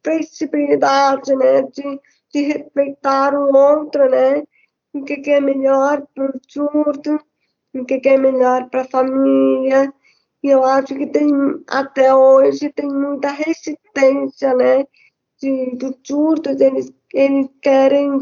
flexibilidade, 0.03 1.35
né, 1.37 1.63
de, 1.63 2.01
de 2.33 2.43
respeitar 2.43 3.33
o 3.35 3.55
outro, 3.55 4.09
né, 4.11 4.43
o 4.93 5.05
que, 5.05 5.19
que 5.19 5.31
é 5.31 5.41
melhor 5.41 6.05
para 6.15 6.25
o 6.25 6.41
surdo, 6.49 7.21
o 7.75 7.85
que, 7.85 8.01
que 8.01 8.09
é 8.09 8.19
melhor 8.19 8.69
para 8.71 8.83
a 8.83 8.89
família, 8.89 9.93
e 10.43 10.49
eu 10.49 10.65
acho 10.65 10.95
que 10.95 11.07
tem, 11.07 11.31
até 11.67 12.15
hoje, 12.15 12.73
tem 12.73 12.89
muita 12.89 13.31
resistência, 13.31 14.55
né? 14.55 14.85
De, 15.41 15.77
dos 15.77 15.97
surdos, 16.05 16.61
eles, 16.61 16.93
eles 17.13 17.49
querem 17.61 18.21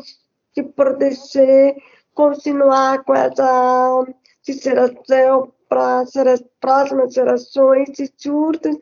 se 0.55 0.63
proteger, 0.63 1.77
continuar 2.15 3.05
com 3.05 3.15
essa 3.15 4.07
geração 4.43 5.53
para 5.69 6.01
as 6.01 6.43
próximas 6.61 7.13
gerações 7.13 7.91
de 7.91 8.11
surdos, 8.17 8.77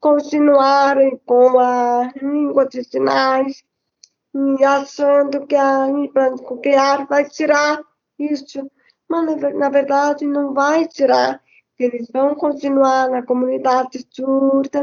continuarem 0.00 1.20
com 1.26 1.58
a 1.58 2.10
língua 2.22 2.66
de 2.66 2.84
sinais 2.84 3.64
e 4.34 4.64
achando 4.64 5.46
que 5.46 5.56
a 5.56 5.88
coclear 6.44 7.06
vai 7.06 7.28
tirar 7.28 7.82
isso. 8.18 8.70
Mas, 9.08 9.54
na 9.54 9.68
verdade, 9.68 10.26
não 10.26 10.54
vai 10.54 10.86
tirar 10.86 11.42
que 11.78 11.84
eles 11.84 12.08
vão 12.12 12.34
continuar 12.34 13.08
na 13.08 13.22
comunidade 13.22 14.04
surda. 14.10 14.82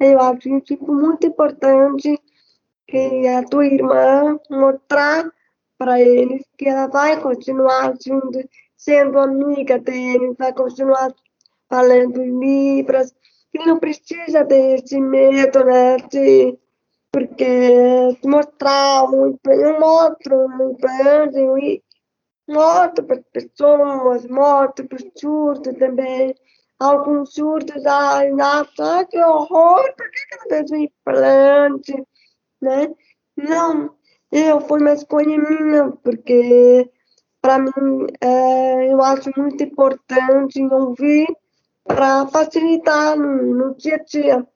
Eu 0.00 0.18
acho 0.18 0.60
tipo, 0.62 0.92
muito 0.92 1.26
importante 1.26 2.18
que 2.88 3.28
a 3.28 3.44
tua 3.44 3.66
irmã 3.66 4.40
mostrar 4.50 5.30
para 5.78 6.00
eles 6.00 6.42
que 6.56 6.68
ela 6.68 6.86
vai 6.86 7.20
continuar 7.20 7.94
junto, 8.04 8.48
sendo 8.76 9.18
amiga 9.18 9.78
deles, 9.78 10.34
vai 10.38 10.52
continuar 10.52 11.12
falando 11.68 12.22
libras, 12.22 13.14
que 13.50 13.58
não 13.66 13.78
precisa 13.78 14.44
ter 14.44 14.78
esse 14.78 15.00
medo, 15.00 15.64
né, 15.64 15.96
de, 16.10 16.58
porque 17.10 18.16
mostrar 18.24 19.04
um, 19.04 19.38
eu 19.46 19.80
mostro 19.80 20.46
um 20.46 20.74
plano 20.74 21.58
e 21.58 21.82
morto 22.52 23.02
para 23.02 23.22
pessoas, 23.32 24.26
morto 24.26 24.86
para 24.86 24.98
surdos 25.16 25.76
também. 25.78 26.34
Alguns 26.78 27.34
surdos, 27.34 27.84
ai, 27.86 28.30
nossa, 28.30 29.06
que 29.06 29.18
horror, 29.18 29.82
por 29.96 30.10
que, 30.10 30.26
que 30.26 30.34
ela 30.34 30.44
fez 30.48 30.70
um 30.72 30.76
implante, 30.76 32.06
né? 32.60 32.92
Não, 33.36 33.94
eu 34.30 34.60
fui 34.60 34.80
uma 34.80 34.92
escolha 34.92 35.38
minha, 35.38 35.90
porque 36.02 36.90
para 37.40 37.58
mim 37.58 38.06
é, 38.20 38.92
eu 38.92 39.02
acho 39.02 39.30
muito 39.36 39.62
importante 39.62 40.62
ouvir 40.62 41.26
para 41.84 42.26
facilitar 42.28 43.16
no, 43.16 43.54
no 43.54 43.74
dia 43.76 43.96
a 43.96 44.04
dia. 44.04 44.48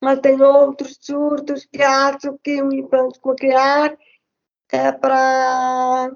Mas 0.00 0.20
tem 0.20 0.40
outros 0.42 0.98
surdos 1.00 1.64
que 1.64 1.82
acham 1.82 2.38
que 2.42 2.60
o 2.62 2.72
implante 2.72 3.20
coclear 3.20 3.96
é 4.70 4.90
para 4.90 6.10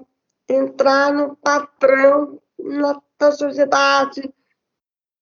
entrar 0.49 1.13
no 1.13 1.35
padrão 1.35 2.41
na, 2.57 3.01
da 3.19 3.31
sociedade, 3.31 4.33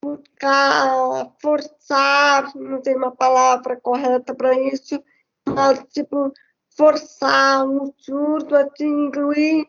buscar, 0.02 1.32
forçar, 1.42 2.56
não 2.56 2.82
tem 2.82 2.96
uma 2.96 3.12
palavra 3.12 3.80
correta 3.80 4.36
para 4.36 4.54
isso, 4.54 5.04
mas, 5.48 5.84
tipo, 5.92 6.32
forçar 6.76 7.66
um 7.66 7.92
surdo 7.98 8.56
a 8.56 8.70
te 8.70 8.84
incluir 8.84 9.68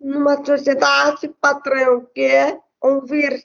numa 0.00 0.44
sociedade 0.44 1.28
padrão, 1.40 2.06
que 2.14 2.22
é 2.22 2.60
ouvir. 2.80 3.44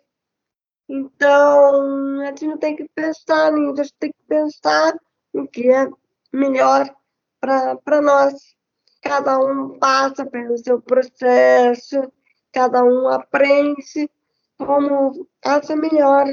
Então, 0.89 2.21
a 2.21 2.25
gente 2.27 2.47
não 2.47 2.57
tem 2.57 2.75
que 2.75 2.87
pensar 2.89 3.51
nisso, 3.51 3.81
a 3.81 3.83
gente 3.83 3.95
tem 3.99 4.11
que 4.11 4.23
pensar 4.27 4.93
no 5.33 5.47
que 5.47 5.69
é 5.69 5.89
melhor 6.31 6.93
para 7.39 8.01
nós. 8.01 8.33
Cada 9.07 9.39
um 9.39 9.79
passa 9.79 10.25
pelo 10.25 10.57
seu 10.57 10.81
processo, 10.81 12.11
cada 12.51 12.83
um 12.83 13.07
aprende 13.07 14.11
como 14.57 15.25
acha 15.45 15.77
melhor. 15.77 16.25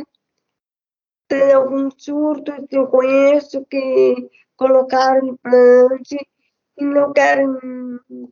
Tem 1.28 1.52
alguns 1.52 1.94
surtos 1.98 2.66
que 2.68 2.76
eu 2.76 2.88
conheço 2.88 3.64
que 3.66 4.28
colocaram 4.56 5.24
implante 5.28 6.16
e 6.76 6.84
não 6.84 7.12
querem 7.12 7.46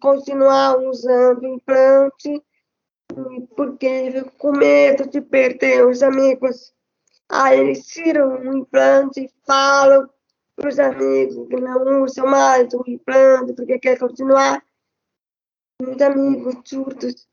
continuar 0.01 0.77
usando 0.77 1.47
implante 1.47 2.43
porque 3.57 4.25
com 4.39 4.51
medo 4.51 5.09
de 5.09 5.21
perder 5.21 5.87
os 5.87 6.03
amigos. 6.03 6.75
Aí 7.29 7.61
eles 7.61 7.87
tiram 7.87 8.41
o 8.41 8.57
implante 8.59 9.21
e 9.21 9.31
falam 9.47 10.11
para 10.57 10.69
os 10.69 10.79
amigos 10.79 11.49
que 11.49 11.57
não 11.57 12.03
usam 12.03 12.27
mais 12.27 12.73
o 12.75 12.83
implante 12.87 13.53
porque 13.55 13.79
quer 13.79 13.99
continuar. 13.99 14.63
Os 15.81 16.01
amigos 16.01 16.57
surdos. 16.65 17.29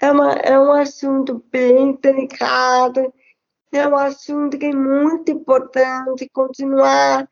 É, 0.00 0.10
uma, 0.10 0.32
é 0.32 0.58
um 0.58 0.72
assunto 0.72 1.44
bem 1.50 1.94
delicado, 2.00 3.12
é 3.72 3.86
um 3.86 3.96
assunto 3.96 4.58
que 4.58 4.66
é 4.66 4.72
muito 4.72 5.30
importante 5.30 6.28
continuar 6.30 7.28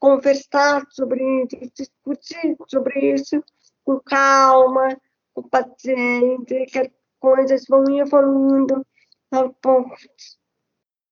conversar 0.00 0.84
sobre 0.90 1.22
isso, 1.44 1.72
discutir 1.74 2.56
sobre 2.66 3.14
isso 3.14 3.44
com 3.84 4.00
calma, 4.00 4.88
com 5.34 5.42
paciência, 5.42 6.66
que 6.66 6.78
as 6.78 6.88
coisas 7.20 7.66
vão 7.68 7.84
evoluindo 7.96 8.84
aos 9.30 9.52
poucos, 9.60 10.39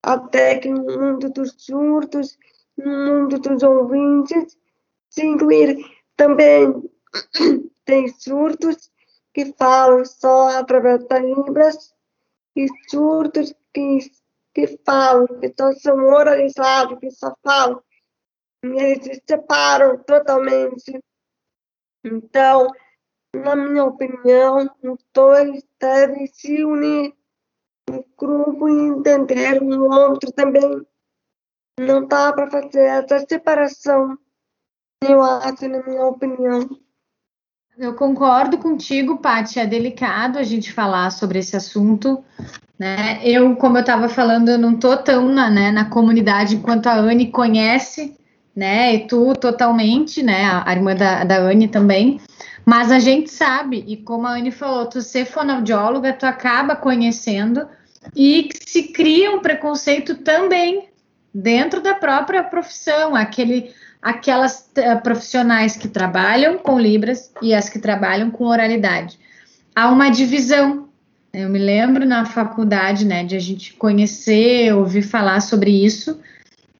até 0.02 0.58
que 0.58 0.70
no 0.70 0.84
mundo 0.84 1.30
dos 1.30 1.54
surdos, 1.58 2.38
no 2.76 2.86
mundo 2.86 3.38
dos 3.38 3.62
ouvintes, 3.62 4.56
se 5.10 5.24
incluir 5.24 5.76
também 6.16 6.72
tem 7.84 8.08
surdos 8.08 8.90
que 9.32 9.52
falam 9.56 10.04
só 10.04 10.48
através 10.58 11.06
das 11.06 11.22
libras 11.22 11.94
e 12.56 12.66
surdos 12.88 13.54
que, 13.72 13.98
que 14.54 14.78
falam, 14.84 15.26
que 15.40 15.54
só 15.56 15.72
são 15.74 15.96
oralizados, 16.06 16.98
que 16.98 17.10
só 17.10 17.34
falam. 17.42 17.82
Eles 18.62 19.04
se 19.04 19.22
separam 19.28 20.02
totalmente. 20.02 20.98
Então, 22.04 22.68
na 23.34 23.54
minha 23.54 23.84
opinião, 23.84 24.68
os 24.82 25.04
dois 25.14 25.64
devem 25.78 26.26
se 26.26 26.64
unir 26.64 27.14
grupo 28.18 28.68
e 28.68 28.88
entender 28.88 29.62
um 29.62 29.82
outro 29.82 30.32
também. 30.32 30.86
Não 31.78 32.06
dá 32.06 32.32
para 32.32 32.50
fazer 32.50 32.84
essa 32.84 33.20
separação, 33.28 34.18
eu 35.06 35.22
acho, 35.22 35.68
na 35.68 35.82
minha 35.84 36.06
opinião. 36.06 36.68
Eu 37.78 37.94
concordo 37.94 38.58
contigo, 38.58 39.18
Paty. 39.18 39.60
É 39.60 39.66
delicado 39.66 40.38
a 40.38 40.42
gente 40.42 40.72
falar 40.72 41.10
sobre 41.10 41.38
esse 41.38 41.56
assunto. 41.56 42.24
Né? 42.76 43.20
Eu, 43.22 43.54
como 43.54 43.76
eu 43.76 43.82
estava 43.82 44.08
falando, 44.08 44.48
eu 44.48 44.58
não 44.58 44.74
estou 44.74 44.96
tão 44.96 45.28
na, 45.28 45.48
né, 45.48 45.70
na 45.70 45.84
comunidade 45.84 46.56
enquanto 46.56 46.88
a 46.88 46.94
Anne 46.94 47.30
conhece, 47.30 48.16
né? 48.54 48.94
E 48.94 49.06
tu 49.06 49.32
totalmente, 49.34 50.22
né? 50.22 50.44
A, 50.44 50.68
a 50.68 50.72
irmã 50.72 50.94
da, 50.96 51.22
da 51.22 51.38
Anne 51.38 51.68
também. 51.68 52.20
Mas 52.66 52.90
a 52.90 52.98
gente 52.98 53.30
sabe, 53.30 53.84
e 53.86 53.96
como 53.96 54.26
a 54.26 54.32
Anne 54.32 54.50
falou, 54.50 54.86
tu 54.86 55.00
ser 55.00 55.24
fonoaudióloga, 55.24 56.12
tu 56.12 56.26
acaba 56.26 56.74
conhecendo 56.74 57.66
e 58.14 58.48
se 58.66 58.84
cria 58.84 59.30
um 59.30 59.40
preconceito 59.40 60.16
também 60.16 60.88
dentro 61.34 61.80
da 61.80 61.94
própria 61.94 62.42
profissão, 62.42 63.14
aquele 63.14 63.70
aquelas 64.00 64.70
uh, 64.78 65.02
profissionais 65.02 65.76
que 65.76 65.88
trabalham 65.88 66.58
com 66.58 66.78
libras 66.78 67.32
e 67.42 67.52
as 67.52 67.68
que 67.68 67.78
trabalham 67.78 68.30
com 68.30 68.44
oralidade. 68.44 69.18
Há 69.74 69.90
uma 69.90 70.08
divisão. 70.08 70.88
Eu 71.32 71.48
me 71.48 71.58
lembro 71.58 72.06
na 72.06 72.24
faculdade, 72.24 73.04
né, 73.04 73.22
de 73.22 73.36
a 73.36 73.38
gente 73.38 73.74
conhecer, 73.74 74.72
ouvir 74.74 75.02
falar 75.02 75.40
sobre 75.40 75.70
isso, 75.70 76.18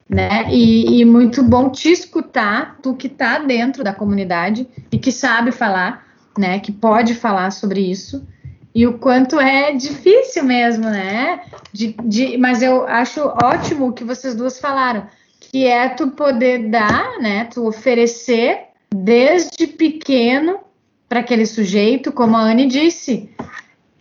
né, 0.09 0.47
e, 0.51 1.01
e 1.01 1.05
muito 1.05 1.43
bom 1.43 1.71
te 1.71 1.91
escutar, 1.91 2.79
tu 2.83 2.95
que 2.95 3.09
está 3.09 3.41
dentro 3.41 3.85
da 3.85 3.93
comunidade 3.93 4.67
e 4.91 4.99
que 4.99 5.13
sabe 5.13 5.53
falar, 5.53 6.07
né, 6.37 6.61
que 6.61 6.73
pode 6.73 7.15
falar 7.15 7.51
sobre 7.51 7.81
isso, 7.81 8.27
e 8.75 8.87
o 8.87 8.99
quanto 8.99 9.41
é 9.41 9.73
difícil 9.73 10.45
mesmo, 10.45 10.85
né, 10.85 11.43
de, 11.73 11.95
de, 12.05 12.37
mas 12.39 12.63
eu 12.63 12.87
acho 12.87 13.21
ótimo 13.43 13.89
o 13.89 13.93
que 13.93 14.05
vocês 14.05 14.35
duas 14.35 14.59
falaram, 14.61 15.07
que 15.41 15.67
é 15.67 15.89
tu 15.89 16.09
poder 16.09 16.69
dar, 16.69 17.19
né, 17.19 17.45
tu 17.53 17.67
oferecer 17.67 18.69
desde 18.95 19.67
pequeno 19.67 20.61
para 21.09 21.21
aquele 21.21 21.47
sujeito, 21.47 22.13
como 22.13 22.37
a 22.37 22.41
Anne 22.41 22.67
disse. 22.67 23.31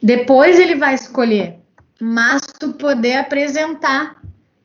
Depois 0.04 0.60
ele 0.60 0.76
vai 0.76 0.94
escolher, 0.94 1.56
mas 2.00 2.42
tu 2.60 2.74
poder 2.74 3.18
apresentar, 3.18 4.18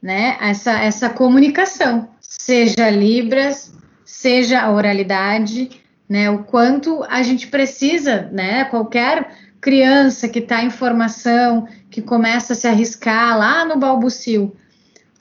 né, 0.02 0.36
essa, 0.40 0.72
essa 0.72 1.08
comunicação, 1.08 2.08
seja 2.20 2.90
Libras, 2.90 3.72
seja 4.04 4.68
oralidade, 4.70 5.70
né, 6.08 6.28
o 6.28 6.40
quanto 6.40 7.02
a 7.04 7.22
gente 7.22 7.46
precisa, 7.46 8.28
né, 8.32 8.64
qualquer 8.64 9.28
criança 9.62 10.28
que 10.28 10.40
está 10.40 10.64
em 10.64 10.70
formação, 10.70 11.68
que 11.88 12.02
começa 12.02 12.52
a 12.52 12.56
se 12.56 12.66
arriscar 12.66 13.38
lá 13.38 13.64
no 13.64 13.78
balbucio, 13.78 14.54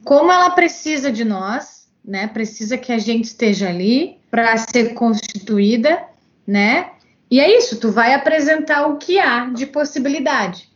como 0.03 0.31
ela 0.31 0.49
precisa 0.49 1.11
de 1.11 1.23
nós, 1.23 1.87
né? 2.03 2.25
Precisa 2.27 2.75
que 2.75 2.91
a 2.91 2.97
gente 2.97 3.25
esteja 3.25 3.69
ali 3.69 4.17
para 4.31 4.57
ser 4.57 4.95
constituída, 4.95 6.03
né? 6.45 6.89
E 7.29 7.39
é 7.39 7.55
isso, 7.55 7.79
tu 7.79 7.91
vai 7.91 8.15
apresentar 8.15 8.87
o 8.87 8.97
que 8.97 9.19
há 9.19 9.45
de 9.45 9.67
possibilidade. 9.67 10.67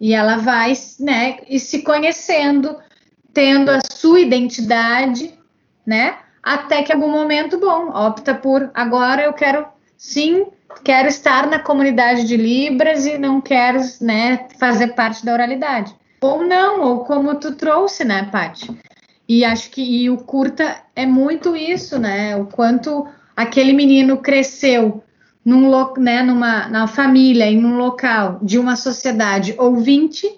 E 0.00 0.12
ela 0.12 0.38
vai, 0.38 0.72
né, 0.98 1.38
e 1.48 1.60
se 1.60 1.82
conhecendo, 1.82 2.76
tendo 3.32 3.70
a 3.70 3.78
sua 3.88 4.18
identidade, 4.18 5.32
né? 5.86 6.18
Até 6.42 6.82
que 6.82 6.92
algum 6.92 7.08
momento, 7.10 7.56
bom, 7.56 7.88
opta 7.90 8.34
por 8.34 8.68
agora 8.74 9.22
eu 9.22 9.32
quero 9.32 9.64
sim, 9.96 10.44
quero 10.84 11.08
estar 11.08 11.46
na 11.46 11.58
comunidade 11.58 12.24
de 12.24 12.36
Libras 12.36 13.06
e 13.06 13.18
não 13.18 13.40
quero, 13.40 13.80
né, 14.00 14.46
fazer 14.58 14.88
parte 14.88 15.24
da 15.24 15.32
oralidade 15.32 15.94
ou 16.22 16.46
não, 16.46 16.80
ou 16.82 17.04
como 17.04 17.34
tu 17.34 17.52
trouxe, 17.56 18.04
né, 18.04 18.28
Paty? 18.30 18.70
E 19.28 19.44
acho 19.44 19.70
que 19.70 19.82
e 19.82 20.08
o 20.08 20.18
curta 20.18 20.76
é 20.94 21.04
muito 21.04 21.56
isso, 21.56 21.98
né? 21.98 22.36
O 22.36 22.46
quanto 22.46 23.06
aquele 23.36 23.72
menino 23.72 24.18
cresceu 24.18 25.02
num, 25.44 25.68
né, 25.98 26.22
numa 26.22 26.86
família, 26.86 27.46
em 27.46 27.64
um 27.64 27.76
local 27.76 28.38
de 28.40 28.58
uma 28.58 28.76
sociedade 28.76 29.54
ouvinte, 29.58 30.30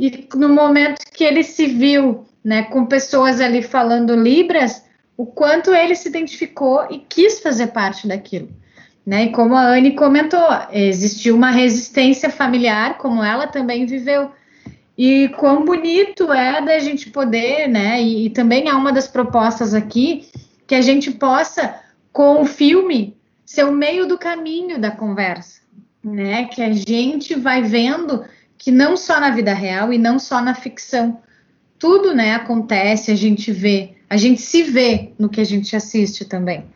e 0.00 0.28
no 0.34 0.48
momento 0.48 1.04
que 1.12 1.24
ele 1.24 1.42
se 1.42 1.66
viu 1.66 2.24
né, 2.42 2.62
com 2.62 2.86
pessoas 2.86 3.40
ali 3.40 3.62
falando 3.62 4.14
Libras, 4.14 4.84
o 5.16 5.26
quanto 5.26 5.74
ele 5.74 5.94
se 5.94 6.08
identificou 6.08 6.86
e 6.88 6.98
quis 7.00 7.40
fazer 7.40 7.68
parte 7.68 8.06
daquilo. 8.06 8.48
Né? 9.08 9.24
E 9.24 9.32
como 9.32 9.56
a 9.56 9.62
Anne 9.62 9.92
comentou, 9.92 10.46
existiu 10.70 11.34
uma 11.34 11.50
resistência 11.50 12.28
familiar, 12.28 12.98
como 12.98 13.24
ela 13.24 13.46
também 13.46 13.86
viveu. 13.86 14.30
E 14.98 15.30
quão 15.38 15.64
bonito 15.64 16.30
é 16.30 16.60
da 16.60 16.78
gente 16.78 17.08
poder, 17.08 17.68
né? 17.68 18.02
E, 18.02 18.26
e, 18.26 18.30
também 18.30 18.68
há 18.68 18.76
uma 18.76 18.92
das 18.92 19.08
propostas 19.08 19.72
aqui 19.72 20.28
que 20.66 20.74
a 20.74 20.82
gente 20.82 21.10
possa, 21.10 21.76
com 22.12 22.42
o 22.42 22.44
filme, 22.44 23.16
ser 23.46 23.64
o 23.64 23.72
meio 23.72 24.06
do 24.06 24.18
caminho 24.18 24.78
da 24.78 24.90
conversa, 24.90 25.62
né? 26.04 26.44
Que 26.44 26.60
a 26.60 26.70
gente 26.70 27.34
vai 27.34 27.62
vendo 27.62 28.26
que 28.58 28.70
não 28.70 28.94
só 28.94 29.18
na 29.18 29.30
vida 29.30 29.54
real 29.54 29.90
e 29.90 29.96
não 29.96 30.18
só 30.18 30.42
na 30.42 30.54
ficção, 30.54 31.18
tudo, 31.78 32.14
né? 32.14 32.34
Acontece, 32.34 33.10
a 33.10 33.16
gente 33.16 33.50
vê, 33.52 33.94
a 34.10 34.18
gente 34.18 34.42
se 34.42 34.64
vê 34.64 35.12
no 35.18 35.30
que 35.30 35.40
a 35.40 35.46
gente 35.46 35.74
assiste 35.74 36.26
também, 36.26 36.66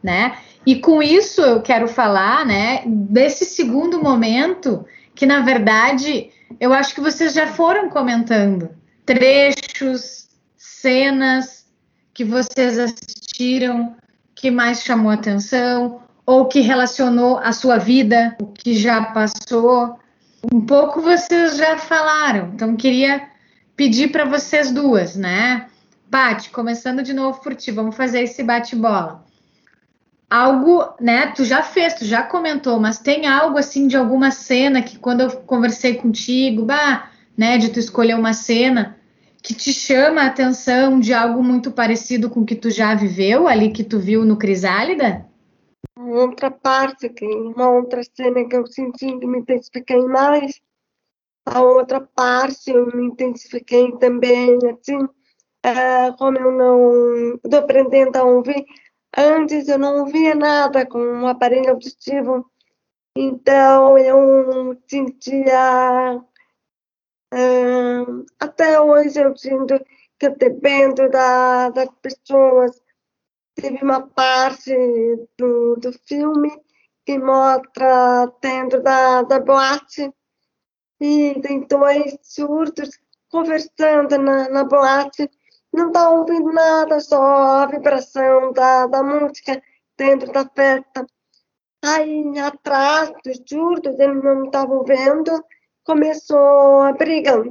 né? 0.00 0.36
E 0.66 0.76
com 0.76 1.02
isso 1.02 1.40
eu 1.40 1.60
quero 1.60 1.88
falar, 1.88 2.46
né? 2.46 2.82
Desse 2.86 3.44
segundo 3.44 4.02
momento 4.02 4.84
que 5.14 5.26
na 5.26 5.40
verdade 5.40 6.30
eu 6.60 6.72
acho 6.72 6.94
que 6.94 7.00
vocês 7.00 7.32
já 7.32 7.46
foram 7.46 7.88
comentando 7.88 8.70
trechos, 9.04 10.28
cenas 10.56 11.66
que 12.14 12.24
vocês 12.24 12.78
assistiram, 12.78 13.96
que 14.34 14.50
mais 14.50 14.82
chamou 14.82 15.10
atenção, 15.10 16.02
ou 16.26 16.46
que 16.46 16.60
relacionou 16.60 17.38
a 17.38 17.52
sua 17.52 17.78
vida, 17.78 18.36
o 18.40 18.46
que 18.46 18.74
já 18.74 19.02
passou. 19.06 19.98
Um 20.52 20.60
pouco 20.60 21.00
vocês 21.00 21.56
já 21.56 21.78
falaram, 21.78 22.50
então 22.54 22.76
queria 22.76 23.28
pedir 23.76 24.08
para 24.08 24.24
vocês 24.24 24.70
duas, 24.70 25.16
né? 25.16 25.66
Bate, 26.08 26.50
começando 26.50 27.02
de 27.02 27.12
novo 27.12 27.40
por 27.40 27.54
ti, 27.54 27.70
vamos 27.70 27.96
fazer 27.96 28.22
esse 28.22 28.42
bate-bola. 28.42 29.24
Algo, 30.32 30.94
né? 30.98 31.30
Tu 31.32 31.44
já 31.44 31.62
fez, 31.62 31.92
tu 31.92 32.06
já 32.06 32.22
comentou, 32.22 32.80
mas 32.80 32.98
tem 32.98 33.26
algo 33.26 33.58
assim 33.58 33.86
de 33.86 33.98
alguma 33.98 34.30
cena 34.30 34.80
que 34.80 34.98
quando 34.98 35.20
eu 35.20 35.30
conversei 35.42 35.96
contigo, 35.96 36.64
bah, 36.64 37.10
né, 37.36 37.58
de 37.58 37.68
tu 37.68 37.78
escolher 37.78 38.14
uma 38.14 38.32
cena 38.32 38.98
que 39.42 39.52
te 39.52 39.74
chama 39.74 40.22
a 40.22 40.28
atenção 40.28 40.98
de 40.98 41.12
algo 41.12 41.42
muito 41.42 41.70
parecido 41.70 42.30
com 42.30 42.40
o 42.40 42.46
que 42.46 42.54
tu 42.54 42.70
já 42.70 42.94
viveu 42.94 43.46
ali 43.46 43.72
que 43.72 43.84
tu 43.84 43.98
viu 43.98 44.24
no 44.24 44.38
Crisálida? 44.38 45.26
outra 45.98 46.50
parte, 46.50 47.10
que 47.10 47.26
uma 47.26 47.68
outra 47.68 48.00
cena 48.02 48.42
que 48.48 48.56
eu 48.56 48.66
senti 48.66 49.18
que 49.18 49.26
me 49.26 49.40
intensifiquei 49.40 50.00
mais, 50.06 50.62
a 51.44 51.60
outra 51.60 52.00
parte 52.00 52.70
eu 52.70 52.86
me 52.86 53.04
intensifiquei 53.04 53.92
também, 53.98 54.56
assim, 54.70 55.06
é, 55.62 56.10
como 56.12 56.38
eu 56.38 56.52
não 56.52 57.34
estou 57.44 57.58
aprendendo 57.58 58.16
a 58.16 58.24
ouvir, 58.24 58.64
antes 59.16 59.68
eu 59.68 59.78
não 59.78 60.00
ouvia 60.00 60.34
nada 60.34 60.86
com 60.86 60.98
um 60.98 61.26
aparelho 61.26 61.70
auditivo, 61.70 62.50
então 63.16 63.98
eu 63.98 64.80
sentia, 64.88 66.16
uh, 67.34 68.26
até 68.40 68.80
hoje 68.80 69.20
eu 69.20 69.36
sinto 69.36 69.78
que 70.18 70.28
dependo 70.30 71.10
da, 71.10 71.70
das 71.70 71.88
pessoas, 72.00 72.80
teve 73.54 73.82
uma 73.82 74.06
parte 74.06 74.74
do, 75.36 75.76
do 75.76 75.92
filme 75.92 76.50
que 77.04 77.18
mostra 77.18 78.32
dentro 78.40 78.82
da, 78.82 79.22
da 79.22 79.40
boate 79.40 80.12
e 81.00 81.40
tem 81.40 81.66
dois 81.66 82.16
surdos 82.22 82.90
conversando 83.28 84.16
na, 84.18 84.48
na 84.48 84.64
boate. 84.64 85.28
Não 85.72 85.88
está 85.88 86.10
ouvindo 86.10 86.52
nada, 86.52 87.00
só 87.00 87.22
a 87.22 87.66
vibração 87.66 88.52
da, 88.52 88.86
da 88.86 89.02
música 89.02 89.62
dentro 89.96 90.32
da 90.32 90.46
festa. 90.48 91.06
Aí, 91.84 92.38
atrás 92.38 93.12
dos 93.24 93.40
surdos, 93.46 93.98
eles 93.98 94.22
não 94.22 94.44
estavam 94.44 94.84
vendo, 94.84 95.44
começou 95.84 96.82
a 96.82 96.92
briga. 96.92 97.42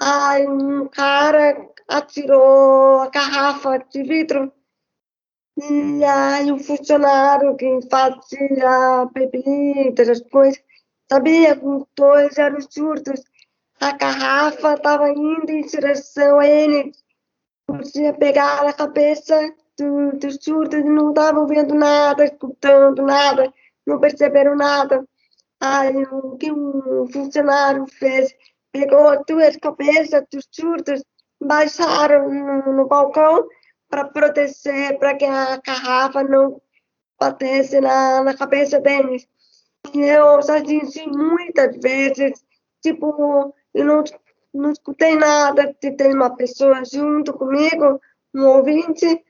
Aí, 0.00 0.46
um 0.46 0.88
cara 0.88 1.68
atirou 1.88 3.00
a 3.00 3.10
garrafa 3.10 3.78
de 3.78 4.02
vidro 4.02 4.52
e 5.56 6.02
aí 6.02 6.50
o 6.50 6.58
funcionário 6.58 7.54
que 7.56 7.80
fazia 7.90 9.04
bebidas, 9.12 10.08
as 10.08 10.20
coisas, 10.22 10.62
sabia 11.10 11.54
que 11.54 11.66
os 11.66 11.86
dois 11.94 12.38
eram 12.38 12.60
surdos. 12.60 13.22
A 13.78 13.92
garrafa 13.92 14.74
estava 14.74 15.10
indo 15.10 15.50
em 15.50 15.66
direção 15.66 16.40
a 16.40 16.46
ele. 16.46 16.92
Podia 17.78 18.12
pegar 18.12 18.66
a 18.66 18.72
cabeça 18.72 19.34
dos 19.78 20.18
do 20.18 20.42
surdos 20.42 20.84
não 20.84 21.08
estavam 21.10 21.46
vendo 21.46 21.74
nada, 21.74 22.24
escutando 22.24 23.02
nada, 23.02 23.52
não 23.86 23.98
perceberam 23.98 24.54
nada. 24.54 25.06
Aí 25.60 26.04
o 26.04 26.36
que 26.36 26.52
o 26.52 27.06
funcionário 27.10 27.86
fez? 27.86 28.34
Pegou 28.70 29.24
duas 29.26 29.56
cabeças 29.56 30.24
dos 30.30 30.46
surdos, 30.50 31.02
baixaram 31.40 32.28
no, 32.28 32.72
no 32.72 32.86
balcão 32.86 33.48
para 33.88 34.06
proteger, 34.06 34.98
para 34.98 35.14
que 35.16 35.24
a 35.24 35.58
garrafa 35.58 36.22
não 36.22 36.60
batesse 37.18 37.80
na, 37.80 38.22
na 38.22 38.36
cabeça 38.36 38.80
deles. 38.80 39.26
E 39.94 40.00
eu 40.00 40.42
já 40.42 40.58
disse 40.58 41.06
muitas 41.06 41.76
vezes, 41.78 42.44
tipo, 42.82 43.54
eu 43.74 43.84
não, 43.84 44.04
não 44.52 44.70
escutei 44.70 45.16
nada, 45.16 45.74
se 45.80 45.90
tem 45.92 46.14
uma 46.14 46.36
pessoa 46.36 46.82
junto 46.84 47.32
comigo, 47.32 48.00
um 48.34 48.46
ouvinte, 48.46 49.24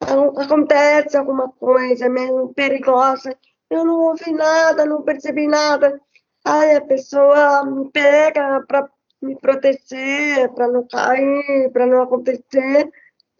acontece 0.00 1.16
alguma 1.16 1.50
coisa 1.50 2.08
meio 2.08 2.52
perigosa, 2.54 3.36
eu 3.70 3.84
não 3.84 4.00
ouvi 4.00 4.32
nada, 4.32 4.84
não 4.84 5.02
percebi 5.02 5.46
nada. 5.46 6.00
Aí 6.44 6.76
a 6.76 6.80
pessoa 6.80 7.64
me 7.64 7.90
pega 7.90 8.62
para 8.68 8.88
me 9.20 9.36
proteger, 9.40 10.52
para 10.54 10.68
não 10.68 10.86
cair, 10.86 11.70
para 11.72 11.86
não 11.86 12.02
acontecer. 12.02 12.90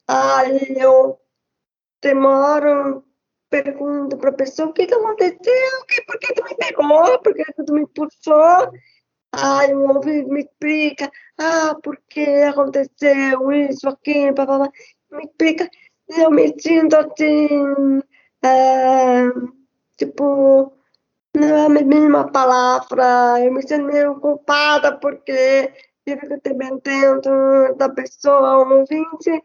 Aí 0.08 0.76
eu 0.76 1.18
demoro, 2.02 3.04
pergunto 3.48 4.16
para 4.16 4.30
a 4.30 4.34
pessoa 4.34 4.68
o 4.68 4.72
que, 4.72 4.86
que 4.86 4.94
aconteceu, 4.94 5.86
por 6.06 6.18
que 6.18 6.34
tu 6.34 6.44
me 6.44 6.54
pegou, 6.56 7.18
por 7.20 7.34
que 7.34 7.44
tu 7.64 7.72
me 7.72 7.86
puxou. 7.86 8.72
Aí 9.32 9.74
o 9.74 9.88
ouvido 9.94 10.28
me 10.28 10.40
explica, 10.40 11.10
ah, 11.38 11.76
porque 11.82 12.20
aconteceu 12.48 13.52
isso, 13.52 13.88
aqui, 13.88 14.32
papá, 14.32 14.70
me 15.10 15.24
explica. 15.24 15.68
Eu 16.08 16.30
me 16.30 16.54
sinto 16.60 16.94
assim, 16.96 18.00
é, 18.42 19.24
tipo, 19.96 20.72
não 21.34 21.48
é 21.48 21.66
a 21.66 21.68
mesma 21.68 22.30
palavra, 22.30 23.44
eu 23.44 23.52
me 23.52 23.62
sinto 23.62 23.84
meio 23.84 24.20
culpada 24.20 24.96
porque 24.98 25.72
ter 26.04 26.54
bem 26.54 26.78
dentro 26.78 27.74
da 27.76 27.88
pessoa, 27.88 28.58
ouvinte, 28.58 29.42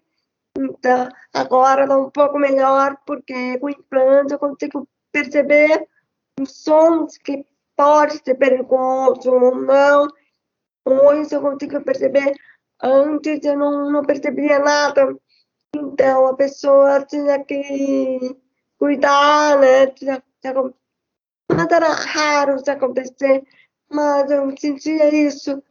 então, 0.57 1.09
agora 1.33 1.83
está 1.83 1.97
um 1.97 2.09
pouco 2.09 2.37
melhor, 2.37 2.97
porque 3.05 3.57
com 3.59 3.67
o 3.67 3.69
implante 3.69 4.33
eu 4.33 4.39
consigo 4.39 4.87
perceber 5.11 5.87
os 6.39 6.51
sons 6.63 7.17
que 7.17 7.45
pode 7.75 8.21
ser 8.23 8.35
perigoso 8.35 9.31
ou 9.31 9.55
não. 9.55 10.07
Hoje 10.85 11.33
eu 11.35 11.41
consigo 11.41 11.81
perceber. 11.81 12.33
Antes 12.81 13.43
eu 13.43 13.57
não, 13.57 13.91
não 13.91 14.03
percebia 14.03 14.59
nada. 14.59 15.15
Então, 15.75 16.27
a 16.27 16.35
pessoa 16.35 17.05
tinha 17.05 17.43
que 17.43 18.37
cuidar, 18.77 19.59
né? 19.59 19.87
Tinha, 19.87 20.23
tinha, 20.41 20.53
mas 21.49 21.71
era 21.71 21.89
raro 21.89 22.55
isso 22.55 22.71
acontecer, 22.71 23.43
mas 23.89 24.29
eu 24.31 24.55
sentia 24.57 25.13
isso 25.13 25.61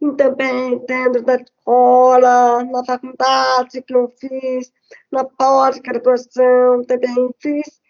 e 0.00 0.12
também 0.12 0.78
dentro 0.86 1.22
da 1.22 1.36
escola, 1.36 2.64
na 2.64 2.84
faculdade 2.84 3.82
que 3.82 3.94
eu 3.94 4.12
fiz, 4.18 4.72
na 5.10 5.24
pós-graduação 5.24 6.84
também 6.86 7.30
fiz. 7.40 7.80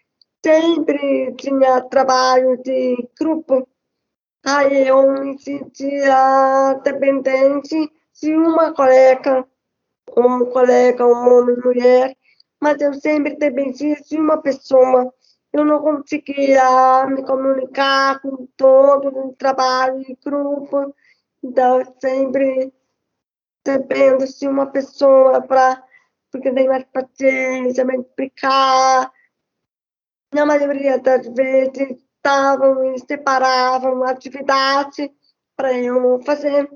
Sempre 0.43 1.33
tinha 1.35 1.81
trabalho 1.81 2.57
de 2.63 3.09
grupo. 3.19 3.67
Aí 4.45 4.87
eu 4.87 5.11
me 5.11 5.37
sentia 5.39 6.73
dependente 6.83 7.91
de 8.21 8.35
uma 8.35 8.73
colega, 8.73 9.45
um 10.15 10.45
colega, 10.45 11.05
um 11.05 11.11
homem, 11.11 11.57
mulher, 11.63 12.15
mas 12.61 12.79
eu 12.81 12.93
sempre 12.93 13.35
dependia 13.35 13.95
de 13.95 14.17
uma 14.17 14.41
pessoa. 14.41 15.13
Eu 15.51 15.65
não 15.65 15.81
conseguia 15.81 17.05
me 17.07 17.23
comunicar 17.25 18.21
com 18.21 18.47
todo 18.55 19.07
o 19.09 19.33
trabalho 19.33 19.99
de 20.03 20.17
grupo 20.23 20.93
então, 21.43 21.81
sempre 21.99 22.73
dependo 23.63 24.25
de 24.25 24.47
uma 24.47 24.67
pessoa 24.67 25.41
para 25.41 25.83
porque 26.31 26.51
tem 26.51 26.67
mais 26.67 26.83
paciência, 26.85 27.85
me 27.85 27.97
explicar. 27.97 29.11
Na 30.33 30.45
maioria 30.45 30.99
das 30.99 31.27
vezes, 31.27 31.97
estavam 32.17 32.93
e 32.93 32.99
separavam 32.99 34.03
atividade 34.03 35.09
para 35.55 35.73
eu 35.73 36.21
fazer 36.25 36.69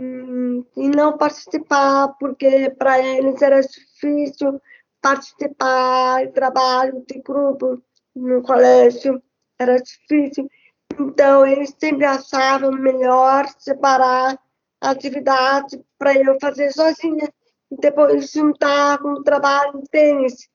hum, 0.00 0.64
e 0.76 0.88
não 0.88 1.18
participar, 1.18 2.08
porque 2.18 2.70
para 2.70 2.98
eles 2.98 3.42
era 3.42 3.60
difícil 3.60 4.60
participar 5.00 6.26
de 6.26 6.32
trabalho 6.32 7.04
de 7.06 7.20
grupo 7.20 7.82
no 8.14 8.42
colégio, 8.42 9.22
era 9.58 9.76
difícil. 9.76 10.50
Então, 10.98 11.46
eles 11.46 11.74
sempre 11.78 12.06
achavam 12.06 12.72
melhor 12.72 13.46
separar 13.58 14.38
atividade 14.80 15.80
para 15.98 16.14
eu 16.14 16.38
fazer 16.40 16.72
sozinha 16.72 17.32
e 17.70 17.76
depois 17.76 18.30
juntar 18.30 18.98
com 18.98 19.10
o 19.10 19.22
trabalho 19.22 19.82
deles. 19.92 20.48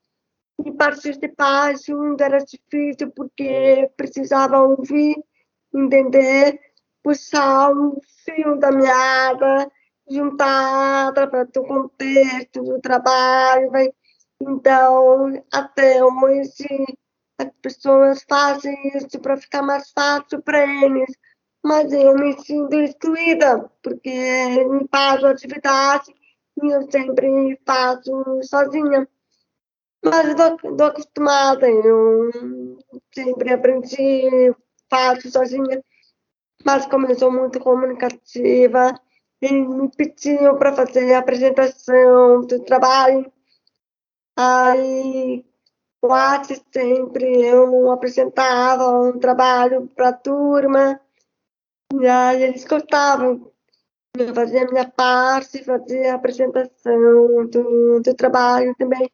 E 0.62 0.72
participar 0.72 1.74
junto 1.76 2.22
era 2.22 2.38
difícil 2.38 3.10
porque 3.10 3.90
precisava 3.96 4.60
ouvir, 4.60 5.16
entender, 5.74 6.60
puxar 7.02 7.72
um 7.72 7.98
fio 8.24 8.56
da 8.56 8.70
meada, 8.70 9.70
juntar 10.08 11.12
para 11.12 11.48
o 11.56 11.66
contexto 11.66 12.62
do 12.62 12.80
trabalho. 12.80 13.70
Então, 14.40 15.42
até 15.52 16.04
hoje, 16.04 16.98
as 17.38 17.50
pessoas 17.60 18.24
fazem 18.28 18.76
isso 18.96 19.18
para 19.20 19.36
ficar 19.36 19.62
mais 19.62 19.90
fácil 19.90 20.40
para 20.42 20.62
eles, 20.62 21.10
mas 21.64 21.92
eu 21.92 22.14
me 22.14 22.32
sinto 22.40 22.74
excluída, 22.76 23.70
porque 23.82 24.64
me 24.68 24.86
faço 24.90 25.26
atividade 25.26 26.14
e 26.62 26.68
eu 26.70 26.90
sempre 26.90 27.58
faço 27.66 28.40
sozinha. 28.42 29.08
Mas 30.04 30.28
estou 30.28 30.86
acostumada, 30.86 31.68
eu 31.68 32.30
sempre 33.14 33.52
aprendi, 33.52 34.54
faço 34.90 35.30
sozinha, 35.30 35.82
mas 36.64 36.86
como 36.86 37.06
eu 37.06 37.18
sou 37.18 37.32
muito 37.32 37.58
comunicativa, 37.60 38.94
me 39.40 39.90
pediam 39.96 40.56
para 40.56 40.74
fazer 40.74 41.14
a 41.14 41.18
apresentação 41.18 42.42
do 42.42 42.60
trabalho, 42.64 43.30
aí 44.36 45.44
quase 46.00 46.62
sempre 46.72 47.46
eu 47.46 47.90
apresentava 47.90 48.90
um 49.00 49.18
trabalho 49.18 49.88
para 49.96 50.10
a 50.10 50.12
turma, 50.12 51.00
e 51.94 52.06
aí 52.06 52.42
eles 52.42 52.64
gostavam 52.64 53.52
eu 54.16 54.32
fazia 54.32 54.62
a 54.62 54.70
minha 54.70 54.88
parte, 54.88 55.64
fazia 55.64 56.12
a 56.12 56.14
apresentação 56.14 57.46
do, 57.46 58.00
do 58.00 58.14
trabalho 58.14 58.72
também. 58.78 59.10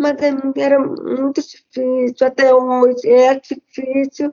Mas 0.00 0.16
era 0.56 0.78
muito 0.78 1.42
difícil, 1.42 2.26
até 2.26 2.54
hoje 2.54 3.06
é 3.06 3.38
difícil, 3.38 4.32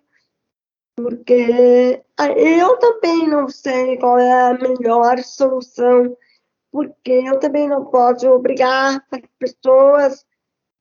porque 0.96 2.02
eu 2.38 2.78
também 2.78 3.28
não 3.28 3.50
sei 3.50 3.98
qual 3.98 4.18
é 4.18 4.52
a 4.52 4.54
melhor 4.54 5.20
solução, 5.20 6.16
porque 6.72 7.12
eu 7.12 7.38
também 7.38 7.68
não 7.68 7.84
posso 7.84 8.30
obrigar 8.30 9.06
as 9.12 9.22
pessoas 9.38 10.26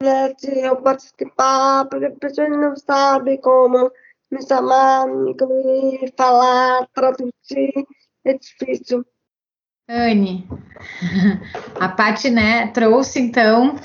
né, 0.00 0.32
se 0.38 0.60
eu 0.60 0.76
participar, 0.76 1.86
porque 1.86 2.06
as 2.06 2.18
pessoas 2.18 2.50
não 2.50 2.76
sabem 2.76 3.40
como 3.40 3.90
me 4.30 4.46
chamar, 4.46 5.08
me 5.08 5.34
falar, 6.16 6.86
traduzir 6.94 7.86
é 8.24 8.34
difícil. 8.34 9.04
Anne, 9.88 10.48
a 11.80 11.88
Paty, 11.88 12.30
né, 12.30 12.68
trouxe 12.68 13.20
então 13.20 13.76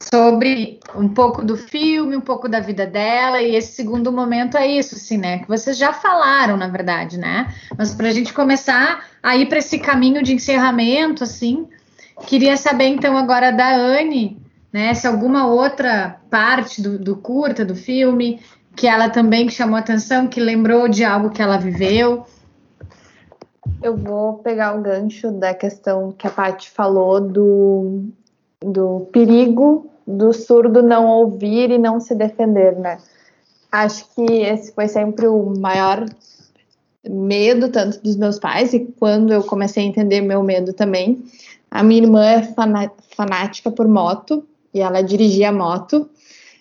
sobre 0.00 0.80
um 0.94 1.08
pouco 1.08 1.44
do 1.44 1.56
filme, 1.56 2.16
um 2.16 2.20
pouco 2.20 2.48
da 2.48 2.60
vida 2.60 2.86
dela, 2.86 3.40
e 3.40 3.54
esse 3.54 3.72
segundo 3.72 4.10
momento 4.10 4.56
é 4.56 4.66
isso, 4.66 4.96
assim, 4.96 5.16
né? 5.16 5.38
Que 5.38 5.48
vocês 5.48 5.78
já 5.78 5.92
falaram, 5.92 6.56
na 6.56 6.68
verdade, 6.68 7.16
né? 7.16 7.54
Mas 7.78 7.94
para 7.94 8.08
a 8.08 8.10
gente 8.10 8.32
começar 8.32 9.04
a 9.22 9.36
ir 9.36 9.46
para 9.46 9.58
esse 9.58 9.78
caminho 9.78 10.22
de 10.22 10.34
encerramento, 10.34 11.22
assim, 11.22 11.68
queria 12.26 12.56
saber 12.56 12.88
então 12.88 13.16
agora 13.16 13.52
da 13.52 13.74
Anne, 13.74 14.38
né? 14.72 14.92
Se 14.94 15.06
alguma 15.06 15.46
outra 15.46 16.20
parte 16.28 16.82
do, 16.82 16.98
do 16.98 17.16
curta, 17.16 17.64
do 17.64 17.76
filme, 17.76 18.40
que 18.74 18.88
ela 18.88 19.08
também 19.08 19.48
chamou 19.48 19.76
atenção, 19.76 20.26
que 20.26 20.40
lembrou 20.40 20.88
de 20.88 21.04
algo 21.04 21.30
que 21.30 21.40
ela 21.40 21.56
viveu. 21.56 22.26
Eu 23.80 23.96
vou 23.96 24.34
pegar 24.38 24.76
o 24.76 24.82
gancho 24.82 25.30
da 25.30 25.54
questão 25.54 26.10
que 26.10 26.26
a 26.26 26.30
Paty 26.30 26.70
falou 26.70 27.20
do, 27.20 28.08
do 28.64 29.08
perigo 29.12 29.90
do 30.06 30.32
surdo 30.32 30.82
não 30.82 31.06
ouvir 31.06 31.70
e 31.70 31.78
não 31.78 32.00
se 32.00 32.14
defender, 32.14 32.76
né? 32.78 32.98
Acho 33.70 34.06
que 34.14 34.22
esse 34.22 34.72
foi 34.72 34.88
sempre 34.88 35.26
o 35.26 35.54
maior 35.58 36.04
medo, 37.08 37.68
tanto 37.68 38.02
dos 38.02 38.16
meus 38.16 38.38
pais, 38.38 38.72
e 38.72 38.80
quando 38.98 39.32
eu 39.32 39.42
comecei 39.42 39.84
a 39.84 39.86
entender 39.86 40.20
meu 40.20 40.42
medo 40.42 40.72
também. 40.72 41.22
A 41.70 41.82
minha 41.82 42.02
irmã 42.02 42.24
é 42.24 42.42
fanática 43.16 43.70
por 43.70 43.88
moto, 43.88 44.46
e 44.72 44.80
ela 44.80 45.02
dirigia 45.02 45.52
moto, 45.52 46.08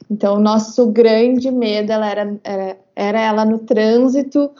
então, 0.09 0.35
o 0.35 0.39
nosso 0.39 0.91
grande 0.91 1.49
medo 1.49 1.91
ela 1.91 2.09
era, 2.09 2.39
era, 2.43 2.77
era 2.95 3.21
ela 3.21 3.45
no 3.45 3.59
trânsito, 3.59 4.51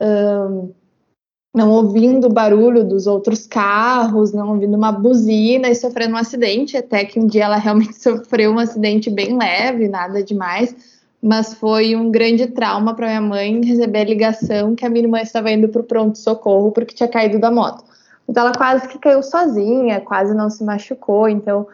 um, 0.00 0.70
não 1.52 1.70
ouvindo 1.70 2.28
o 2.28 2.32
barulho 2.32 2.84
dos 2.84 3.06
outros 3.06 3.46
carros, 3.46 4.32
não 4.32 4.50
ouvindo 4.50 4.76
uma 4.76 4.92
buzina 4.92 5.68
e 5.68 5.74
sofrendo 5.74 6.14
um 6.14 6.18
acidente, 6.18 6.76
até 6.76 7.04
que 7.04 7.18
um 7.18 7.26
dia 7.26 7.44
ela 7.44 7.56
realmente 7.56 7.94
sofreu 8.00 8.52
um 8.52 8.58
acidente 8.58 9.10
bem 9.10 9.36
leve, 9.36 9.88
nada 9.88 10.22
demais, 10.22 10.74
mas 11.20 11.54
foi 11.54 11.96
um 11.96 12.10
grande 12.10 12.46
trauma 12.46 12.94
para 12.94 13.08
minha 13.08 13.20
mãe 13.20 13.60
receber 13.64 14.00
a 14.00 14.04
ligação 14.04 14.74
que 14.74 14.86
a 14.86 14.88
minha 14.88 15.04
irmã 15.04 15.20
estava 15.20 15.50
indo 15.50 15.68
para 15.68 15.80
o 15.80 15.84
pronto-socorro 15.84 16.70
porque 16.70 16.94
tinha 16.94 17.08
caído 17.08 17.38
da 17.38 17.50
moto. 17.50 17.84
Então 18.28 18.44
ela 18.44 18.54
quase 18.54 18.86
que 18.86 18.98
caiu 18.98 19.22
sozinha, 19.22 20.00
quase 20.00 20.32
não 20.32 20.48
se 20.48 20.62
machucou, 20.62 21.28
então 21.28 21.66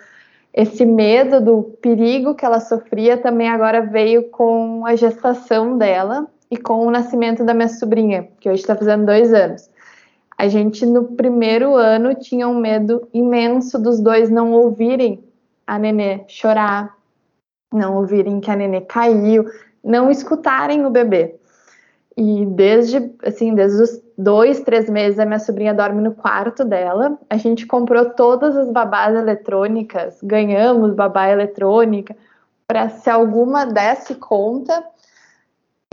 esse 0.55 0.87
medo 0.87 1.39
do 1.39 1.62
perigo 1.83 2.35
que 2.35 2.47
ela 2.47 2.61
sofria 2.61 3.18
também 3.18 3.47
agora 3.47 3.83
veio 3.83 4.31
com 4.31 4.87
a 4.87 4.97
gestação 4.97 5.77
dela 5.77 6.27
e 6.51 6.57
com 6.57 6.86
o 6.86 6.90
nascimento 6.90 7.44
da 7.44 7.55
minha 7.55 7.68
sobrinha, 7.68 8.28
que 8.40 8.49
hoje 8.49 8.61
está 8.61 8.76
fazendo 8.76 9.07
dois 9.07 9.32
anos. 9.32 9.68
A 10.38 10.49
gente, 10.49 10.84
no 10.84 11.05
primeiro 11.05 11.74
ano, 11.74 12.14
tinha 12.14 12.47
um 12.47 12.59
medo 12.59 13.09
imenso 13.12 13.78
dos 13.78 14.01
dois 14.01 14.28
não 14.28 14.53
ouvirem 14.53 15.24
a 15.66 15.78
nenê 15.78 16.24
chorar, 16.28 16.94
não 17.72 17.97
ouvirem 17.97 18.40
que 18.40 18.51
a 18.51 18.57
nenê 18.57 18.82
caiu, 18.82 19.47
não 19.82 20.11
escutarem 20.11 20.84
o 20.84 20.90
bebê. 20.90 21.36
E 22.16 22.47
desde, 22.47 23.12
assim, 23.24 23.55
desde 23.55 23.82
os 23.82 24.03
dois, 24.16 24.61
três 24.61 24.88
meses, 24.88 25.18
a 25.18 25.26
minha 25.26 25.38
sobrinha 25.38 25.74
dorme 25.74 26.01
no 26.01 26.14
quarto 26.14 26.64
dela. 26.64 27.18
A 27.28 27.36
gente 27.36 27.66
comprou 27.66 28.11
todas 28.11 28.57
as 28.57 28.70
babás 28.70 29.14
eletrônicas, 29.14 30.18
ganhamos 30.22 30.94
babá 30.94 31.28
eletrônica, 31.28 32.16
para 32.66 32.88
se 32.88 33.11
alguma 33.11 33.66
desse 33.66 34.14
conta. 34.14 34.82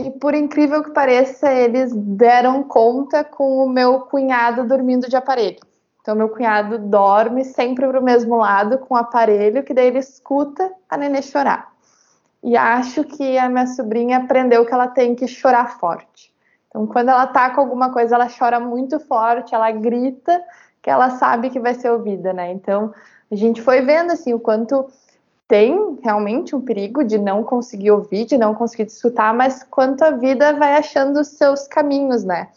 E 0.00 0.10
por 0.10 0.34
incrível 0.34 0.82
que 0.82 0.90
pareça, 0.90 1.52
eles 1.52 1.92
deram 1.94 2.62
conta 2.64 3.22
com 3.22 3.64
o 3.64 3.68
meu 3.68 4.00
cunhado 4.00 4.66
dormindo 4.66 5.08
de 5.08 5.16
aparelho. 5.16 5.60
Então, 6.00 6.14
meu 6.14 6.28
cunhado 6.28 6.78
dorme 6.78 7.44
sempre 7.44 7.86
para 7.86 7.98
o 7.98 8.04
mesmo 8.04 8.36
lado 8.36 8.78
com 8.78 8.94
o 8.94 8.96
aparelho, 8.96 9.62
que 9.62 9.72
daí 9.72 9.86
ele 9.86 10.00
escuta 10.00 10.70
a 10.88 10.96
nenê 10.96 11.22
chorar. 11.22 11.72
E 12.42 12.56
acho 12.56 13.04
que 13.04 13.38
a 13.38 13.48
minha 13.48 13.66
sobrinha 13.66 14.18
aprendeu 14.18 14.66
que 14.66 14.74
ela 14.74 14.88
tem 14.88 15.14
que 15.14 15.26
chorar 15.26 15.78
forte. 15.78 16.34
Então, 16.68 16.86
quando 16.86 17.08
ela 17.08 17.26
tá 17.26 17.50
com 17.50 17.60
alguma 17.60 17.90
coisa, 17.90 18.16
ela 18.16 18.28
chora 18.28 18.60
muito 18.60 19.00
forte, 19.00 19.54
ela 19.54 19.70
grita, 19.70 20.42
que 20.82 20.90
ela 20.90 21.08
sabe 21.10 21.48
que 21.48 21.58
vai 21.58 21.72
ser 21.72 21.90
ouvida, 21.90 22.34
né? 22.34 22.52
Então, 22.52 22.92
a 23.30 23.34
gente 23.34 23.62
foi 23.62 23.80
vendo 23.80 24.12
assim 24.12 24.34
o 24.34 24.40
quanto 24.40 24.86
tem 25.46 25.98
realmente 26.02 26.56
um 26.56 26.60
perigo 26.60 27.04
de 27.04 27.18
não 27.18 27.44
conseguir 27.44 27.90
ouvir, 27.90 28.24
de 28.24 28.38
não 28.38 28.54
conseguir 28.54 28.84
escutar, 28.84 29.34
mas 29.34 29.62
quanto 29.62 30.02
a 30.02 30.10
vida 30.10 30.54
vai 30.54 30.74
achando 30.74 31.20
os 31.20 31.28
seus 31.28 31.68
caminhos, 31.68 32.24
né? 32.24 32.48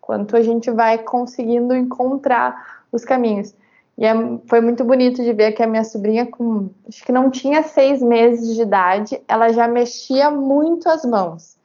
Quanto 0.00 0.36
a 0.36 0.42
gente 0.42 0.70
vai 0.70 0.98
conseguindo 0.98 1.74
encontrar 1.74 2.84
os 2.92 3.04
caminhos. 3.04 3.54
E 3.96 4.04
é, 4.04 4.12
foi 4.46 4.60
muito 4.60 4.84
bonito 4.84 5.22
de 5.22 5.32
ver 5.32 5.52
que 5.52 5.62
a 5.62 5.66
minha 5.66 5.84
sobrinha, 5.84 6.26
com 6.26 6.68
acho 6.86 7.04
que 7.04 7.12
não 7.12 7.30
tinha 7.30 7.62
seis 7.62 8.02
meses 8.02 8.54
de 8.54 8.62
idade, 8.62 9.22
ela 9.26 9.52
já 9.52 9.66
mexia 9.68 10.30
muito 10.30 10.88
as 10.88 11.04
mãos. 11.04 11.56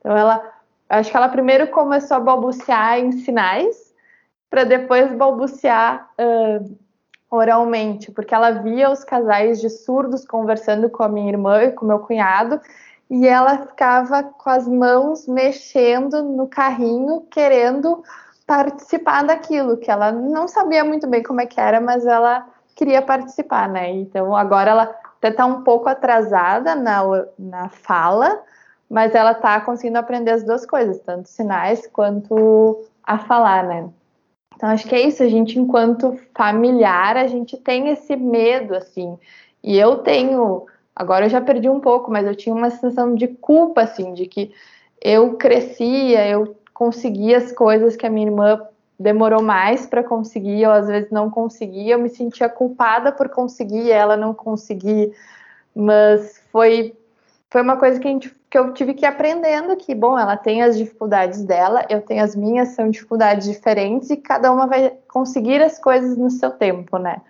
Então 0.00 0.16
ela, 0.16 0.42
acho 0.88 1.10
que 1.10 1.16
ela 1.16 1.28
primeiro 1.28 1.68
começou 1.68 2.16
a 2.16 2.20
balbuciar 2.20 2.98
em 2.98 3.12
sinais, 3.12 3.94
para 4.50 4.64
depois 4.64 5.12
balbuciar 5.12 6.10
uh, 6.18 6.76
oralmente, 7.30 8.10
porque 8.12 8.34
ela 8.34 8.50
via 8.50 8.90
os 8.90 9.04
casais 9.04 9.60
de 9.60 9.68
surdos 9.68 10.24
conversando 10.24 10.88
com 10.88 11.02
a 11.02 11.08
minha 11.08 11.28
irmã 11.28 11.64
e 11.64 11.72
com 11.72 11.86
meu 11.86 11.98
cunhado, 11.98 12.60
e 13.10 13.26
ela 13.26 13.58
ficava 13.58 14.22
com 14.22 14.50
as 14.50 14.66
mãos 14.66 15.26
mexendo 15.26 16.22
no 16.22 16.48
carrinho, 16.48 17.26
querendo 17.30 18.02
participar 18.46 19.24
daquilo, 19.24 19.76
que 19.76 19.90
ela 19.90 20.12
não 20.12 20.46
sabia 20.46 20.84
muito 20.84 21.06
bem 21.06 21.22
como 21.22 21.40
é 21.40 21.46
que 21.46 21.60
era, 21.60 21.80
mas 21.80 22.06
ela 22.06 22.46
queria 22.74 23.02
participar, 23.02 23.68
né? 23.68 23.90
Então 23.90 24.36
agora 24.36 24.70
ela 24.70 24.94
até 25.18 25.28
está 25.28 25.46
um 25.46 25.62
pouco 25.62 25.88
atrasada 25.88 26.74
na, 26.74 27.02
na 27.38 27.68
fala, 27.68 28.40
mas 28.88 29.14
ela 29.14 29.32
está 29.32 29.60
conseguindo 29.60 29.98
aprender 29.98 30.30
as 30.30 30.44
duas 30.44 30.64
coisas, 30.64 31.00
tanto 31.00 31.28
sinais 31.28 31.86
quanto 31.88 32.84
a 33.02 33.18
falar, 33.18 33.64
né? 33.64 33.88
Então 34.56 34.70
acho 34.70 34.88
que 34.88 34.94
é 34.94 35.06
isso, 35.06 35.22
a 35.22 35.28
gente 35.28 35.58
enquanto 35.58 36.18
familiar, 36.34 37.16
a 37.16 37.26
gente 37.26 37.56
tem 37.56 37.88
esse 37.90 38.16
medo 38.16 38.74
assim. 38.74 39.18
E 39.62 39.76
eu 39.78 39.98
tenho, 39.98 40.66
agora 40.94 41.26
eu 41.26 41.30
já 41.30 41.40
perdi 41.40 41.68
um 41.68 41.80
pouco, 41.80 42.10
mas 42.10 42.26
eu 42.26 42.34
tinha 42.34 42.54
uma 42.54 42.70
sensação 42.70 43.14
de 43.14 43.28
culpa 43.28 43.82
assim, 43.82 44.14
de 44.14 44.26
que 44.26 44.52
eu 45.02 45.36
crescia, 45.36 46.26
eu 46.26 46.56
conseguia 46.72 47.36
as 47.36 47.52
coisas 47.52 47.96
que 47.96 48.06
a 48.06 48.10
minha 48.10 48.28
irmã 48.28 48.60
demorou 48.98 49.42
mais 49.42 49.86
para 49.86 50.02
conseguir, 50.02 50.66
ou 50.66 50.72
às 50.72 50.86
vezes 50.86 51.10
não 51.10 51.30
conseguia, 51.30 51.94
eu 51.94 51.98
me 51.98 52.08
sentia 52.08 52.48
culpada 52.48 53.12
por 53.12 53.28
conseguir 53.28 53.90
ela 53.90 54.16
não 54.16 54.32
conseguir, 54.32 55.12
mas 55.74 56.42
foi 56.50 56.94
foi 57.50 57.62
uma 57.62 57.76
coisa 57.76 58.00
que, 58.00 58.08
gente, 58.08 58.34
que 58.56 58.58
eu 58.58 58.72
tive 58.72 58.94
que 58.94 59.04
ir 59.04 59.08
aprendendo 59.08 59.76
que, 59.76 59.94
bom, 59.94 60.18
ela 60.18 60.36
tem 60.36 60.62
as 60.62 60.78
dificuldades 60.78 61.44
dela, 61.44 61.84
eu 61.90 62.00
tenho 62.00 62.24
as 62.24 62.34
minhas, 62.34 62.68
são 62.68 62.88
dificuldades 62.88 63.46
diferentes 63.46 64.08
e 64.08 64.16
cada 64.16 64.50
uma 64.50 64.66
vai 64.66 64.94
conseguir 65.08 65.60
as 65.60 65.78
coisas 65.78 66.16
no 66.16 66.30
seu 66.30 66.50
tempo, 66.50 66.96
né? 66.96 67.20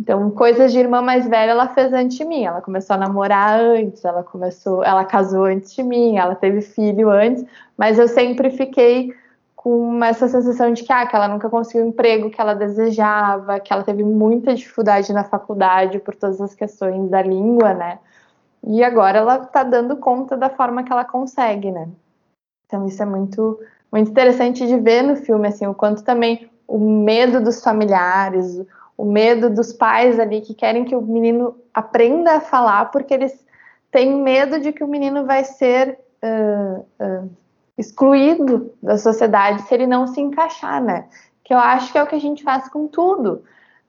Então, 0.00 0.30
coisas 0.30 0.72
de 0.72 0.78
irmã 0.78 1.02
mais 1.02 1.28
velha 1.28 1.50
ela 1.50 1.68
fez 1.68 1.92
antes 1.92 2.16
de 2.16 2.24
mim. 2.24 2.44
Ela 2.44 2.62
começou 2.62 2.94
a 2.94 2.98
namorar 2.98 3.60
antes, 3.60 4.02
ela 4.02 4.22
começou, 4.22 4.82
ela 4.82 5.04
casou 5.04 5.44
antes 5.44 5.74
de 5.74 5.82
mim, 5.82 6.16
ela 6.16 6.34
teve 6.34 6.62
filho 6.62 7.10
antes, 7.10 7.44
mas 7.76 7.98
eu 7.98 8.08
sempre 8.08 8.50
fiquei 8.50 9.14
com 9.54 10.02
essa 10.02 10.26
sensação 10.26 10.72
de 10.72 10.82
que, 10.82 10.92
ah, 10.92 11.06
que 11.06 11.14
ela 11.14 11.28
nunca 11.28 11.50
conseguiu 11.50 11.84
o 11.84 11.88
emprego 11.88 12.30
que 12.30 12.40
ela 12.40 12.54
desejava, 12.54 13.60
que 13.60 13.72
ela 13.72 13.84
teve 13.84 14.02
muita 14.02 14.54
dificuldade 14.54 15.12
na 15.12 15.22
faculdade 15.22 15.98
por 16.00 16.14
todas 16.16 16.40
as 16.40 16.54
questões 16.54 17.10
da 17.10 17.22
língua, 17.22 17.74
né? 17.74 17.98
E 18.64 18.82
agora 18.82 19.18
ela 19.18 19.36
está 19.38 19.62
dando 19.62 19.96
conta 19.96 20.36
da 20.36 20.48
forma 20.48 20.82
que 20.82 20.92
ela 20.92 21.04
consegue, 21.04 21.70
né? 21.70 21.88
Então 22.66 22.86
isso 22.86 23.02
é 23.02 23.06
muito 23.06 23.58
muito 23.90 24.10
interessante 24.10 24.66
de 24.66 24.78
ver 24.78 25.02
no 25.02 25.16
filme 25.16 25.48
assim 25.48 25.66
o 25.66 25.74
quanto 25.74 26.02
também 26.02 26.50
o 26.66 26.78
medo 26.78 27.42
dos 27.42 27.62
familiares, 27.62 28.62
o 28.96 29.04
medo 29.04 29.50
dos 29.50 29.72
pais 29.72 30.18
ali 30.18 30.40
que 30.40 30.54
querem 30.54 30.84
que 30.84 30.94
o 30.94 31.02
menino 31.02 31.56
aprenda 31.74 32.36
a 32.36 32.40
falar 32.40 32.90
porque 32.90 33.12
eles 33.12 33.44
têm 33.90 34.16
medo 34.22 34.58
de 34.58 34.72
que 34.72 34.82
o 34.82 34.88
menino 34.88 35.26
vai 35.26 35.44
ser 35.44 35.98
uh, 36.22 36.80
uh, 37.04 37.30
excluído 37.76 38.72
da 38.82 38.96
sociedade 38.96 39.62
se 39.62 39.74
ele 39.74 39.86
não 39.86 40.06
se 40.06 40.20
encaixar, 40.20 40.82
né? 40.82 41.06
Que 41.44 41.52
eu 41.52 41.58
acho 41.58 41.92
que 41.92 41.98
é 41.98 42.02
o 42.02 42.06
que 42.06 42.14
a 42.14 42.20
gente 42.20 42.42
faz 42.42 42.68
com 42.68 42.86
tudo. 42.86 43.42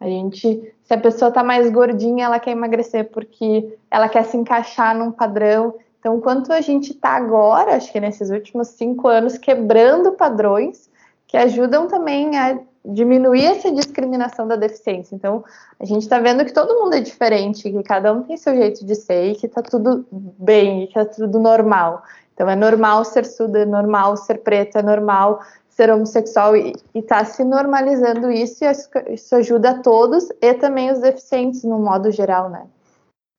A 0.04 0.06
gente, 0.06 0.76
se 0.84 0.94
a 0.94 0.98
pessoa 0.98 1.30
está 1.30 1.42
mais 1.42 1.72
gordinha, 1.72 2.26
ela 2.26 2.38
quer 2.38 2.52
emagrecer 2.52 3.10
porque 3.10 3.74
ela 3.90 4.10
quer 4.10 4.26
se 4.26 4.36
encaixar 4.36 4.94
num 4.94 5.14
padrão. 5.14 5.76
Então, 5.98 6.20
quanto 6.20 6.52
a 6.52 6.60
gente 6.60 6.92
está 6.92 7.12
agora, 7.12 7.78
acho 7.78 7.90
que 7.90 8.02
nesses 8.02 8.30
últimos 8.30 8.68
cinco 8.68 9.08
anos, 9.08 9.38
quebrando 9.38 10.12
padrões 10.12 10.90
que 11.26 11.38
ajudam 11.38 11.88
também 11.88 12.38
a 12.38 12.60
diminuir 12.84 13.46
essa 13.46 13.72
discriminação 13.72 14.46
da 14.46 14.58
deficiência. 14.58 15.16
Então, 15.16 15.42
a 15.80 15.86
gente 15.86 16.02
está 16.02 16.20
vendo 16.20 16.44
que 16.44 16.52
todo 16.52 16.84
mundo 16.84 16.96
é 16.96 17.00
diferente, 17.00 17.72
que 17.72 17.84
cada 17.84 18.12
um 18.12 18.24
tem 18.24 18.36
seu 18.36 18.54
jeito 18.58 18.86
de 18.86 18.96
ser 18.96 19.32
e 19.32 19.36
que 19.36 19.46
está 19.46 19.62
tudo 19.62 20.06
bem, 20.12 20.88
que 20.88 21.00
está 21.00 21.06
tudo 21.06 21.40
normal. 21.40 22.04
Então, 22.34 22.50
é 22.50 22.58
normal 22.58 23.06
ser 23.06 23.26
surda, 23.26 23.60
é 23.60 23.66
normal 23.66 24.18
ser 24.18 24.40
preta, 24.40 24.80
é 24.80 24.84
normal 24.84 25.40
ser 25.76 25.92
homossexual 25.92 26.56
e 26.56 26.74
está 26.94 27.26
se 27.26 27.44
normalizando 27.44 28.32
isso 28.32 28.64
e 28.64 29.14
isso 29.14 29.36
ajuda 29.36 29.72
a 29.72 29.82
todos 29.82 30.30
e 30.42 30.54
também 30.54 30.92
os 30.92 31.00
deficientes 31.00 31.64
no 31.64 31.80
modo 31.80 32.12
geral, 32.12 32.50
né? 32.50 32.70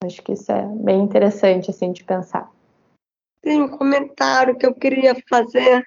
Acho 0.05 0.21
que 0.23 0.33
isso 0.33 0.51
é 0.51 0.67
bem 0.67 1.01
interessante, 1.01 1.71
assim, 1.71 1.93
de 1.93 2.05
pensar. 2.05 2.51
Tem 3.41 3.63
um 3.63 3.69
comentário 3.69 4.59
que 4.59 4.67
eu 4.67 4.75
queria 4.75 5.15
fazer, 5.29 5.87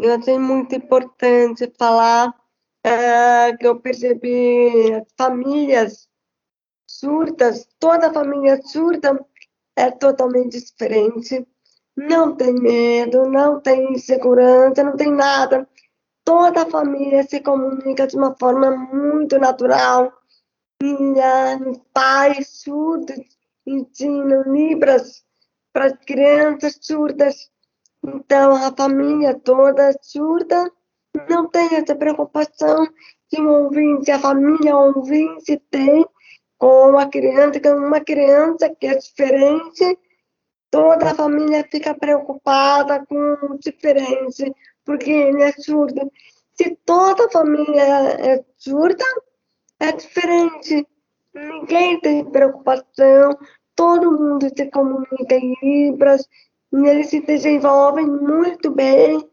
eu 0.00 0.14
achei 0.14 0.38
muito 0.38 0.74
importante 0.74 1.70
falar, 1.78 2.34
é, 2.82 3.56
que 3.56 3.66
eu 3.66 3.78
percebi 3.78 4.94
as 4.94 5.06
famílias 5.16 6.08
surdas, 6.88 7.68
toda 7.78 8.12
família 8.12 8.60
surda 8.62 9.24
é 9.76 9.90
totalmente 9.90 10.60
diferente 10.60 11.46
não 11.96 12.34
tem 12.34 12.54
medo, 12.54 13.28
não 13.28 13.60
tem 13.60 13.92
insegurança, 13.92 14.82
não 14.82 14.96
tem 14.96 15.10
nada. 15.10 15.68
Toda 16.24 16.62
a 16.62 16.70
família 16.70 17.22
se 17.22 17.40
comunica 17.40 18.06
de 18.06 18.16
uma 18.16 18.34
forma 18.38 18.70
muito 18.70 19.38
natural. 19.38 20.12
Minha 20.82 21.60
pais 21.92 22.48
surdos 22.62 23.20
ensinam 23.66 24.42
libras 24.52 25.24
para 25.72 25.86
as 25.86 25.96
crianças 26.04 26.78
surdas. 26.80 27.50
Então, 28.02 28.54
a 28.54 28.72
família 28.72 29.34
toda 29.34 29.96
surda 30.02 30.70
não 31.28 31.48
tem 31.48 31.76
essa 31.76 31.94
preocupação 31.94 32.86
que 33.28 33.40
um 33.40 33.64
ouvinte, 33.64 34.10
a 34.10 34.18
família 34.18 34.76
ouvinte 34.76 35.60
tem 35.70 36.06
com 36.58 36.98
a 36.98 37.06
criança, 37.06 37.60
com 37.60 37.76
uma 37.76 38.00
criança 38.00 38.68
que 38.68 38.86
é 38.86 38.96
diferente 38.96 39.98
toda 40.74 41.12
a 41.12 41.14
família 41.14 41.64
fica 41.70 41.94
preocupada 41.94 43.06
com 43.06 43.14
o 43.48 43.58
diferente, 43.60 44.52
porque 44.84 45.08
ele 45.08 45.40
é 45.40 45.52
surdo. 45.52 46.10
Se 46.54 46.76
toda 46.84 47.26
a 47.26 47.30
família 47.30 47.80
é 47.80 48.44
surda, 48.56 49.04
é 49.78 49.92
diferente. 49.92 50.84
Ninguém 51.32 52.00
tem 52.00 52.24
preocupação, 52.24 53.38
todo 53.76 54.18
mundo 54.18 54.48
se 54.48 54.66
comunica 54.66 55.36
em 55.36 55.54
Libras, 55.62 56.28
e 56.72 56.88
eles 56.88 57.08
se 57.08 57.20
desenvolvem 57.20 58.06
muito 58.06 58.72
bem, 58.72 59.24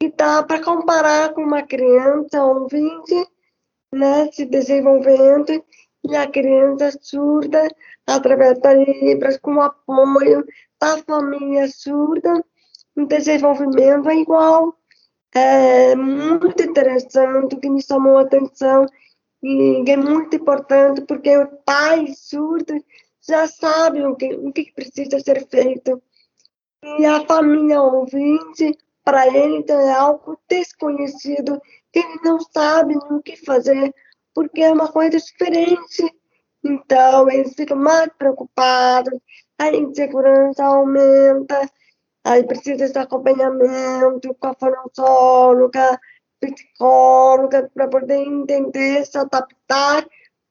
e 0.00 0.12
dá 0.12 0.44
para 0.44 0.62
comparar 0.62 1.34
com 1.34 1.42
uma 1.42 1.62
criança 1.62 2.44
ouvinte, 2.44 3.26
né, 3.92 4.30
se 4.30 4.44
desenvolvendo, 4.46 5.64
e 6.04 6.16
a 6.16 6.28
criança 6.28 6.96
surda, 7.02 7.68
através 8.06 8.60
da 8.60 8.74
Libras, 8.74 9.38
com 9.38 9.60
apoio 9.60 10.44
a 10.84 11.02
família 11.02 11.66
surda, 11.68 12.44
o 12.96 13.06
desenvolvimento 13.06 14.08
é 14.08 14.16
igual. 14.16 14.76
É 15.34 15.96
muito 15.96 16.62
interessante, 16.62 17.56
que 17.56 17.68
me 17.68 17.82
chamou 17.82 18.18
a 18.18 18.22
atenção 18.22 18.86
e 19.42 19.84
é 19.90 19.96
muito 19.96 20.36
importante, 20.36 21.00
porque 21.02 21.36
o 21.36 21.48
pai 21.66 22.06
surdo 22.16 22.74
já 23.20 23.46
sabe 23.48 24.04
o 24.04 24.14
que, 24.14 24.34
o 24.34 24.52
que 24.52 24.72
precisa 24.72 25.18
ser 25.20 25.46
feito. 25.48 26.02
E 26.98 27.04
a 27.04 27.24
família 27.26 27.80
ouvinte, 27.80 28.78
para 29.02 29.26
ele, 29.26 29.56
então, 29.56 29.78
é 29.80 29.92
algo 29.92 30.38
desconhecido, 30.48 31.60
que 31.92 31.98
ele 31.98 32.20
não 32.22 32.38
sabe 32.40 32.96
o 32.96 33.22
que 33.22 33.36
fazer, 33.36 33.94
porque 34.34 34.62
é 34.62 34.72
uma 34.72 34.90
coisa 34.92 35.18
diferente. 35.18 36.14
Então, 36.62 37.30
eles 37.30 37.54
ficam 37.54 37.76
mais 37.76 38.08
preocupados, 38.16 39.18
a 39.58 39.68
insegurança 39.68 40.64
aumenta, 40.64 41.68
aí 42.24 42.44
precisa 42.44 42.88
de 42.90 42.98
acompanhamento 42.98 44.34
com 44.38 44.46
a 44.48 44.54
fonoaudióloga, 44.54 45.98
psicóloga, 46.40 47.70
para 47.74 47.88
poder 47.88 48.18
entender, 48.18 49.04
se 49.04 49.16
adaptar 49.16 50.06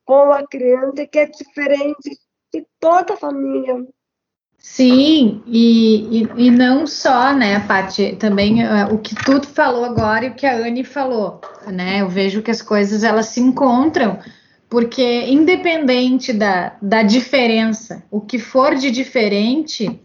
com 0.05 0.31
a 0.31 0.45
criança 0.47 1.05
que 1.05 1.19
é 1.19 1.25
diferente 1.25 2.17
de 2.53 2.65
toda 2.79 3.13
a 3.13 3.17
família. 3.17 3.85
Sim, 4.57 5.43
e, 5.45 6.21
e, 6.21 6.45
e 6.45 6.51
não 6.51 6.87
só, 6.87 7.33
né, 7.33 7.59
Paty, 7.67 8.15
também 8.15 8.63
uh, 8.63 8.93
o 8.93 8.97
que 8.97 9.13
tu 9.13 9.45
falou 9.45 9.83
agora 9.83 10.25
e 10.25 10.29
o 10.29 10.35
que 10.35 10.45
a 10.45 10.55
Anne 10.55 10.85
falou, 10.85 11.41
né, 11.67 11.99
eu 11.99 12.07
vejo 12.07 12.41
que 12.41 12.49
as 12.49 12.61
coisas, 12.61 13.03
elas 13.03 13.25
se 13.25 13.41
encontram, 13.41 14.17
porque 14.73 15.25
independente 15.27 16.33
da, 16.33 16.75
da 16.81 17.03
diferença, 17.03 18.03
o 18.09 18.19
que 18.19 18.39
for 18.39 18.73
de 18.73 18.89
diferente, 18.89 20.01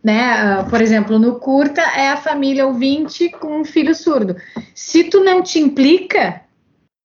né? 0.00 0.60
Uh, 0.60 0.70
por 0.70 0.80
exemplo, 0.80 1.18
no 1.18 1.40
curta 1.40 1.80
é 1.80 2.10
a 2.10 2.16
família 2.16 2.68
ouvinte 2.68 3.28
com 3.28 3.60
um 3.60 3.64
filho 3.64 3.96
surdo. 3.96 4.36
Se 4.72 5.02
tu 5.02 5.24
não 5.24 5.42
te 5.42 5.58
implica, 5.58 6.40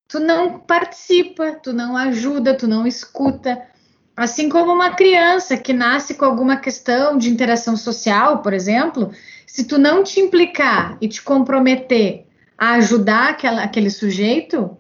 tu 0.08 0.20
não 0.20 0.60
participa, 0.60 1.54
tu 1.54 1.74
não 1.74 1.98
ajuda, 1.98 2.54
tu 2.54 2.68
não 2.68 2.86
escuta. 2.86 3.60
Assim 4.16 4.48
como 4.48 4.72
uma 4.72 4.92
criança 4.92 5.58
que 5.58 5.74
nasce 5.74 6.14
com 6.14 6.26
alguma 6.26 6.58
questão 6.58 7.18
de 7.18 7.32
interação 7.32 7.76
social, 7.76 8.44
por 8.44 8.54
exemplo, 8.54 9.10
se 9.48 9.64
tu 9.64 9.80
não 9.80 10.04
te 10.04 10.20
implicar 10.20 11.00
e 11.02 11.08
te 11.08 11.20
comprometer 11.24 12.28
a 12.56 12.74
ajudar 12.74 13.30
aquela, 13.30 13.64
aquele 13.64 13.90
sujeito, 13.90 14.78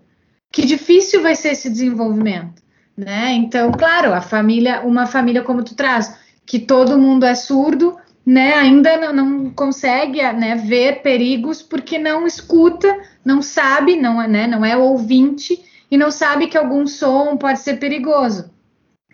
que 0.51 0.65
difícil 0.65 1.21
vai 1.21 1.35
ser 1.35 1.49
esse 1.49 1.69
desenvolvimento, 1.69 2.61
né? 2.97 3.31
Então, 3.33 3.71
claro, 3.71 4.13
a 4.13 4.21
família, 4.21 4.81
uma 4.81 5.05
família 5.05 5.41
como 5.41 5.63
tu 5.63 5.75
traz, 5.75 6.15
que 6.45 6.59
todo 6.59 6.99
mundo 6.99 7.25
é 7.25 7.33
surdo, 7.33 7.97
né? 8.25 8.53
Ainda 8.55 8.97
não, 8.97 9.13
não 9.13 9.49
consegue, 9.51 10.21
né, 10.33 10.55
ver 10.55 11.01
perigos 11.01 11.61
porque 11.61 11.97
não 11.97 12.27
escuta, 12.27 12.99
não 13.23 13.41
sabe, 13.41 13.95
não 13.95 14.21
é, 14.21 14.27
né? 14.27 14.47
Não 14.47 14.65
é 14.65 14.75
ouvinte 14.75 15.63
e 15.89 15.97
não 15.97 16.11
sabe 16.11 16.47
que 16.47 16.57
algum 16.57 16.85
som 16.85 17.37
pode 17.37 17.59
ser 17.59 17.77
perigoso, 17.77 18.51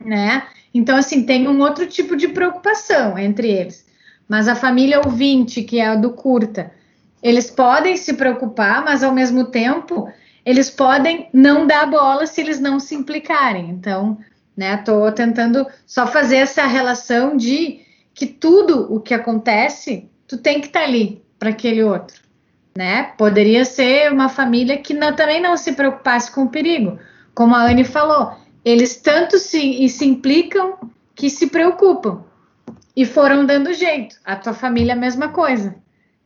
né? 0.03 0.47
Então, 0.73 0.97
assim, 0.97 1.23
tem 1.25 1.47
um 1.47 1.59
outro 1.61 1.87
tipo 1.87 2.15
de 2.15 2.27
preocupação 2.27 3.17
entre 3.17 3.49
eles. 3.49 3.85
Mas 4.27 4.47
a 4.47 4.55
família 4.55 5.01
ouvinte, 5.03 5.63
que 5.63 5.79
é 5.79 5.87
a 5.87 5.95
do 5.95 6.11
curta, 6.11 6.71
eles 7.23 7.49
podem 7.49 7.95
se 7.95 8.13
preocupar, 8.13 8.83
mas 8.83 9.03
ao 9.03 9.13
mesmo 9.13 9.45
tempo 9.45 10.07
eles 10.47 10.69
podem 10.69 11.27
não 11.33 11.67
dar 11.67 11.85
bola 11.87 12.25
se 12.25 12.39
eles 12.39 12.57
não 12.57 12.79
se 12.79 12.95
implicarem. 12.95 13.69
Então, 13.69 14.17
né, 14.55 14.75
estou 14.75 15.11
tentando 15.11 15.67
só 15.85 16.07
fazer 16.07 16.37
essa 16.37 16.65
relação 16.65 17.35
de 17.35 17.81
que 18.13 18.25
tudo 18.25 18.87
o 18.93 19.01
que 19.01 19.13
acontece, 19.13 20.09
tu 20.25 20.37
tem 20.37 20.61
que 20.61 20.67
estar 20.67 20.79
tá 20.79 20.85
ali 20.85 21.21
para 21.37 21.49
aquele 21.49 21.83
outro, 21.83 22.21
né? 22.77 23.11
Poderia 23.17 23.65
ser 23.65 24.09
uma 24.09 24.29
família 24.29 24.77
que 24.77 24.93
não, 24.93 25.13
também 25.13 25.41
não 25.41 25.57
se 25.57 25.73
preocupasse 25.73 26.31
com 26.31 26.43
o 26.43 26.49
perigo, 26.49 26.97
como 27.35 27.53
a 27.53 27.65
Anne 27.65 27.83
falou, 27.83 28.33
eles 28.63 28.95
tanto 29.01 29.37
se, 29.39 29.89
se 29.89 30.05
implicam 30.05 30.77
que 31.13 31.29
se 31.29 31.47
preocupam 31.47 32.23
e 32.95 33.05
foram 33.05 33.45
dando 33.45 33.73
jeito. 33.73 34.15
A 34.23 34.37
tua 34.37 34.53
família 34.53 34.93
a 34.93 34.97
mesma 34.97 35.27
coisa, 35.27 35.75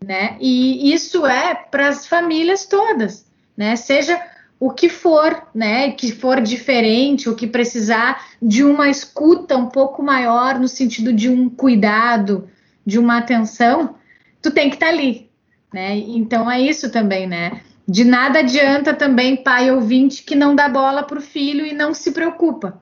né? 0.06 0.38
E 0.40 0.94
isso 0.94 1.26
é 1.26 1.56
para 1.56 1.88
as 1.88 2.06
famílias 2.06 2.68
todas 2.68 3.31
né? 3.56 3.76
Seja 3.76 4.22
o 4.60 4.72
que 4.72 4.90
for, 4.90 5.48
né? 5.54 5.92
Que 5.92 6.12
for 6.12 6.40
diferente, 6.42 7.30
o 7.30 7.36
que 7.36 7.48
precisar 7.48 8.26
de 8.42 8.64
uma 8.64 8.90
escuta 8.90 9.58
um 9.58 9.68
pouco 9.68 10.04
maior 10.04 10.60
no 10.60 10.68
sentido 10.68 11.12
de 11.12 11.30
um 11.30 11.50
cuidado, 11.50 12.48
de 12.86 13.00
uma 13.00 13.18
atenção, 13.18 13.96
tu 14.42 14.52
tem 14.52 14.70
que 14.70 14.76
estar 14.76 14.88
tá 14.88 14.92
ali, 14.92 15.30
né? 15.74 15.98
Então 15.98 16.50
é 16.50 16.62
isso 16.62 16.92
também, 16.92 17.28
né? 17.28 17.62
De 17.88 18.04
nada 18.04 18.40
adianta 18.40 18.94
também 18.94 19.36
pai 19.36 19.72
ouvinte 19.72 20.24
que 20.24 20.36
não 20.36 20.56
dá 20.56 20.70
bola 20.70 21.04
para 21.04 21.18
o 21.18 21.22
filho 21.22 21.66
e 21.66 21.74
não 21.74 21.94
se 21.94 22.12
preocupa. 22.12 22.82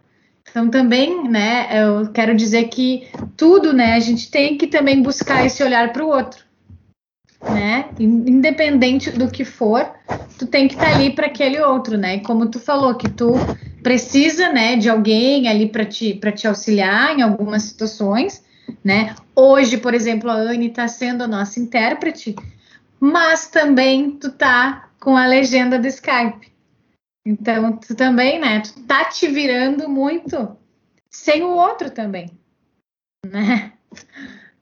Então 0.50 0.70
também, 0.70 1.30
né, 1.30 1.70
eu 1.72 2.12
quero 2.12 2.36
dizer 2.36 2.66
que 2.66 3.08
tudo, 3.38 3.72
né, 3.72 3.94
a 3.94 4.00
gente 4.00 4.32
tem 4.32 4.58
que 4.58 4.68
também 4.68 5.02
buscar 5.02 5.46
esse 5.46 5.64
olhar 5.64 5.94
para 5.94 6.04
o 6.04 6.10
outro, 6.10 6.44
né? 7.42 7.90
Independente 8.00 9.12
do 9.12 9.30
que 9.30 9.46
for, 9.46 9.90
tu 10.38 10.46
tem 10.46 10.68
que 10.68 10.74
estar 10.74 10.92
tá 10.92 10.96
ali 10.96 11.12
para 11.12 11.28
aquele 11.28 11.60
outro, 11.62 11.98
né? 11.98 12.16
E 12.16 12.22
como 12.22 12.48
tu 12.48 12.60
falou 12.60 12.96
que 12.96 13.10
tu 13.10 13.34
precisa, 13.82 14.52
né, 14.52 14.76
de 14.76 14.90
alguém 14.90 15.48
ali 15.48 15.70
para 15.70 15.86
te 15.86 16.14
para 16.14 16.32
te 16.32 16.48
auxiliar 16.48 17.18
em 17.18 17.22
algumas 17.22 17.64
situações, 17.64 18.44
né? 18.84 19.16
Hoje, 19.36 19.78
por 19.78 19.94
exemplo, 19.94 20.30
a 20.30 20.34
Anne 20.34 20.68
está 20.68 20.88
sendo 20.88 21.24
a 21.24 21.28
nossa 21.28 21.60
intérprete, 21.60 22.36
mas 23.00 23.48
também 23.48 24.12
tu 24.12 24.32
tá 24.32 24.90
com 25.00 25.16
a 25.16 25.26
legenda 25.26 25.80
do 25.80 25.88
Skype. 25.88 26.52
Então, 27.26 27.78
tu 27.78 27.96
também, 27.96 28.40
né? 28.40 28.62
Tu 28.62 28.82
tá 28.82 29.06
te 29.06 29.28
virando 29.28 29.88
muito 29.88 30.58
sem 31.10 31.44
o 31.44 31.50
outro 31.50 31.90
também, 31.90 32.30
né? 33.26 33.72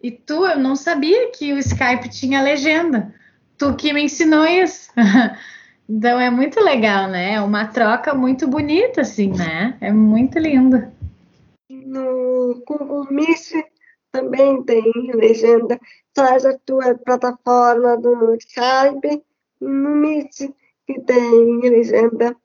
E 0.02 0.12
tu, 0.12 0.46
eu 0.46 0.60
não 0.60 0.76
sabia 0.76 1.32
que 1.32 1.54
o 1.54 1.58
Skype 1.58 2.10
tinha 2.10 2.42
legenda. 2.42 3.14
Tu 3.58 3.76
que 3.76 3.94
me 3.94 4.04
ensinou 4.04 4.46
isso. 4.46 4.92
Então 5.90 6.20
é 6.20 6.30
muito 6.30 6.60
legal, 6.60 7.08
né? 7.08 7.36
É 7.36 7.42
uma 7.42 7.66
troca 7.66 8.14
muito 8.14 8.46
bonita, 8.46 9.02
assim, 9.02 9.32
né? 9.32 9.78
É 9.80 9.90
muito 9.90 10.38
lindo. 10.38 10.92
No 11.70 12.62
Google 12.68 13.08
Meet 13.10 13.54
também 14.12 14.62
tem 14.64 14.84
legenda. 15.14 15.80
Traz 16.14 16.46
a 16.46 16.58
tua 16.58 16.94
plataforma 16.96 17.96
do 17.96 18.36
Skype 18.36 19.24
no 19.62 19.96
Meet 19.96 20.52
que 20.86 21.02
tem 21.02 21.60
legenda. 21.62 22.36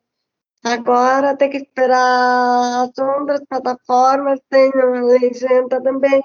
Agora 0.64 1.36
tem 1.36 1.50
que 1.50 1.56
esperar 1.56 2.84
as 2.84 2.96
outras 2.96 3.44
plataformas 3.48 4.38
tenham 4.48 5.04
legenda 5.06 5.82
também. 5.82 6.22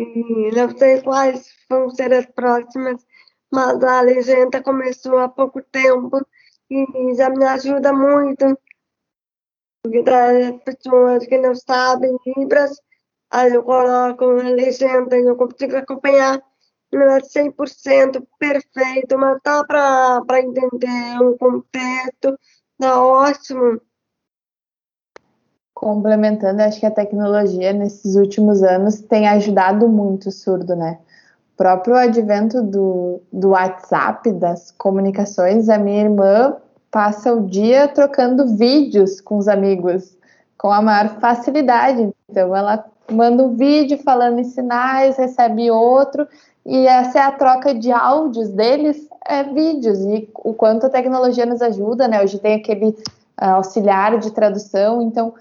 Não 0.00 0.76
sei 0.76 1.02
quais 1.02 1.52
vão 1.68 1.90
ser 1.90 2.12
as 2.12 2.26
próximas, 2.26 3.06
mas 3.52 3.82
a 3.82 4.00
legenda 4.00 4.62
começou 4.62 5.18
há 5.18 5.28
pouco 5.28 5.62
tempo 5.62 6.20
e 6.70 7.14
já 7.14 7.30
me 7.30 7.44
ajuda 7.44 7.92
muito. 7.92 8.58
Porque 9.82 10.02
das 10.02 10.62
pessoas 10.62 11.26
que 11.26 11.38
não 11.38 11.54
sabem 11.54 12.16
Libras, 12.26 12.80
aí 13.30 13.52
eu 13.54 13.62
coloco 13.62 14.24
a 14.24 14.48
legenda 14.50 15.16
e 15.16 15.24
eu 15.24 15.36
consigo 15.36 15.76
acompanhar. 15.76 16.42
Não 16.92 17.02
é 17.02 17.20
100% 17.20 18.26
perfeito, 18.38 19.18
mas 19.18 19.40
dá 19.44 19.64
para 19.64 20.40
entender 20.40 21.20
o 21.22 21.36
contexto 21.36 22.38
Tá 22.78 23.02
ótimo. 23.02 23.80
Complementando, 25.84 26.62
acho 26.62 26.80
que 26.80 26.86
a 26.86 26.90
tecnologia 26.90 27.70
nesses 27.74 28.16
últimos 28.16 28.62
anos 28.62 29.02
tem 29.02 29.28
ajudado 29.28 29.86
muito 29.86 30.30
o 30.30 30.32
surdo, 30.32 30.74
né? 30.74 30.96
O 31.52 31.56
próprio 31.58 31.94
advento 31.94 32.62
do, 32.62 33.20
do 33.30 33.50
WhatsApp, 33.50 34.32
das 34.32 34.70
comunicações, 34.70 35.68
a 35.68 35.76
minha 35.76 36.04
irmã 36.04 36.56
passa 36.90 37.34
o 37.34 37.46
dia 37.46 37.86
trocando 37.86 38.56
vídeos 38.56 39.20
com 39.20 39.36
os 39.36 39.46
amigos 39.46 40.16
com 40.56 40.72
a 40.72 40.80
maior 40.80 41.20
facilidade. 41.20 42.08
Então, 42.30 42.56
ela 42.56 42.82
manda 43.12 43.42
um 43.42 43.54
vídeo 43.54 43.98
falando 43.98 44.38
em 44.38 44.44
sinais, 44.44 45.18
recebe 45.18 45.70
outro, 45.70 46.26
e 46.64 46.86
essa 46.86 47.18
é 47.18 47.22
a 47.22 47.32
troca 47.32 47.74
de 47.74 47.92
áudios 47.92 48.48
deles, 48.48 49.06
é 49.26 49.42
vídeos, 49.44 50.00
e 50.00 50.30
o 50.36 50.54
quanto 50.54 50.86
a 50.86 50.90
tecnologia 50.90 51.44
nos 51.44 51.60
ajuda, 51.60 52.08
né? 52.08 52.22
Hoje 52.22 52.38
tem 52.38 52.54
aquele 52.54 52.88
uh, 52.88 53.56
auxiliar 53.56 54.18
de 54.18 54.30
tradução, 54.30 55.02
então 55.02 55.34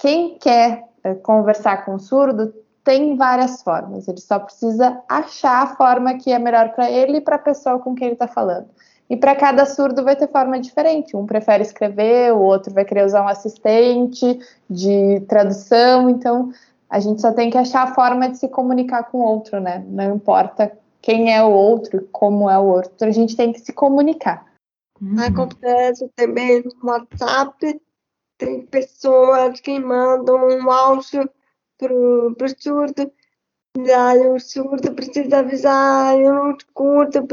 quem 0.00 0.38
quer 0.38 0.84
uh, 1.04 1.14
conversar 1.16 1.84
com 1.84 1.94
o 1.94 2.00
surdo 2.00 2.52
tem 2.82 3.16
várias 3.16 3.62
formas, 3.62 4.08
ele 4.08 4.20
só 4.20 4.38
precisa 4.38 5.00
achar 5.08 5.62
a 5.62 5.76
forma 5.76 6.14
que 6.14 6.32
é 6.32 6.38
melhor 6.38 6.70
para 6.70 6.90
ele 6.90 7.18
e 7.18 7.20
para 7.20 7.36
a 7.36 7.40
pessoa 7.40 7.78
com 7.78 7.94
quem 7.94 8.06
ele 8.06 8.14
está 8.14 8.26
falando. 8.26 8.68
E 9.08 9.16
para 9.16 9.34
cada 9.34 9.66
surdo 9.66 10.02
vai 10.02 10.16
ter 10.16 10.28
forma 10.28 10.58
diferente. 10.58 11.16
Um 11.16 11.26
prefere 11.26 11.62
escrever, 11.62 12.32
o 12.32 12.40
outro 12.40 12.72
vai 12.72 12.84
querer 12.84 13.04
usar 13.04 13.22
um 13.22 13.28
assistente 13.28 14.38
de 14.68 15.20
tradução. 15.28 16.08
Então, 16.08 16.52
a 16.88 17.00
gente 17.00 17.20
só 17.20 17.32
tem 17.32 17.50
que 17.50 17.58
achar 17.58 17.82
a 17.82 17.94
forma 17.94 18.30
de 18.30 18.38
se 18.38 18.48
comunicar 18.48 19.04
com 19.10 19.18
o 19.18 19.24
outro, 19.24 19.60
né? 19.60 19.84
Não 19.88 20.14
importa 20.14 20.72
quem 21.02 21.34
é 21.34 21.42
o 21.42 21.50
outro, 21.50 22.08
como 22.12 22.48
é 22.48 22.58
o 22.58 22.64
outro, 22.64 23.08
a 23.08 23.10
gente 23.10 23.36
tem 23.36 23.52
que 23.52 23.60
se 23.60 23.72
comunicar. 23.72 24.46
Acontece 25.26 26.08
também 26.14 26.62
no 26.82 26.90
WhatsApp, 26.90 27.80
tem 28.40 28.62
pessoas 28.62 29.60
que 29.60 29.78
mandam 29.78 30.48
um 30.48 30.70
áudio 30.70 31.28
pro, 31.78 32.34
pro 32.36 32.48
surdo, 32.58 33.12
e 33.78 33.92
aí 33.92 34.26
o 34.26 34.40
surdo 34.40 34.94
precisa 34.94 35.38
avisar, 35.38 36.18
eu 36.18 36.34
não 36.34 36.56
escuto, 36.56 37.26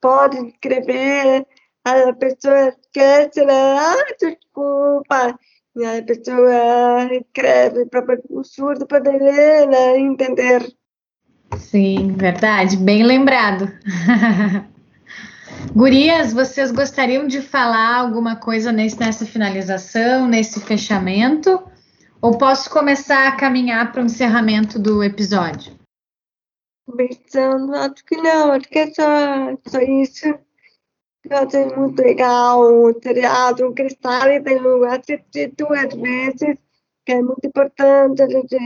pode 0.00 0.38
escrever, 0.46 1.44
aí 1.84 2.02
a 2.08 2.14
pessoa 2.14 2.68
esquece, 2.68 3.44
né? 3.44 3.76
Ah, 3.78 4.14
desculpa, 4.18 5.38
e 5.76 5.84
aí 5.84 5.98
a 5.98 6.04
pessoa 6.04 7.12
escreve 7.12 7.86
para 7.86 8.18
o 8.30 8.44
surdo 8.44 8.86
poder 8.86 9.20
ler, 9.20 9.66
né, 9.66 9.98
entender. 9.98 10.72
Sim, 11.58 12.12
verdade, 12.12 12.76
bem 12.76 13.02
lembrado. 13.02 13.68
Gurias, 15.72 16.32
vocês 16.32 16.70
gostariam 16.70 17.26
de 17.26 17.40
falar 17.40 17.96
alguma 17.96 18.36
coisa 18.36 18.70
nesse, 18.70 18.98
nessa 18.98 19.24
finalização, 19.24 20.28
nesse 20.28 20.60
fechamento? 20.60 21.62
Ou 22.20 22.38
posso 22.38 22.70
começar 22.70 23.28
a 23.28 23.36
caminhar 23.36 23.92
para 23.92 24.02
o 24.02 24.06
encerramento 24.06 24.78
do 24.78 25.02
episódio? 25.02 25.72
Pensando, 26.96 27.74
acho 27.74 28.04
que 28.04 28.16
não, 28.16 28.52
acho 28.52 28.68
que 28.68 28.78
é 28.78 28.86
só, 28.92 29.56
só 29.66 29.80
isso. 29.80 30.26
Eu 31.24 31.38
achei 31.38 31.66
muito 31.76 32.00
legal 32.00 32.60
o 32.60 32.92
teatro, 32.94 33.68
o 33.68 33.74
Cristal, 33.74 34.30
e 34.30 34.42
tenho 34.42 34.84
assistido 34.84 35.54
duas 35.56 35.94
vezes, 35.94 36.58
que 37.04 37.12
é 37.12 37.22
muito 37.22 37.46
importante 37.46 38.22
a 38.22 38.28
gente 38.28 38.56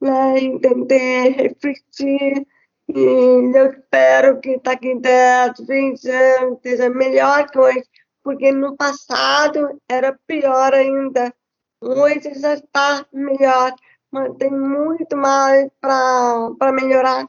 né, 0.00 0.38
entender, 0.40 1.30
refletir, 1.30 2.46
e 2.88 3.56
eu 3.56 3.70
espero 3.70 4.40
que 4.40 4.58
daqui 4.58 4.92
a 4.92 4.98
10, 4.98 5.66
20 5.66 6.10
anos 6.10 6.58
seja 6.62 6.90
melhor 6.90 7.48
que 7.50 7.58
hoje, 7.58 7.84
porque 8.22 8.52
no 8.52 8.76
passado 8.76 9.80
era 9.88 10.18
pior 10.26 10.74
ainda. 10.74 11.32
Hoje 11.80 12.34
já 12.34 12.54
está 12.54 13.06
melhor, 13.12 13.74
mas 14.10 14.36
tem 14.36 14.50
muito 14.50 15.16
mais 15.16 15.70
para 15.80 16.72
melhorar. 16.72 17.26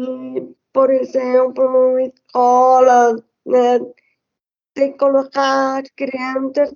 E, 0.00 0.54
por 0.72 0.90
exemplo, 0.90 1.98
escolas, 1.98 3.22
né, 3.44 3.78
tem 4.74 4.92
que 4.92 4.98
colocar 4.98 5.82
as 5.82 5.90
crianças 5.90 6.74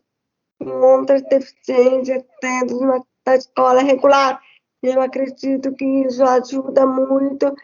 com 0.59 0.71
outras 0.71 1.23
deficiências 1.23 2.25
dentro 2.43 3.07
da 3.25 3.37
escola 3.37 3.83
regular. 3.83 4.41
Eu 4.83 5.01
acredito 5.01 5.75
que 5.75 5.85
isso 5.85 6.23
ajuda 6.23 6.87
muito 6.87 7.55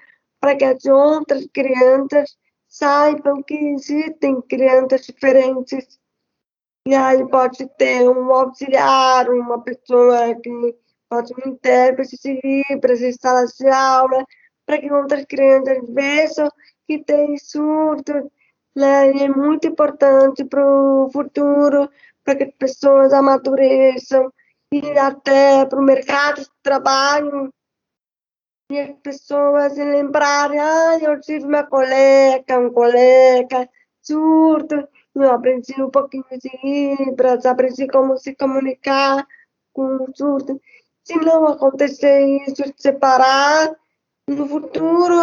para 0.42 0.56
que 0.56 0.64
as 0.64 0.84
outras 0.86 1.46
crianças 1.54 2.36
saibam 2.66 3.40
que 3.44 3.54
existem 3.54 4.42
crianças 4.42 5.02
diferentes. 5.06 6.00
E 6.84 6.92
aí 6.96 7.24
pode 7.28 7.64
ter 7.78 8.08
um 8.08 8.34
auxiliar, 8.34 9.30
uma 9.30 9.62
pessoa 9.62 10.34
que 10.42 10.76
pode 11.08 11.32
um 11.34 11.50
intérprete 11.50 12.18
de 12.20 12.40
Libras 12.42 13.00
em 13.00 13.12
salas 13.12 13.52
de 13.52 13.68
aula, 13.68 14.24
para 14.66 14.80
que 14.80 14.92
outras 14.92 15.24
crianças 15.26 15.78
vejam 15.88 16.50
que 16.88 16.98
tem 17.04 17.38
surtos, 17.38 18.24
né? 18.74 19.12
E 19.12 19.22
é 19.22 19.28
muito 19.28 19.68
importante 19.68 20.44
para 20.44 20.64
o 20.66 21.08
futuro, 21.12 21.88
para 22.24 22.34
que 22.34 22.44
as 22.44 22.54
pessoas 22.58 23.12
amadureçam 23.12 24.32
e 24.72 24.98
até 24.98 25.64
para 25.66 25.78
o 25.78 25.84
mercado 25.84 26.40
de 26.40 26.50
trabalho 26.64 27.52
e 28.72 28.80
as 28.80 28.98
pessoas 29.00 29.76
lembrarem, 29.76 30.58
ah, 30.58 30.98
eu 31.00 31.20
tive 31.20 31.44
uma 31.44 31.62
colega, 31.64 32.58
um 32.58 32.72
colega 32.72 33.68
surdo, 34.00 34.88
eu 35.14 35.30
aprendi 35.30 35.80
um 35.80 35.90
pouquinho 35.90 36.24
de 36.40 36.50
Libras, 36.64 37.44
aprendi 37.44 37.86
como 37.86 38.16
se 38.16 38.34
comunicar 38.34 39.26
com 39.72 39.96
o 39.96 40.16
surdo. 40.16 40.60
Se 41.04 41.16
não 41.16 41.46
acontecer 41.48 42.24
isso, 42.46 42.62
separar, 42.76 43.76
no 44.28 44.48
futuro 44.48 45.14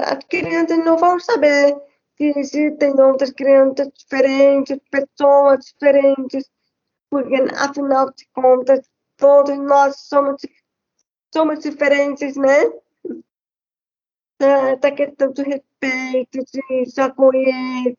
as 0.00 0.18
crianças 0.28 0.78
não 0.84 0.96
vão 0.98 1.18
saber 1.18 1.74
que 2.16 2.32
existem 2.36 3.00
outras 3.00 3.30
crianças 3.30 3.88
diferentes, 3.96 4.78
pessoas 4.90 5.64
diferentes, 5.64 6.50
porque 7.08 7.36
afinal 7.56 8.10
de 8.12 8.26
contas 8.34 8.80
todos 9.16 9.56
nós 9.58 9.96
somos 9.96 10.42
somos 11.32 11.60
diferentes, 11.60 12.36
né? 12.36 12.70
Da 14.80 14.90
questão 14.90 15.32
do 15.32 15.42
respeito, 15.42 16.38
de 16.52 16.90
se 16.90 17.00
acolher, 17.00 17.94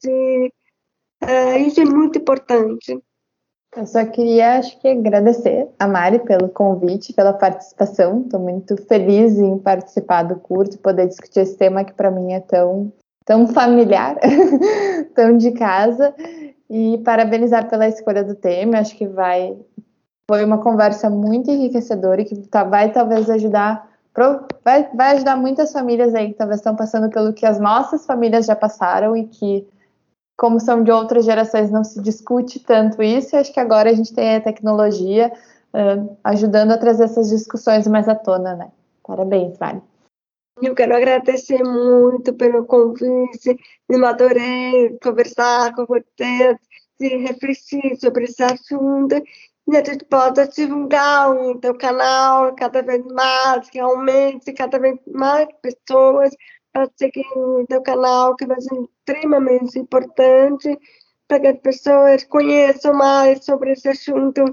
isso 1.65 1.79
é 1.81 1.85
muito 1.85 2.19
importante. 2.19 3.01
Eu 3.75 3.87
só 3.87 4.05
queria, 4.05 4.59
acho 4.59 4.79
que, 4.79 4.87
agradecer 4.87 5.67
a 5.79 5.87
Mari 5.87 6.19
pelo 6.19 6.49
convite, 6.49 7.13
pela 7.13 7.33
participação. 7.33 8.21
Estou 8.21 8.39
muito 8.39 8.77
feliz 8.85 9.39
em 9.39 9.57
participar 9.57 10.23
do 10.23 10.35
curso, 10.35 10.77
poder 10.79 11.07
discutir 11.07 11.39
esse 11.39 11.57
tema 11.57 11.83
que 11.83 11.93
para 11.93 12.11
mim 12.11 12.33
é 12.33 12.39
tão, 12.39 12.93
tão 13.25 13.47
familiar, 13.47 14.19
tão 15.15 15.37
de 15.37 15.51
casa. 15.51 16.13
E 16.69 16.97
parabenizar 16.99 17.69
pela 17.69 17.87
escolha 17.87 18.23
do 18.23 18.35
tema. 18.35 18.79
Acho 18.79 18.95
que 18.95 19.07
vai 19.07 19.57
foi 20.29 20.43
uma 20.45 20.59
conversa 20.59 21.09
muito 21.09 21.51
enriquecedora 21.51 22.21
e 22.21 22.25
que 22.25 22.35
tá, 22.47 22.63
vai 22.63 22.91
talvez 22.91 23.29
ajudar 23.29 23.92
vai, 24.63 24.89
vai 24.93 25.15
ajudar 25.15 25.35
muitas 25.35 25.71
famílias 25.71 26.13
aí 26.13 26.29
que 26.29 26.37
talvez 26.37 26.59
estão 26.59 26.75
passando 26.75 27.09
pelo 27.09 27.33
que 27.33 27.45
as 27.45 27.59
nossas 27.59 28.05
famílias 28.05 28.45
já 28.45 28.55
passaram 28.55 29.15
e 29.15 29.27
que 29.27 29.67
como 30.37 30.59
são 30.59 30.83
de 30.83 30.91
outras 30.91 31.25
gerações, 31.25 31.71
não 31.71 31.83
se 31.83 32.01
discute 32.01 32.59
tanto 32.59 33.01
isso, 33.01 33.35
e 33.35 33.39
acho 33.39 33.53
que 33.53 33.59
agora 33.59 33.89
a 33.89 33.93
gente 33.93 34.13
tem 34.13 34.35
a 34.35 34.41
tecnologia 34.41 35.31
uh, 35.73 36.17
ajudando 36.23 36.71
a 36.71 36.77
trazer 36.77 37.05
essas 37.05 37.29
discussões 37.29 37.87
mais 37.87 38.07
à 38.09 38.15
tona, 38.15 38.55
né? 38.55 38.71
Parabéns, 39.05 39.57
Vale. 39.57 39.81
Eu 40.61 40.75
quero 40.75 40.95
agradecer 40.95 41.63
muito 41.63 42.33
pelo 42.33 42.65
convite, 42.65 43.57
me 43.89 44.05
adorei 44.05 44.97
conversar 45.01 45.73
com 45.73 45.85
vocês 45.85 46.57
e 46.99 47.07
refletir 47.17 47.97
sobre 47.99 48.25
esse 48.25 48.43
assunto. 48.43 49.15
E 49.67 49.77
a 49.77 49.83
gente 49.83 50.03
possa 50.05 50.47
divulgar 50.47 51.31
o 51.31 51.57
teu 51.57 51.75
canal 51.77 52.53
cada 52.55 52.81
vez 52.81 53.03
mais, 53.05 53.69
que 53.69 53.79
aumente 53.79 54.51
cada 54.51 54.77
vez 54.77 54.99
mais 55.07 55.47
pessoas 55.61 56.35
para 56.71 56.89
seguir 56.97 57.25
o 57.35 57.65
teu 57.67 57.81
canal, 57.81 58.35
que 58.35 58.45
vai 58.45 58.59
ser 58.59 58.75
extremamente 58.75 59.79
importante 59.79 60.77
para 61.27 61.39
que 61.39 61.47
as 61.47 61.59
pessoas 61.59 62.23
conheçam 62.25 62.93
mais 62.93 63.45
sobre 63.45 63.71
esse 63.71 63.87
assunto. 63.87 64.43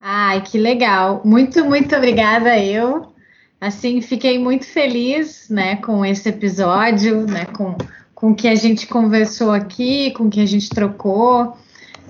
Ai, 0.00 0.42
que 0.42 0.56
legal. 0.56 1.20
Muito, 1.24 1.64
muito 1.64 1.94
obrigada 1.94 2.58
eu. 2.58 3.12
Assim, 3.60 4.00
fiquei 4.00 4.38
muito 4.38 4.64
feliz, 4.64 5.50
né, 5.50 5.76
com 5.76 6.02
esse 6.02 6.30
episódio, 6.30 7.26
né, 7.26 7.44
com 7.44 7.76
com 8.20 8.32
o 8.32 8.34
que 8.34 8.46
a 8.46 8.54
gente 8.54 8.86
conversou 8.86 9.50
aqui, 9.50 10.10
com 10.10 10.24
o 10.24 10.30
que 10.30 10.40
a 10.40 10.46
gente 10.46 10.68
trocou 10.68 11.56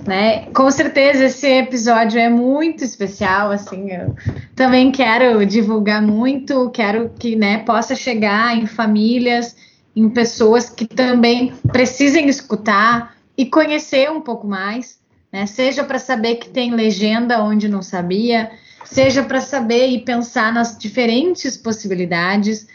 né? 0.06 0.46
Com 0.46 0.70
certeza 0.70 1.24
esse 1.24 1.46
episódio 1.46 2.18
é 2.18 2.28
muito 2.28 2.84
especial, 2.84 3.50
assim, 3.50 3.90
eu 3.90 4.14
também 4.54 4.90
quero 4.90 5.44
divulgar 5.44 6.02
muito, 6.02 6.70
quero 6.70 7.10
que, 7.18 7.36
né, 7.36 7.58
possa 7.58 7.94
chegar 7.94 8.56
em 8.56 8.66
famílias, 8.66 9.56
em 9.94 10.08
pessoas 10.08 10.70
que 10.70 10.86
também 10.86 11.52
precisem 11.72 12.28
escutar 12.28 13.14
e 13.36 13.46
conhecer 13.46 14.10
um 14.10 14.20
pouco 14.20 14.46
mais, 14.46 14.98
né? 15.32 15.46
Seja 15.46 15.84
para 15.84 15.98
saber 15.98 16.36
que 16.36 16.48
tem 16.48 16.72
legenda 16.72 17.42
onde 17.42 17.68
não 17.68 17.82
sabia, 17.82 18.50
seja 18.84 19.22
para 19.22 19.40
saber 19.40 19.88
e 19.88 20.00
pensar 20.00 20.52
nas 20.52 20.76
diferentes 20.76 21.56
possibilidades, 21.56 22.66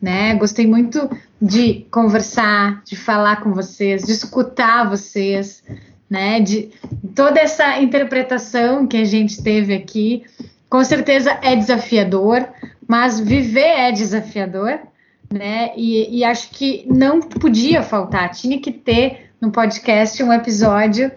né? 0.00 0.34
Gostei 0.34 0.66
muito 0.66 1.08
de 1.40 1.86
conversar, 1.90 2.82
de 2.84 2.96
falar 2.96 3.36
com 3.36 3.52
vocês, 3.52 4.04
de 4.04 4.12
escutar 4.12 4.88
vocês, 4.88 5.62
né? 6.08 6.40
De 6.40 6.70
toda 7.14 7.40
essa 7.40 7.80
interpretação 7.80 8.86
que 8.86 8.96
a 8.96 9.04
gente 9.04 9.42
teve 9.42 9.74
aqui, 9.74 10.24
com 10.68 10.82
certeza 10.82 11.38
é 11.42 11.54
desafiador, 11.54 12.48
mas 12.86 13.20
viver 13.20 13.60
é 13.60 13.92
desafiador, 13.92 14.78
né? 15.32 15.72
E, 15.76 16.18
e 16.18 16.24
acho 16.24 16.50
que 16.50 16.86
não 16.88 17.20
podia 17.20 17.82
faltar, 17.82 18.30
tinha 18.30 18.60
que 18.60 18.72
ter 18.72 19.30
no 19.40 19.50
podcast 19.50 20.22
um 20.22 20.32
episódio 20.32 21.10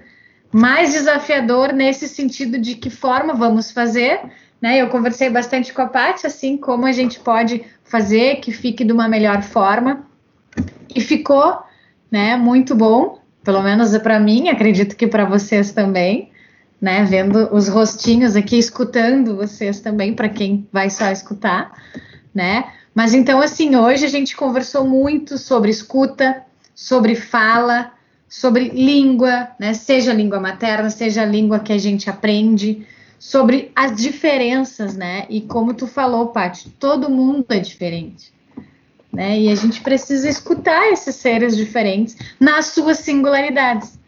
mais 0.52 0.92
desafiador 0.92 1.72
nesse 1.72 2.10
sentido 2.10 2.60
de 2.60 2.76
que 2.76 2.90
forma 2.90 3.34
vamos 3.34 3.72
fazer, 3.72 4.20
né? 4.62 4.82
Eu 4.82 4.90
conversei 4.90 5.30
bastante 5.30 5.74
com 5.74 5.82
a 5.82 5.88
Paty, 5.88 6.28
assim, 6.28 6.58
como 6.58 6.86
a 6.86 6.92
gente 6.92 7.20
pode 7.20 7.64
fazer 7.84 8.38
que 8.38 8.52
fique 8.52 8.84
de 8.84 8.92
uma 8.92 9.08
melhor 9.08 9.42
forma. 9.42 10.06
E 10.94 11.00
ficou, 11.00 11.58
né, 12.12 12.36
muito 12.36 12.76
bom 12.76 13.21
pelo 13.44 13.62
menos 13.62 13.98
para 13.98 14.20
mim, 14.20 14.50
acredito 14.50 14.96
que 14.96 15.08
para 15.08 15.26
vocês 15.26 15.72
também, 15.72 16.32
né? 16.80 17.04
Vendo 17.04 17.54
os 17.54 17.68
rostinhos 17.68 18.36
aqui, 18.36 18.58
escutando 18.58 19.36
vocês 19.36 19.80
também, 19.80 20.14
para 20.14 20.30
quem 20.30 20.68
vai 20.72 20.90
só 20.90 21.12
escutar, 21.12 21.72
né? 22.34 22.72
Mas 22.94 23.14
então, 23.14 23.42
assim, 23.42 23.76
hoje 23.76 24.06
a 24.06 24.10
gente 24.10 24.36
conversou 24.36 24.86
muito 24.86 25.38
sobre 25.38 25.72
escuta, 25.72 26.44
sobre 26.76 27.16
fala, 27.16 27.92
sobre 28.28 28.70
língua, 28.70 29.50
né? 29.60 29.74
Seja 29.74 30.14
língua 30.14 30.40
materna, 30.40 30.90
seja 30.90 31.24
a 31.24 31.26
língua 31.26 31.60
que 31.60 31.74
a 31.74 31.78
gente 31.78 32.10
aprende, 32.10 32.86
sobre 33.18 33.72
as 33.76 33.96
diferenças, 33.96 34.96
né? 34.96 35.26
E 35.30 35.42
como 35.42 35.74
tu 35.74 35.88
falou, 35.88 36.28
Paty, 36.28 36.70
todo 36.72 37.10
mundo 37.10 37.46
é 37.50 37.60
diferente 37.60 38.32
né? 39.12 39.40
E 39.40 39.50
a 39.50 39.56
gente 39.56 39.82
precisa 39.82 40.30
escutar 40.30 40.92
esses 40.92 41.16
seres 41.16 41.56
diferentes 41.56 42.16
nas 42.40 42.68
suas 42.68 43.00
singularidades. 43.00 44.00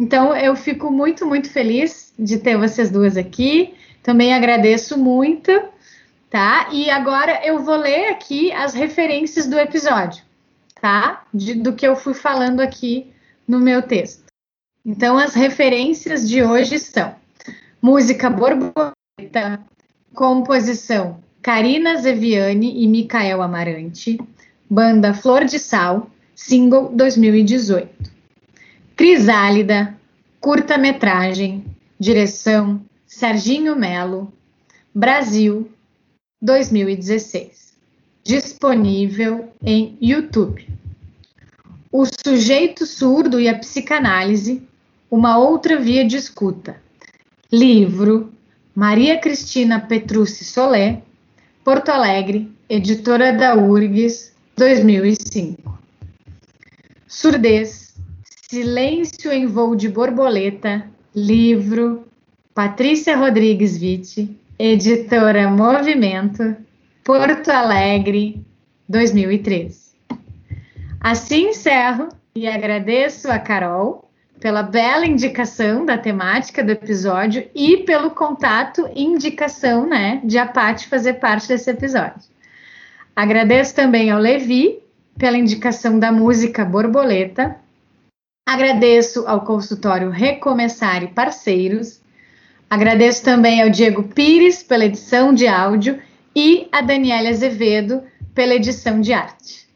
Então, 0.00 0.34
eu 0.36 0.54
fico 0.54 0.90
muito, 0.90 1.26
muito 1.26 1.50
feliz 1.50 2.12
de 2.18 2.38
ter 2.38 2.56
vocês 2.56 2.90
duas 2.90 3.16
aqui. 3.16 3.74
Também 4.02 4.32
agradeço 4.32 4.96
muito, 4.96 5.50
tá? 6.30 6.68
E 6.72 6.88
agora 6.88 7.44
eu 7.44 7.58
vou 7.58 7.76
ler 7.76 8.08
aqui 8.10 8.52
as 8.52 8.74
referências 8.74 9.46
do 9.46 9.58
episódio, 9.58 10.22
tá? 10.80 11.24
De, 11.34 11.54
do 11.54 11.74
que 11.74 11.86
eu 11.86 11.96
fui 11.96 12.14
falando 12.14 12.60
aqui 12.60 13.12
no 13.46 13.58
meu 13.58 13.82
texto. 13.82 14.24
Então, 14.86 15.18
as 15.18 15.34
referências 15.34 16.28
de 16.28 16.42
hoje 16.42 16.78
são 16.78 17.14
música 17.82 18.30
borboleta, 18.30 19.60
composição 20.14 21.20
Karina 21.42 21.96
Zeviani 21.96 22.82
e 22.82 22.86
Micael 22.86 23.42
Amarante, 23.42 24.18
Banda 24.70 25.14
Flor 25.14 25.46
de 25.46 25.58
Sal, 25.58 26.10
single 26.34 26.90
2018. 26.92 27.88
Crisálida, 28.94 29.96
curta-metragem, 30.40 31.64
direção 31.98 32.82
Serginho 33.06 33.74
Melo, 33.74 34.30
Brasil, 34.94 35.70
2016. 36.42 37.72
Disponível 38.22 39.50
em 39.62 39.96
YouTube. 40.02 40.68
O 41.90 42.04
sujeito 42.04 42.84
surdo 42.84 43.40
e 43.40 43.48
a 43.48 43.58
psicanálise, 43.58 44.62
uma 45.10 45.38
outra 45.38 45.80
via 45.80 46.04
de 46.04 46.18
escuta. 46.18 46.76
Livro 47.50 48.30
Maria 48.74 49.18
Cristina 49.18 49.80
Petrucci 49.80 50.44
Solé, 50.44 51.00
Porto 51.64 51.88
Alegre, 51.88 52.52
editora 52.68 53.32
da 53.32 53.56
URGS, 53.56 54.36
2005. 54.58 55.78
Surdez, 57.06 57.94
Silêncio 58.50 59.30
em 59.30 59.46
Voo 59.46 59.76
de 59.76 59.88
Borboleta, 59.88 60.84
livro, 61.14 62.08
Patrícia 62.52 63.16
Rodrigues 63.16 63.78
Vitti, 63.78 64.36
editora 64.58 65.48
Movimento, 65.48 66.56
Porto 67.04 67.50
Alegre, 67.50 68.44
2013. 68.88 69.92
Assim 71.00 71.50
encerro 71.50 72.08
e 72.34 72.48
agradeço 72.48 73.30
a 73.30 73.38
Carol 73.38 74.10
pela 74.40 74.64
bela 74.64 75.06
indicação 75.06 75.86
da 75.86 75.96
temática 75.96 76.64
do 76.64 76.72
episódio 76.72 77.48
e 77.54 77.76
pelo 77.78 78.10
contato 78.10 78.90
e 78.92 79.04
indicação, 79.04 79.86
né, 79.86 80.20
de 80.24 80.36
a 80.36 80.46
Paty 80.46 80.88
fazer 80.88 81.14
parte 81.14 81.46
desse 81.46 81.70
episódio. 81.70 82.37
Agradeço 83.18 83.74
também 83.74 84.12
ao 84.12 84.20
Levi 84.20 84.78
pela 85.18 85.36
indicação 85.36 85.98
da 85.98 86.12
música 86.12 86.64
Borboleta. 86.64 87.56
Agradeço 88.48 89.26
ao 89.26 89.40
consultório 89.40 90.08
Recomeçar 90.08 91.02
e 91.02 91.08
Parceiros. 91.08 92.00
Agradeço 92.70 93.24
também 93.24 93.60
ao 93.60 93.70
Diego 93.70 94.04
Pires 94.04 94.62
pela 94.62 94.84
edição 94.84 95.34
de 95.34 95.48
áudio 95.48 95.98
e 96.32 96.68
a 96.70 96.80
Daniela 96.80 97.30
Azevedo 97.30 98.04
pela 98.32 98.54
edição 98.54 99.00
de 99.00 99.12
arte. 99.12 99.66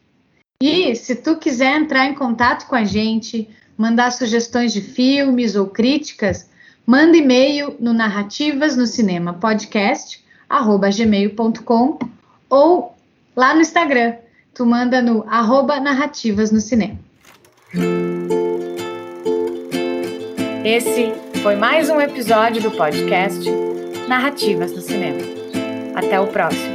E 0.61 0.95
se 0.95 1.13
tu 1.13 1.35
quiser 1.35 1.75
entrar 1.75 2.05
em 2.05 2.15
contato 2.15 2.65
com 2.65 2.75
a 2.77 2.85
gente, 2.85 3.49
mandar 3.77 4.13
sugestões 4.13 4.71
de 4.71 4.79
filmes 4.79 5.57
ou 5.57 5.67
críticas, 5.67 6.49
manda 6.87 7.17
e-mail 7.17 7.75
no 7.77 7.91
narrativas 7.91 8.77
no 8.77 8.87
cinema 8.87 9.33
podcast 9.33 10.23
gmail.com 10.49 11.99
ou 12.49 12.92
lá 13.35 13.53
no 13.53 13.61
Instagram. 13.61 14.15
Tu 14.53 14.65
manda 14.65 15.01
no 15.01 15.25
arroba 15.27 15.79
narrativas 15.79 16.51
no 16.51 16.59
cinema. 16.59 16.97
Esse 20.63 21.13
foi 21.41 21.55
mais 21.55 21.89
um 21.89 21.99
episódio 21.99 22.61
do 22.61 22.71
podcast 22.71 23.49
Narrativas 24.07 24.71
no 24.71 24.81
Cinema. 24.81 25.19
Até 25.95 26.19
o 26.19 26.27
próximo. 26.27 26.72